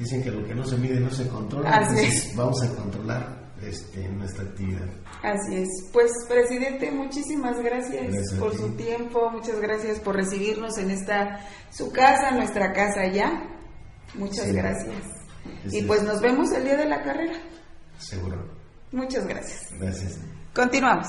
dicen 0.00 0.22
que 0.22 0.30
lo 0.30 0.44
que 0.46 0.54
no 0.54 0.64
se 0.64 0.76
mide 0.78 0.98
no 0.98 1.10
se 1.10 1.28
controla, 1.28 1.70
Así 1.70 1.90
entonces 2.00 2.26
es. 2.30 2.36
vamos 2.36 2.62
a 2.62 2.74
controlar 2.74 3.52
este, 3.62 4.08
nuestra 4.08 4.44
actividad. 4.44 4.88
Así 5.22 5.56
es. 5.56 5.68
Pues, 5.92 6.10
presidente, 6.26 6.90
muchísimas 6.90 7.60
gracias, 7.60 8.32
por 8.38 8.56
su 8.56 8.70
tiempo, 8.76 9.30
muchas 9.30 9.60
gracias 9.60 10.00
por 10.00 10.16
recibirnos 10.16 10.78
en 10.78 10.90
esta 10.90 11.40
su 11.70 11.92
casa, 11.92 12.30
nuestra 12.32 12.72
casa 12.72 13.06
ya. 13.12 13.46
Muchas 14.14 14.46
Sí. 14.46 14.52
gracias. 14.52 15.04
Y 15.70 15.78
es. 15.80 15.84
pues 15.84 16.02
nos 16.02 16.20
vemos 16.20 16.50
el 16.52 16.64
día 16.64 16.76
de 16.76 16.86
la 16.86 17.02
carrera. 17.02 17.34
Seguro. 17.98 18.48
Muchas 18.92 19.26
gracias. 19.26 19.68
Gracias. 19.78 20.18
Continuamos. 20.54 21.06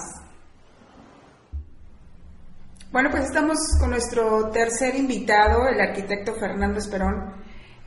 Bueno, 2.91 3.09
pues 3.09 3.23
estamos 3.23 3.57
con 3.79 3.91
nuestro 3.91 4.49
tercer 4.49 4.95
invitado, 4.95 5.65
el 5.67 5.79
arquitecto 5.79 6.33
Fernando 6.35 6.77
Esperón. 6.79 7.40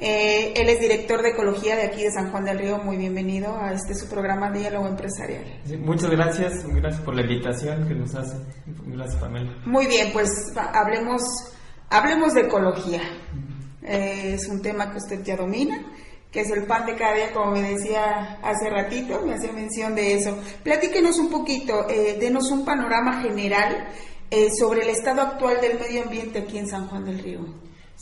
Eh, 0.07 0.53
él 0.61 0.69
es 0.69 0.81
director 0.81 1.23
de 1.23 1.31
ecología 1.31 1.77
de 1.77 1.85
aquí 1.85 2.03
de 2.03 2.11
San 2.11 2.31
Juan 2.31 2.45
del 2.45 2.59
Río. 2.59 2.77
Muy 2.77 2.99
bienvenido 2.99 3.57
a 3.57 3.73
este 3.73 3.95
su 3.95 4.07
programa 4.07 4.51
Diálogo 4.51 4.87
Empresarial. 4.87 5.45
Sí, 5.65 5.79
muchas 5.79 6.11
gracias, 6.11 6.63
gracias 6.67 7.01
por 7.01 7.15
la 7.15 7.23
invitación 7.23 7.89
que 7.89 7.95
nos 7.95 8.15
hace. 8.15 8.37
Gracias, 8.85 9.19
Pamela. 9.19 9.51
Muy 9.65 9.87
bien, 9.87 10.11
pues 10.13 10.29
hablemos, 10.75 11.23
hablemos 11.89 12.35
de 12.35 12.43
ecología. 12.43 13.01
Eh, 13.83 14.35
es 14.35 14.47
un 14.47 14.61
tema 14.61 14.91
que 14.91 14.99
usted 14.99 15.23
ya 15.25 15.37
domina, 15.37 15.81
que 16.31 16.43
es 16.43 16.51
el 16.51 16.67
pan 16.67 16.85
de 16.85 16.97
cada 16.97 17.15
día, 17.15 17.33
como 17.33 17.53
me 17.53 17.63
decía 17.63 18.41
hace 18.43 18.69
ratito, 18.69 19.23
me 19.25 19.33
hacía 19.33 19.55
mención 19.55 19.95
de 19.95 20.17
eso. 20.17 20.37
Platíquenos 20.63 21.19
un 21.19 21.31
poquito, 21.31 21.89
eh, 21.89 22.19
denos 22.21 22.51
un 22.51 22.67
panorama 22.67 23.23
general 23.23 23.89
eh, 24.31 24.51
sobre 24.51 24.83
el 24.83 24.91
estado 24.91 25.23
actual 25.23 25.63
del 25.63 25.81
medio 25.81 26.03
ambiente 26.03 26.41
aquí 26.41 26.59
en 26.59 26.69
San 26.69 26.89
Juan 26.89 27.07
del 27.07 27.21
Río. 27.21 27.41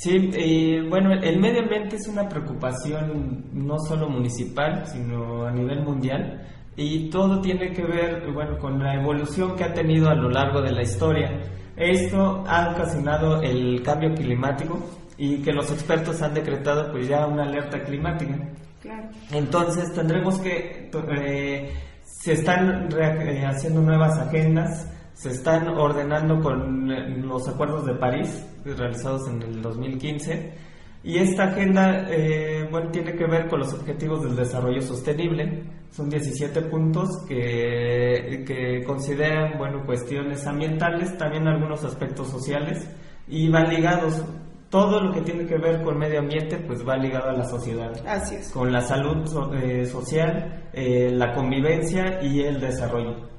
Sí, 0.03 0.31
eh, 0.35 0.85
bueno, 0.91 1.13
el 1.13 1.39
medio 1.39 1.61
ambiente 1.63 1.95
es 1.95 2.09
una 2.09 2.29
preocupación 2.29 3.45
no 3.53 3.79
solo 3.79 4.09
municipal, 4.09 4.85
sino 4.85 5.47
a 5.47 5.53
nivel 5.53 5.85
mundial. 5.85 6.45
Y 6.75 7.09
todo 7.09 7.41
tiene 7.41 7.73
que 7.73 7.85
ver, 7.85 8.29
bueno, 8.33 8.59
con 8.59 8.83
la 8.83 8.97
evolución 8.97 9.55
que 9.55 9.63
ha 9.63 9.73
tenido 9.73 10.09
a 10.09 10.17
lo 10.17 10.29
largo 10.29 10.61
de 10.61 10.73
la 10.73 10.83
historia. 10.83 11.31
Esto 11.77 12.43
ha 12.49 12.73
ocasionado 12.73 13.43
el 13.43 13.81
cambio 13.85 14.13
climático 14.13 14.77
y 15.17 15.41
que 15.41 15.53
los 15.53 15.71
expertos 15.71 16.21
han 16.21 16.35
decretado 16.35 16.91
pues 16.91 17.07
ya 17.07 17.25
una 17.25 17.45
alerta 17.45 17.85
climática. 17.85 18.37
Claro. 18.81 19.09
Entonces 19.31 19.93
tendremos 19.95 20.41
que, 20.41 20.91
eh, 21.17 21.73
se 22.03 22.33
están 22.33 22.89
eh, 23.01 23.47
haciendo 23.47 23.81
nuevas 23.83 24.19
agendas, 24.19 24.91
se 25.15 25.31
están 25.31 25.69
ordenando 25.69 26.41
con 26.41 26.91
eh, 26.91 27.17
los 27.19 27.49
acuerdos 27.49 27.87
de 27.87 27.95
París 27.95 28.47
realizados 28.65 29.29
en 29.29 29.43
el 29.43 29.63
2015 29.63 30.53
y 31.05 31.19
esta 31.19 31.45
agenda, 31.45 32.07
eh, 32.11 32.67
bueno, 32.71 32.91
tiene 32.91 33.15
que 33.15 33.27
ver 33.27 33.49
con 33.49 33.59
los 33.61 33.75
objetivos 33.75 34.23
del 34.23 34.37
desarrollo 34.37 34.81
sostenible. 34.81 35.65
Son 35.91 36.09
17 36.09 36.63
puntos 36.63 37.09
que, 37.29 38.45
que 38.47 38.85
consideran, 38.85 39.59
bueno, 39.59 39.85
cuestiones 39.85 40.47
ambientales, 40.47 41.17
también 41.19 41.49
algunos 41.49 41.85
aspectos 41.85 42.29
sociales 42.29 42.89
y 43.29 43.51
van 43.51 43.69
ligados. 43.69 44.23
Todo 44.71 45.03
lo 45.03 45.13
que 45.13 45.21
tiene 45.21 45.45
que 45.45 45.59
ver 45.59 45.83
con 45.83 45.99
medio 45.99 46.21
ambiente, 46.21 46.57
pues 46.57 46.87
va 46.89 46.97
ligado 46.97 47.29
a 47.29 47.33
la 47.35 47.45
sociedad 47.45 47.93
Así 48.07 48.37
es. 48.37 48.51
con 48.53 48.73
la 48.73 48.81
salud 48.81 49.27
so- 49.27 49.53
eh, 49.55 49.85
social, 49.85 50.71
eh, 50.73 51.11
la 51.13 51.35
convivencia 51.35 52.23
y 52.23 52.41
el 52.41 52.59
desarrollo. 52.61 53.32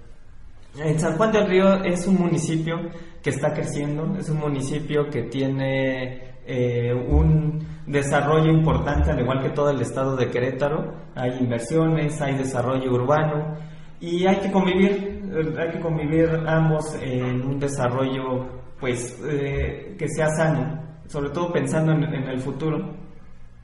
En 0.78 1.00
San 1.00 1.16
Juan 1.18 1.32
del 1.32 1.48
Río 1.48 1.84
es 1.84 2.08
un 2.08 2.16
municipio 2.16 2.78
que 3.22 3.30
está 3.30 3.54
creciendo, 3.54 4.16
es 4.18 4.30
un 4.30 4.40
municipio 4.40 5.08
que 5.10 5.24
tiene 5.24 6.34
eh, 6.46 6.94
un 6.94 7.60
desarrollo 7.86 8.52
importante, 8.52 9.12
al 9.12 9.20
igual 9.20 9.42
que 9.42 9.50
todo 9.52 9.70
el 9.70 9.82
estado 9.82 10.16
de 10.16 10.30
Querétaro. 10.30 10.94
Hay 11.16 11.32
inversiones, 11.40 12.20
hay 12.22 12.36
desarrollo 12.36 12.92
urbano 12.92 13.56
y 14.00 14.26
hay 14.26 14.38
que 14.38 14.52
convivir, 14.52 15.22
eh, 15.32 15.54
hay 15.60 15.70
que 15.72 15.80
convivir 15.80 16.30
ambos 16.48 16.96
en 17.02 17.46
un 17.46 17.60
desarrollo 17.60 18.64
pues 18.80 19.22
eh, 19.30 19.96
que 19.98 20.08
sea 20.10 20.28
sano, 20.30 20.82
sobre 21.08 21.30
todo 21.30 21.54
pensando 21.54 21.92
en- 21.94 22.04
en 22.04 22.24
el 22.30 22.40
futuro. 22.40 23.03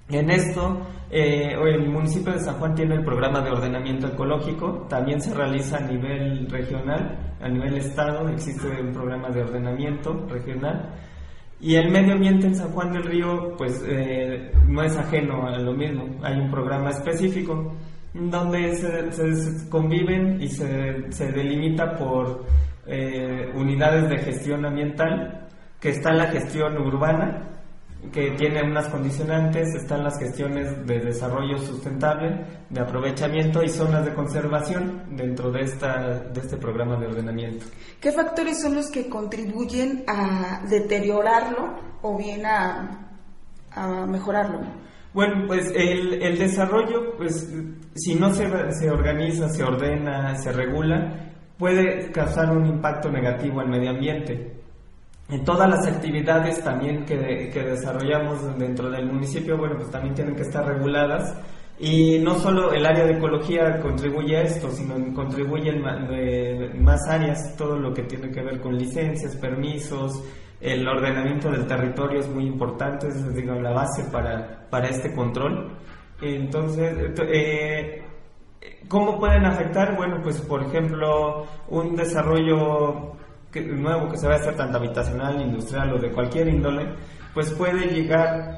En 0.10 0.30
esto, 0.32 0.82
eh, 1.12 1.54
el 1.54 1.88
municipio 1.88 2.34
de 2.34 2.40
San 2.40 2.56
Juan 2.56 2.74
tiene 2.74 2.96
el 2.96 3.04
programa 3.04 3.42
de 3.42 3.52
ordenamiento 3.52 4.08
ecológico, 4.08 4.88
también 4.90 5.22
se 5.22 5.34
realiza 5.34 5.78
a 5.78 5.82
nivel 5.82 6.50
regional, 6.50 7.36
a 7.42 7.48
nivel 7.48 7.78
estado, 7.78 8.28
existe 8.30 8.68
un 8.82 8.92
programa 8.92 9.30
de 9.30 9.42
ordenamiento 9.44 10.26
regional. 10.30 10.90
Y 11.62 11.76
el 11.76 11.92
medio 11.92 12.14
ambiente 12.14 12.48
en 12.48 12.56
San 12.56 12.70
Juan 12.72 12.92
del 12.94 13.04
Río, 13.04 13.54
pues 13.58 13.84
eh, 13.88 14.52
no 14.68 14.82
es 14.82 14.98
ajeno 14.98 15.48
a 15.48 15.60
lo 15.60 15.74
mismo, 15.74 16.06
hay 16.24 16.40
un 16.40 16.50
programa 16.50 16.90
específico 16.90 17.74
donde 18.14 18.76
se, 18.76 19.12
se- 19.12 19.70
conviven 19.70 20.42
y 20.42 20.48
se, 20.48 21.12
se 21.12 21.32
delimita 21.32 21.96
por 21.98 22.46
eh, 22.88 23.52
unidades 23.56 24.10
de 24.10 24.18
gestión 24.18 24.66
ambiental, 24.66 25.48
que 25.80 25.90
está 25.90 26.12
la 26.14 26.28
gestión 26.28 26.78
urbana, 26.78 27.59
que 28.12 28.32
tiene 28.32 28.64
unas 28.64 28.88
condicionantes, 28.88 29.76
están 29.76 30.04
las 30.04 30.18
gestiones 30.18 30.86
de 30.88 31.00
desarrollo 31.00 31.58
sustentable, 31.60 32.46
de 32.70 32.82
aprovechamiento 32.82 33.62
y 33.62 33.70
zonas 33.70 34.06
de 34.06 34.14
conservación 34.14 35.04
dentro 35.12 35.52
de, 35.52 35.62
esta, 35.62 36.20
de 36.20 36.40
este 36.40 36.58
programa 36.58 36.98
de 36.98 37.08
ordenamiento. 37.08 37.66
¿Qué 38.00 38.12
factores 38.12 38.62
son 38.62 38.76
los 38.76 38.90
que 38.90 39.10
contribuyen 39.10 40.04
a 40.08 40.62
deteriorarlo 40.70 41.76
o 42.02 42.18
bien 42.18 42.46
a, 42.46 43.12
a 43.72 44.06
mejorarlo? 44.06 44.62
Bueno, 45.14 45.46
pues 45.48 45.72
el, 45.76 46.22
el 46.22 46.38
desarrollo, 46.38 47.18
pues 47.18 47.52
si 47.96 48.16
no 48.16 48.34
se, 48.34 48.48
se 48.72 48.90
organiza, 48.90 49.50
se 49.50 49.64
ordena, 49.64 50.36
se 50.36 50.52
regula, 50.52 51.34
puede 51.58 52.12
causar 52.12 52.56
un 52.56 52.66
impacto 52.66 53.12
negativo 53.12 53.60
al 53.60 53.70
medio 53.70 53.90
ambiente. 53.90 54.59
En 55.30 55.44
todas 55.44 55.70
las 55.70 55.86
actividades 55.86 56.64
también 56.64 57.06
que, 57.06 57.50
que 57.54 57.62
desarrollamos 57.62 58.58
dentro 58.58 58.90
del 58.90 59.06
municipio, 59.06 59.58
bueno, 59.58 59.76
pues 59.78 59.92
también 59.92 60.16
tienen 60.16 60.36
que 60.36 60.42
estar 60.42 60.66
reguladas. 60.66 61.36
Y 61.80 62.20
no 62.20 62.38
solo 62.40 62.74
el 62.74 62.86
área 62.86 63.06
de 63.06 63.14
ecología 63.14 63.80
contribuye 63.80 64.36
a 64.36 64.42
esto, 64.42 64.70
sino 64.70 64.96
contribuyen 65.14 65.82
más 65.82 67.08
áreas, 67.08 67.56
todo 67.56 67.80
lo 67.80 67.94
que 67.94 68.04
tiene 68.04 68.32
que 68.32 68.42
ver 68.42 68.60
con 68.60 68.78
licencias, 68.78 69.36
permisos, 69.38 70.22
el 70.60 70.86
ordenamiento 70.86 71.50
del 71.50 71.66
territorio 71.68 72.20
es 72.20 72.28
muy 72.28 72.46
importante, 72.46 73.08
es 73.08 73.34
digo, 73.34 73.54
la 73.54 73.72
base 73.72 74.04
para, 74.12 74.68
para 74.70 74.90
este 74.90 75.14
control. 75.14 75.72
Entonces, 76.22 77.14
eh, 77.32 78.04
¿cómo 78.90 79.18
pueden 79.18 79.46
afectar? 79.46 79.96
Bueno, 79.96 80.20
pues 80.22 80.42
por 80.42 80.64
ejemplo, 80.64 81.46
un 81.70 81.96
desarrollo 81.96 83.14
que- 83.52 83.62
nuevo 83.62 84.10
que 84.10 84.18
se 84.18 84.28
va 84.28 84.34
a 84.36 84.38
hacer 84.38 84.56
tanto 84.56 84.78
habitacional, 84.78 85.42
industrial 85.42 85.94
o 85.94 86.00
de 86.00 86.12
cualquier 86.12 86.48
índole, 86.48 86.88
pues 87.34 87.52
puede 87.54 87.88
llegar 87.88 88.58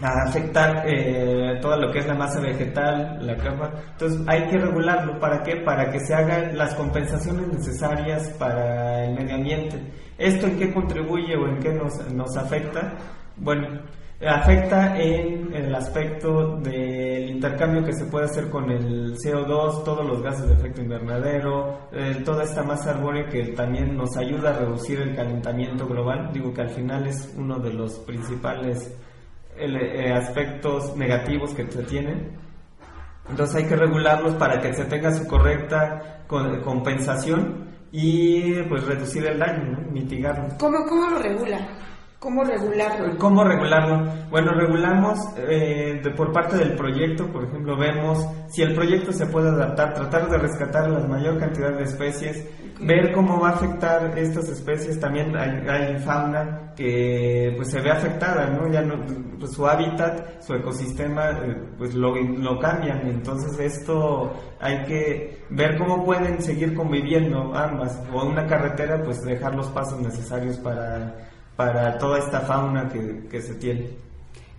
a 0.00 0.28
afectar 0.28 0.82
eh, 0.86 1.58
todo 1.60 1.76
lo 1.76 1.92
que 1.92 2.00
es 2.00 2.06
la 2.06 2.14
masa 2.14 2.40
vegetal, 2.40 3.24
la 3.24 3.36
capa. 3.36 3.70
Entonces 3.92 4.20
hay 4.26 4.48
que 4.48 4.58
regularlo. 4.58 5.18
¿Para 5.20 5.42
qué? 5.44 5.56
Para 5.56 5.90
que 5.92 6.00
se 6.00 6.12
hagan 6.14 6.56
las 6.58 6.74
compensaciones 6.74 7.46
necesarias 7.48 8.28
para 8.38 9.04
el 9.04 9.14
medio 9.14 9.36
ambiente. 9.36 9.80
¿Esto 10.18 10.46
en 10.48 10.58
qué 10.58 10.72
contribuye 10.72 11.36
o 11.36 11.46
en 11.48 11.58
qué 11.60 11.72
nos, 11.72 11.94
nos 12.12 12.36
afecta? 12.36 12.94
Bueno, 13.36 13.80
afecta 14.26 14.96
en 14.96 15.52
el 15.52 15.74
aspecto 15.74 16.56
del 16.58 17.30
intercambio 17.30 17.84
que 17.84 17.92
se 17.92 18.04
puede 18.04 18.26
hacer 18.26 18.48
con 18.50 18.70
el 18.70 19.16
CO2, 19.16 19.84
todos 19.84 20.06
los 20.06 20.22
gases 20.22 20.46
de 20.48 20.54
efecto 20.54 20.80
invernadero, 20.80 21.88
eh, 21.92 22.22
toda 22.24 22.44
esta 22.44 22.62
masa 22.62 22.90
arbórea 22.90 23.28
que 23.28 23.48
también 23.48 23.96
nos 23.96 24.16
ayuda 24.16 24.50
a 24.50 24.58
reducir 24.60 25.00
el 25.00 25.16
calentamiento 25.16 25.86
global. 25.86 26.30
Digo 26.32 26.52
que 26.54 26.62
al 26.62 26.70
final 26.70 27.06
es 27.06 27.34
uno 27.36 27.58
de 27.58 27.72
los 27.72 27.98
principales 28.00 28.96
eh, 29.56 30.12
aspectos 30.12 30.96
negativos 30.96 31.52
que 31.54 31.70
se 31.70 31.82
tienen. 31.82 32.30
Entonces 33.28 33.56
hay 33.56 33.68
que 33.68 33.76
regularlos 33.76 34.34
para 34.34 34.60
que 34.60 34.72
se 34.72 34.84
tenga 34.84 35.12
su 35.12 35.26
correcta 35.26 36.24
compensación 36.64 37.70
y 37.92 38.62
pues 38.62 38.84
reducir 38.84 39.26
el 39.26 39.38
daño, 39.38 39.64
¿no? 39.64 39.90
mitigarlo. 39.90 40.48
¿Cómo, 40.58 40.84
cómo 40.88 41.10
lo 41.10 41.18
regula? 41.18 41.58
¿Cómo 42.22 42.44
regularlo? 42.44 43.18
¿Cómo 43.18 43.42
regularlo? 43.42 44.28
Bueno, 44.30 44.52
regulamos 44.52 45.18
eh, 45.38 46.00
por 46.16 46.30
parte 46.30 46.56
del 46.56 46.76
proyecto, 46.76 47.26
por 47.26 47.46
ejemplo, 47.46 47.76
vemos 47.76 48.24
si 48.46 48.62
el 48.62 48.76
proyecto 48.76 49.12
se 49.12 49.26
puede 49.26 49.48
adaptar, 49.48 49.92
tratar 49.92 50.30
de 50.30 50.38
rescatar 50.38 50.88
la 50.88 51.00
mayor 51.00 51.36
cantidad 51.40 51.76
de 51.76 51.82
especies, 51.82 52.46
ver 52.80 53.10
cómo 53.10 53.40
va 53.40 53.48
a 53.48 53.52
afectar 53.54 54.16
estas 54.16 54.48
especies. 54.50 55.00
También 55.00 55.34
hay, 55.36 55.98
fauna 55.98 56.72
que 56.76 57.54
pues 57.56 57.72
se 57.72 57.80
ve 57.80 57.90
afectada, 57.90 58.50
¿no? 58.50 58.72
Ya 58.72 58.82
no, 58.82 59.04
pues, 59.40 59.50
su 59.50 59.66
hábitat, 59.66 60.42
su 60.42 60.54
ecosistema, 60.54 61.30
eh, 61.30 61.56
pues 61.76 61.92
lo, 61.92 62.14
lo 62.14 62.56
cambian. 62.60 63.00
Entonces 63.08 63.58
esto 63.58 64.32
hay 64.60 64.84
que 64.84 65.42
ver 65.50 65.76
cómo 65.76 66.04
pueden 66.04 66.40
seguir 66.40 66.72
conviviendo 66.72 67.52
ambas. 67.52 68.00
O 68.12 68.24
una 68.24 68.46
carretera, 68.46 69.02
pues 69.02 69.20
dejar 69.22 69.56
los 69.56 69.66
pasos 69.70 70.00
necesarios 70.00 70.56
para 70.58 71.31
para 71.56 71.98
toda 71.98 72.18
esta 72.18 72.40
fauna 72.40 72.88
que, 72.88 73.40
se 73.40 73.54
tiene. 73.54 73.90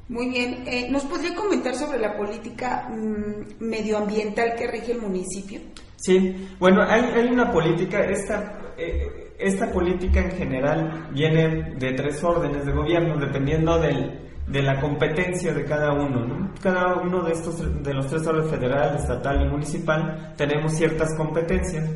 Muy 0.09 0.29
bien, 0.29 0.63
eh, 0.67 0.89
¿nos 0.91 1.03
podría 1.05 1.33
comentar 1.33 1.75
sobre 1.75 1.99
la 1.99 2.15
política 2.15 2.89
mm, 2.89 3.63
medioambiental 3.63 4.55
que 4.55 4.67
rige 4.67 4.91
el 4.91 5.01
municipio? 5.01 5.61
Sí, 5.95 6.49
bueno, 6.59 6.83
hay, 6.83 7.01
hay 7.01 7.27
una 7.29 7.51
política, 7.51 8.03
esta, 8.03 8.59
eh, 8.77 9.33
esta 9.39 9.71
política 9.71 10.19
en 10.19 10.31
general 10.31 11.09
viene 11.13 11.75
de 11.75 11.93
tres 11.93 12.23
órdenes 12.23 12.65
de 12.65 12.71
gobierno, 12.73 13.17
dependiendo 13.17 13.79
del, 13.79 14.23
de 14.47 14.61
la 14.61 14.79
competencia 14.79 15.53
de 15.53 15.63
cada 15.63 15.93
uno. 15.93 16.25
¿no? 16.25 16.51
Cada 16.61 16.95
uno 16.95 17.23
de 17.23 17.31
estos 17.31 17.83
de 17.83 17.93
los 17.93 18.07
tres 18.07 18.25
órdenes 18.27 18.51
federal, 18.51 18.95
estatal 18.95 19.41
y 19.41 19.49
municipal 19.49 20.33
tenemos 20.35 20.73
ciertas 20.73 21.15
competencias. 21.17 21.89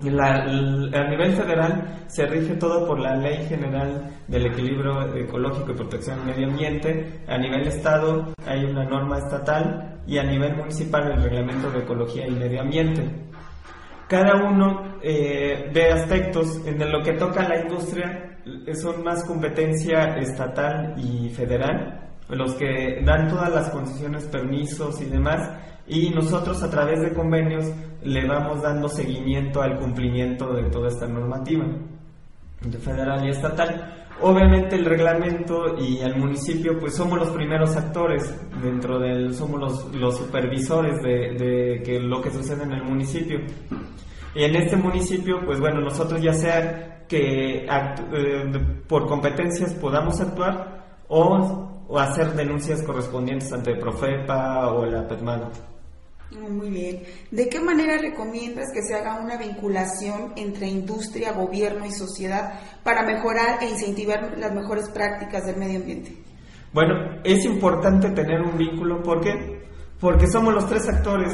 La, 0.00 0.42
a 0.44 1.08
nivel 1.08 1.32
federal 1.32 2.04
se 2.06 2.24
rige 2.26 2.54
todo 2.54 2.86
por 2.86 3.00
la 3.00 3.16
Ley 3.16 3.46
General 3.48 4.10
del 4.28 4.46
Equilibrio 4.46 5.12
Ecológico 5.16 5.72
y 5.72 5.74
Protección 5.74 6.18
del 6.18 6.36
Medio 6.36 6.48
Ambiente. 6.48 7.20
A 7.26 7.36
nivel 7.36 7.66
estado 7.66 8.32
hay 8.46 8.64
una 8.64 8.84
norma 8.84 9.18
estatal 9.18 10.00
y 10.06 10.18
a 10.18 10.22
nivel 10.22 10.56
municipal 10.56 11.10
el 11.10 11.22
Reglamento 11.22 11.70
de 11.70 11.80
Ecología 11.80 12.28
y 12.28 12.30
Medio 12.30 12.60
Ambiente. 12.60 13.10
Cada 14.08 14.36
uno 14.36 14.98
eh, 15.02 15.68
de 15.72 15.88
aspectos 15.90 16.64
en 16.64 16.78
lo 16.90 17.02
que 17.02 17.14
toca 17.14 17.44
a 17.44 17.48
la 17.48 17.60
industria 17.60 18.38
son 18.80 19.02
más 19.02 19.24
competencia 19.24 20.16
estatal 20.16 20.94
y 20.96 21.28
federal, 21.30 22.07
los 22.28 22.54
que 22.54 23.02
dan 23.04 23.28
todas 23.28 23.52
las 23.52 23.70
concesiones, 23.70 24.24
permisos 24.24 25.00
y 25.00 25.06
demás 25.06 25.50
y 25.88 26.10
nosotros 26.10 26.62
a 26.62 26.70
través 26.70 27.00
de 27.00 27.14
convenios 27.14 27.64
le 28.04 28.26
vamos 28.26 28.62
dando 28.62 28.88
seguimiento 28.88 29.62
al 29.62 29.78
cumplimiento 29.78 30.52
de 30.52 30.64
toda 30.64 30.88
esta 30.88 31.06
normativa 31.06 31.64
de 32.60 32.78
federal 32.78 33.24
y 33.24 33.30
estatal. 33.30 33.94
Obviamente 34.20 34.74
el 34.74 34.84
reglamento 34.84 35.76
y 35.78 35.98
el 35.98 36.16
municipio 36.16 36.78
pues 36.78 36.94
somos 36.94 37.18
los 37.18 37.30
primeros 37.30 37.76
actores 37.76 38.34
dentro 38.62 38.98
del, 38.98 39.32
somos 39.34 39.60
los, 39.60 39.94
los 39.94 40.16
supervisores 40.16 41.00
de, 41.02 41.34
de, 41.34 41.82
que 41.82 42.00
lo 42.00 42.20
que 42.20 42.30
sucede 42.30 42.64
en 42.64 42.72
el 42.72 42.82
municipio. 42.82 43.38
Y 44.34 44.42
en 44.44 44.56
este 44.56 44.76
municipio 44.76 45.40
pues 45.46 45.60
bueno, 45.60 45.80
nosotros 45.80 46.20
ya 46.20 46.32
sea 46.32 47.06
que 47.08 47.64
eh, 47.64 48.52
por 48.86 49.06
competencias 49.06 49.72
podamos 49.74 50.20
actuar 50.20 50.84
o, 51.08 51.77
o, 51.88 51.98
hacer 51.98 52.34
denuncias 52.34 52.82
correspondientes 52.82 53.52
ante 53.52 53.74
Profepa 53.76 54.68
o 54.68 54.86
la 54.86 55.08
PETMANO. 55.08 55.50
Muy 56.30 56.68
bien. 56.68 57.02
¿De 57.30 57.48
qué 57.48 57.58
manera 57.58 57.96
recomiendas 57.96 58.66
que 58.72 58.82
se 58.82 58.94
haga 58.94 59.18
una 59.20 59.38
vinculación 59.38 60.34
entre 60.36 60.66
industria, 60.66 61.32
gobierno 61.32 61.86
y 61.86 61.90
sociedad 61.90 62.60
para 62.84 63.02
mejorar 63.02 63.62
e 63.62 63.70
incentivar 63.70 64.36
las 64.36 64.52
mejores 64.52 64.90
prácticas 64.90 65.46
del 65.46 65.56
medio 65.56 65.80
ambiente? 65.80 66.14
Bueno, 66.72 66.94
es 67.24 67.44
importante 67.46 68.10
tener 68.10 68.42
un 68.42 68.58
vínculo. 68.58 69.02
¿Por 69.02 69.22
qué? 69.22 69.62
Porque 69.98 70.26
somos 70.26 70.52
los 70.52 70.68
tres 70.68 70.86
actores. 70.88 71.32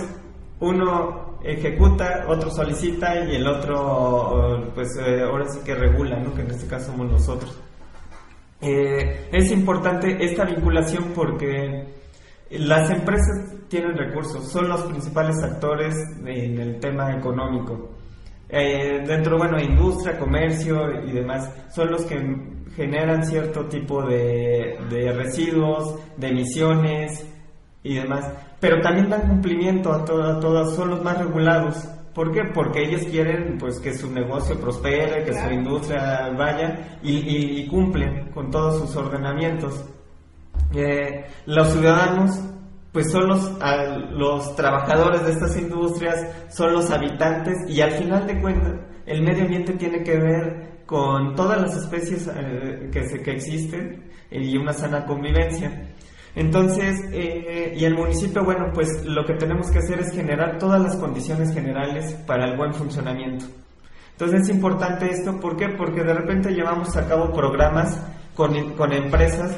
Uno 0.61 1.39
ejecuta, 1.43 2.25
otro 2.29 2.51
solicita 2.51 3.25
y 3.25 3.37
el 3.37 3.47
otro, 3.47 4.71
pues 4.75 4.89
eh, 4.99 5.23
ahora 5.23 5.47
sí 5.49 5.59
que 5.65 5.75
regula, 5.75 6.19
¿no? 6.21 6.35
que 6.35 6.43
en 6.43 6.51
este 6.51 6.67
caso 6.67 6.93
somos 6.93 7.11
nosotros. 7.11 7.61
Eh, 8.65 9.29
es 9.31 9.51
importante 9.53 10.17
esta 10.25 10.45
vinculación 10.45 11.13
porque 11.15 11.85
las 12.51 12.91
empresas 12.91 13.53
tienen 13.69 13.97
recursos, 13.97 14.51
son 14.51 14.69
los 14.69 14.83
principales 14.83 15.37
actores 15.43 15.95
en 16.25 16.59
el 16.59 16.81
tema 16.81 17.13
económico. 17.15 17.91
Eh, 18.49 19.03
dentro, 19.07 19.37
bueno, 19.37 19.59
industria, 19.59 20.19
comercio 20.19 21.03
y 21.07 21.13
demás, 21.13 21.51
son 21.75 21.91
los 21.91 22.05
que 22.05 22.17
generan 22.77 23.25
cierto 23.25 23.67
tipo 23.67 24.03
de, 24.03 24.77
residuos, 25.15 25.99
de 26.17 26.29
emisiones 26.29 27.27
y 27.83 27.95
demás, 27.95 28.33
pero 28.61 28.81
también 28.81 29.11
dan 29.11 29.29
cumplimiento 29.29 29.93
a 29.93 30.05
todas, 30.05 30.75
son 30.75 30.91
los 30.91 31.03
más 31.03 31.19
regulados. 31.19 31.89
¿Por 32.15 32.33
qué? 32.33 32.45
Porque 32.55 32.83
ellos 32.83 33.03
quieren 33.11 33.59
pues 33.59 33.81
que 33.81 33.93
su 33.93 34.11
negocio 34.11 34.59
prospere, 34.61 35.25
que 35.25 35.35
su 35.35 35.51
industria 35.51 36.31
vaya 36.39 36.99
y, 37.03 37.67
cumplen 37.67 38.31
con 38.31 38.51
todos 38.51 38.81
sus 38.81 38.97
ordenamientos. 38.97 39.85
Eh, 40.73 41.25
los 41.47 41.69
ciudadanos 41.73 42.41
pues 42.93 43.11
son 43.11 43.27
los, 43.27 43.53
los 44.13 44.55
trabajadores 44.55 45.25
de 45.25 45.33
estas 45.33 45.57
industrias, 45.57 46.29
son 46.49 46.73
los 46.75 46.91
habitantes 46.93 47.57
y 47.69 47.81
al 47.81 47.91
final 47.91 48.25
de 48.25 48.41
cuentas 48.41 48.75
el 49.05 49.23
medio 49.23 49.43
ambiente 49.43 49.73
tiene 49.73 50.05
que 50.05 50.17
ver 50.17 50.75
con 50.87 51.35
todas 51.35 51.61
las 51.61 51.77
especies 51.77 52.31
eh, 52.33 52.89
que, 52.93 53.09
se, 53.09 53.21
que 53.21 53.33
existen 53.33 54.05
y 54.31 54.57
una 54.57 54.73
sana 54.73 55.05
convivencia. 55.05 55.93
Entonces, 56.37 57.01
eh, 57.13 57.75
y 57.77 57.85
el 57.85 57.95
municipio, 57.95 58.45
bueno, 58.45 58.67
pues 58.75 59.05
lo 59.05 59.25
que 59.25 59.35
tenemos 59.35 59.71
que 59.71 59.79
hacer 59.79 60.01
es 60.01 60.13
generar 60.13 60.59
todas 60.59 60.83
las 60.83 60.97
condiciones 60.97 61.55
generales 61.55 62.15
para 62.27 62.47
el 62.47 62.57
buen 62.57 62.75
funcionamiento. 62.75 63.47
Entonces 64.13 64.43
es 64.43 64.49
importante 64.49 65.11
esto, 65.11 65.41
¿por 65.41 65.57
qué? 65.57 65.69
Porque 65.71 66.03
de 66.03 66.15
repente 66.15 66.51
llevamos 66.51 66.97
a 66.97 67.07
cabo 67.07 67.33
programas 67.33 68.01
con, 68.35 68.75
con 68.75 68.93
empresas 68.93 69.57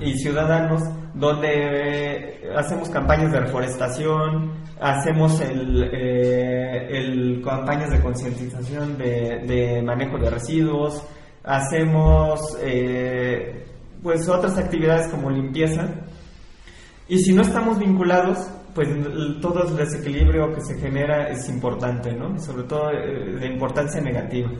y 0.00 0.14
ciudadanos 0.18 0.82
donde 1.14 1.48
eh, 1.50 2.54
hacemos 2.56 2.88
campañas 2.88 3.32
de 3.32 3.40
reforestación, 3.40 4.52
hacemos 4.80 5.40
el, 5.40 5.90
eh, 5.92 7.40
campañas 7.44 7.90
de 7.90 8.00
concientización 8.00 8.96
de, 8.96 9.82
manejo 9.84 10.18
de 10.18 10.30
residuos, 10.30 11.02
hacemos 11.44 12.56
eh, 12.62 13.64
pues 14.02 14.28
otras 14.28 14.56
actividades 14.58 15.08
como 15.08 15.30
limpieza 15.30 15.88
y 17.08 17.18
si 17.18 17.32
no 17.32 17.42
estamos 17.42 17.78
vinculados 17.78 18.38
pues 18.74 18.88
todo 19.40 19.66
el 19.66 19.76
desequilibrio 19.76 20.52
que 20.54 20.60
se 20.60 20.78
genera 20.78 21.28
es 21.30 21.48
importante, 21.48 22.12
¿no? 22.12 22.38
Sobre 22.38 22.62
todo 22.64 22.90
de 22.90 23.46
importancia 23.46 24.00
negativa. 24.00 24.50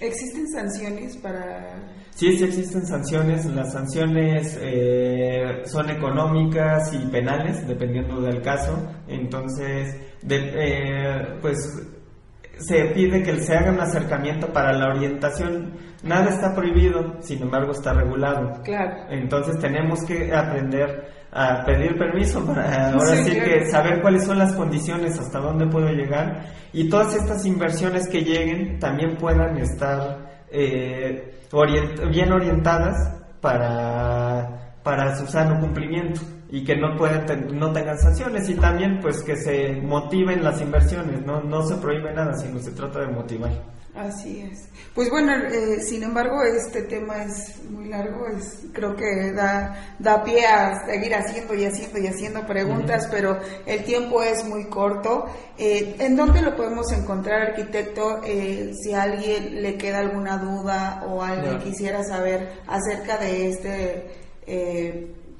¿Existen 0.00 0.46
sanciones 0.48 1.16
para...? 1.16 2.04
Sí, 2.10 2.36
sí 2.36 2.44
existen 2.44 2.86
sanciones. 2.86 3.44
Las 3.46 3.72
sanciones 3.72 4.56
eh, 4.60 5.62
son 5.64 5.90
económicas 5.90 6.92
y 6.92 6.98
penales, 7.06 7.66
dependiendo 7.66 8.20
del 8.20 8.40
caso. 8.42 8.76
Entonces, 9.08 9.96
eh, 10.28 11.38
pues 11.40 11.58
se 12.58 12.84
pide 12.86 13.22
que 13.22 13.40
se 13.42 13.56
haga 13.56 13.72
un 13.72 13.80
acercamiento 13.80 14.52
para 14.52 14.72
la 14.72 14.88
orientación. 14.88 15.72
Nada 16.02 16.30
está 16.30 16.54
prohibido, 16.54 17.16
sin 17.20 17.42
embargo 17.42 17.72
está 17.72 17.92
regulado. 17.92 18.62
Claro. 18.62 19.06
Entonces 19.10 19.58
tenemos 19.58 20.04
que 20.04 20.34
aprender 20.34 21.12
a 21.32 21.64
pedir 21.64 21.98
permiso 21.98 22.46
para 22.46 22.92
ahora 22.92 23.16
sí, 23.16 23.32
que 23.32 23.66
saber 23.66 24.00
cuáles 24.00 24.24
son 24.24 24.38
las 24.38 24.52
condiciones, 24.52 25.18
hasta 25.18 25.40
dónde 25.40 25.66
puedo 25.66 25.88
llegar 25.88 26.46
y 26.72 26.88
todas 26.88 27.16
estas 27.16 27.44
inversiones 27.44 28.08
que 28.08 28.20
lleguen 28.20 28.78
también 28.78 29.16
puedan 29.16 29.56
estar 29.58 30.44
eh, 30.48 31.40
bien 32.10 32.32
orientadas 32.32 32.96
para, 33.40 34.76
para 34.84 35.16
su 35.16 35.26
sano 35.26 35.58
cumplimiento 35.60 36.20
y 36.54 36.62
que 36.62 36.76
no 36.76 36.96
puedan 36.96 37.58
no 37.58 37.72
tengan 37.72 37.98
sanciones 37.98 38.48
y 38.48 38.54
también 38.54 39.00
pues 39.00 39.22
que 39.22 39.34
se 39.34 39.72
motiven 39.72 40.44
las 40.44 40.60
inversiones, 40.60 41.26
no, 41.26 41.42
no 41.42 41.66
se 41.66 41.74
prohíbe 41.78 42.14
nada, 42.14 42.32
sino 42.38 42.60
se 42.60 42.70
trata 42.70 43.00
de 43.00 43.08
motivar. 43.08 43.50
Así 43.92 44.40
es. 44.40 44.68
Pues 44.94 45.10
bueno, 45.10 45.32
eh, 45.34 45.80
sin 45.80 46.04
embargo, 46.04 46.44
este 46.44 46.82
tema 46.82 47.24
es 47.24 47.60
muy 47.68 47.88
largo, 47.88 48.28
es, 48.28 48.66
creo 48.72 48.94
que 48.94 49.32
da, 49.32 49.96
da 49.98 50.22
pie 50.22 50.46
a 50.46 50.86
seguir 50.86 51.16
haciendo 51.16 51.54
y 51.54 51.64
haciendo 51.64 51.98
y 51.98 52.06
haciendo 52.06 52.46
preguntas, 52.46 53.08
pero 53.10 53.40
el 53.66 53.82
tiempo 53.82 54.22
es 54.22 54.44
muy 54.44 54.66
corto. 54.66 55.26
Eh, 55.58 55.96
¿En 55.98 56.14
dónde 56.14 56.40
lo 56.40 56.54
podemos 56.54 56.92
encontrar, 56.92 57.50
arquitecto? 57.50 58.20
Eh, 58.24 58.72
si 58.80 58.92
a 58.92 59.02
alguien 59.02 59.60
le 59.60 59.76
queda 59.76 59.98
alguna 59.98 60.38
duda 60.38 61.04
o 61.08 61.20
alguien 61.20 61.58
quisiera 61.58 62.04
saber 62.04 62.60
acerca 62.68 63.18
de 63.18 63.48
este 63.48 64.24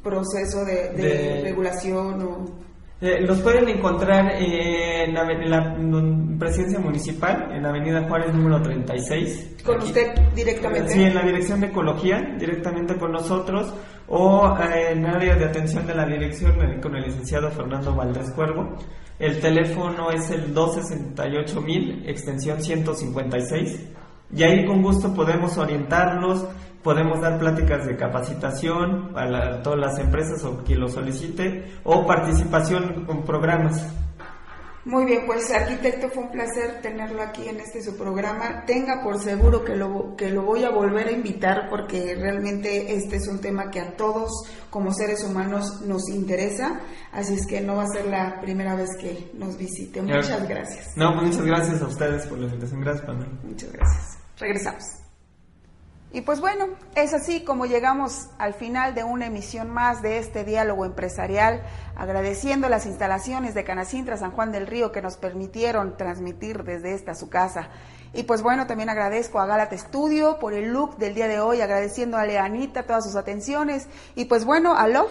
proceso 0.04 0.64
de, 0.64 1.40
regulación 1.42 2.22
o... 2.22 2.64
Eh, 3.00 3.20
los 3.20 3.40
pueden 3.40 3.68
encontrar 3.68 4.32
en 4.40 5.12
la, 5.12 5.76
presidencia 6.38 6.78
municipal, 6.78 7.50
en 7.52 7.62
la 7.62 7.70
avenida 7.70 8.06
Juárez 8.08 8.32
número 8.32 8.62
36. 8.62 9.56
¿Con 9.64 9.82
usted 9.82 10.14
directamente? 10.34 10.92
Sí, 10.92 11.02
en 11.02 11.14
la 11.14 11.22
dirección 11.22 11.60
de 11.60 11.66
ecología, 11.66 12.20
directamente 12.38 12.96
con 12.96 13.12
nosotros, 13.12 13.74
o 14.08 14.56
eh, 14.58 14.92
en 14.92 15.06
área 15.06 15.34
de 15.34 15.44
atención 15.44 15.86
de 15.86 15.94
la 15.94 16.06
dirección 16.06 16.52
eh, 16.62 16.80
con 16.80 16.94
el 16.94 17.02
licenciado 17.02 17.50
Fernando 17.50 17.94
Valdés 17.94 18.30
Cuervo. 18.30 18.76
El 19.18 19.40
teléfono 19.40 20.10
es 20.10 20.30
el 20.30 20.54
268000, 20.54 22.08
extensión 22.08 22.62
156. 22.62 23.80
Y 24.34 24.42
ahí 24.42 24.66
con 24.66 24.82
gusto 24.82 25.14
podemos 25.14 25.56
orientarlos, 25.58 26.46
podemos 26.84 27.20
dar 27.20 27.38
pláticas 27.38 27.86
de 27.86 27.96
capacitación 27.96 29.12
a, 29.16 29.62
todas 29.62 29.80
las 29.80 29.98
empresas 29.98 30.44
o 30.44 30.62
quien 30.62 30.80
lo 30.80 30.88
solicite 30.88 31.64
o 31.82 32.06
participación 32.06 33.06
con 33.06 33.24
programas. 33.24 33.84
Muy 34.84 35.06
bien, 35.06 35.22
pues 35.24 35.50
arquitecto, 35.50 36.10
fue 36.10 36.24
un 36.24 36.30
placer 36.30 36.82
tenerlo 36.82 37.22
aquí 37.22 37.48
en 37.48 37.58
este 37.58 37.82
su 37.82 37.96
programa. 37.96 38.64
Tenga 38.66 39.02
por 39.02 39.18
seguro 39.18 39.64
que 39.64 39.74
lo, 39.74 40.14
que 40.14 40.28
lo 40.28 40.42
voy 40.42 40.62
a 40.62 40.68
volver 40.68 41.08
a 41.08 41.10
invitar 41.10 41.70
porque 41.70 42.14
realmente 42.14 42.94
este 42.94 43.16
es 43.16 43.26
un 43.26 43.40
tema 43.40 43.70
que 43.70 43.80
a 43.80 43.96
todos 43.96 44.30
como 44.68 44.92
seres 44.92 45.24
humanos 45.24 45.80
nos 45.86 46.10
interesa, 46.10 46.82
así 47.12 47.32
es 47.32 47.46
que 47.46 47.62
no 47.62 47.76
va 47.76 47.84
a 47.84 47.88
ser 47.88 48.06
la 48.08 48.42
primera 48.42 48.74
vez 48.74 48.90
que 49.00 49.30
nos 49.32 49.56
visite. 49.56 50.02
Muchas 50.02 50.46
gracias. 50.46 50.94
No, 50.96 51.14
muchas 51.14 51.46
gracias 51.46 51.80
a 51.80 51.86
ustedes 51.86 52.26
por 52.26 52.36
la 52.36 52.44
invitación. 52.44 52.82
Gracias, 52.82 53.06
Pamela. 53.06 53.32
Muchas 53.42 53.72
gracias. 53.72 54.18
Regresamos. 54.38 55.03
Y 56.14 56.20
pues 56.20 56.40
bueno, 56.40 56.68
es 56.94 57.12
así 57.12 57.42
como 57.42 57.66
llegamos 57.66 58.28
al 58.38 58.54
final 58.54 58.94
de 58.94 59.02
una 59.02 59.26
emisión 59.26 59.68
más 59.68 60.00
de 60.00 60.18
este 60.18 60.44
diálogo 60.44 60.84
empresarial, 60.84 61.64
agradeciendo 61.96 62.68
las 62.68 62.86
instalaciones 62.86 63.52
de 63.52 63.64
Canacintra 63.64 64.16
San 64.16 64.30
Juan 64.30 64.52
del 64.52 64.68
Río 64.68 64.92
que 64.92 65.02
nos 65.02 65.16
permitieron 65.16 65.96
transmitir 65.96 66.62
desde 66.62 66.94
esta 66.94 67.16
su 67.16 67.28
casa. 67.28 67.68
Y 68.12 68.22
pues 68.22 68.42
bueno, 68.42 68.68
también 68.68 68.90
agradezco 68.90 69.40
a 69.40 69.46
Galata 69.46 69.76
Studio 69.76 70.38
por 70.38 70.54
el 70.54 70.72
look 70.72 70.98
del 70.98 71.16
día 71.16 71.26
de 71.26 71.40
hoy, 71.40 71.60
agradeciendo 71.60 72.16
a 72.16 72.24
Leanita 72.24 72.84
todas 72.84 73.02
sus 73.02 73.16
atenciones. 73.16 73.88
Y 74.14 74.26
pues 74.26 74.44
bueno, 74.44 74.76
a 74.76 74.86
Love, 74.86 75.10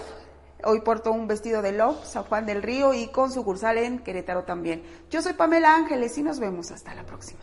hoy 0.64 0.80
porto 0.86 1.12
un 1.12 1.28
vestido 1.28 1.62
de 1.62 1.74
Love, 1.74 2.02
San 2.06 2.24
Juan 2.24 2.46
del 2.46 2.64
Río 2.64 2.94
y 2.94 3.10
con 3.10 3.30
sucursal 3.30 3.78
en 3.78 4.00
Querétaro 4.00 4.46
también. 4.46 4.84
Yo 5.10 5.22
soy 5.22 5.34
Pamela 5.34 5.76
Ángeles 5.76 6.18
y 6.18 6.24
nos 6.24 6.40
vemos 6.40 6.72
hasta 6.72 6.96
la 6.96 7.04
próxima. 7.04 7.42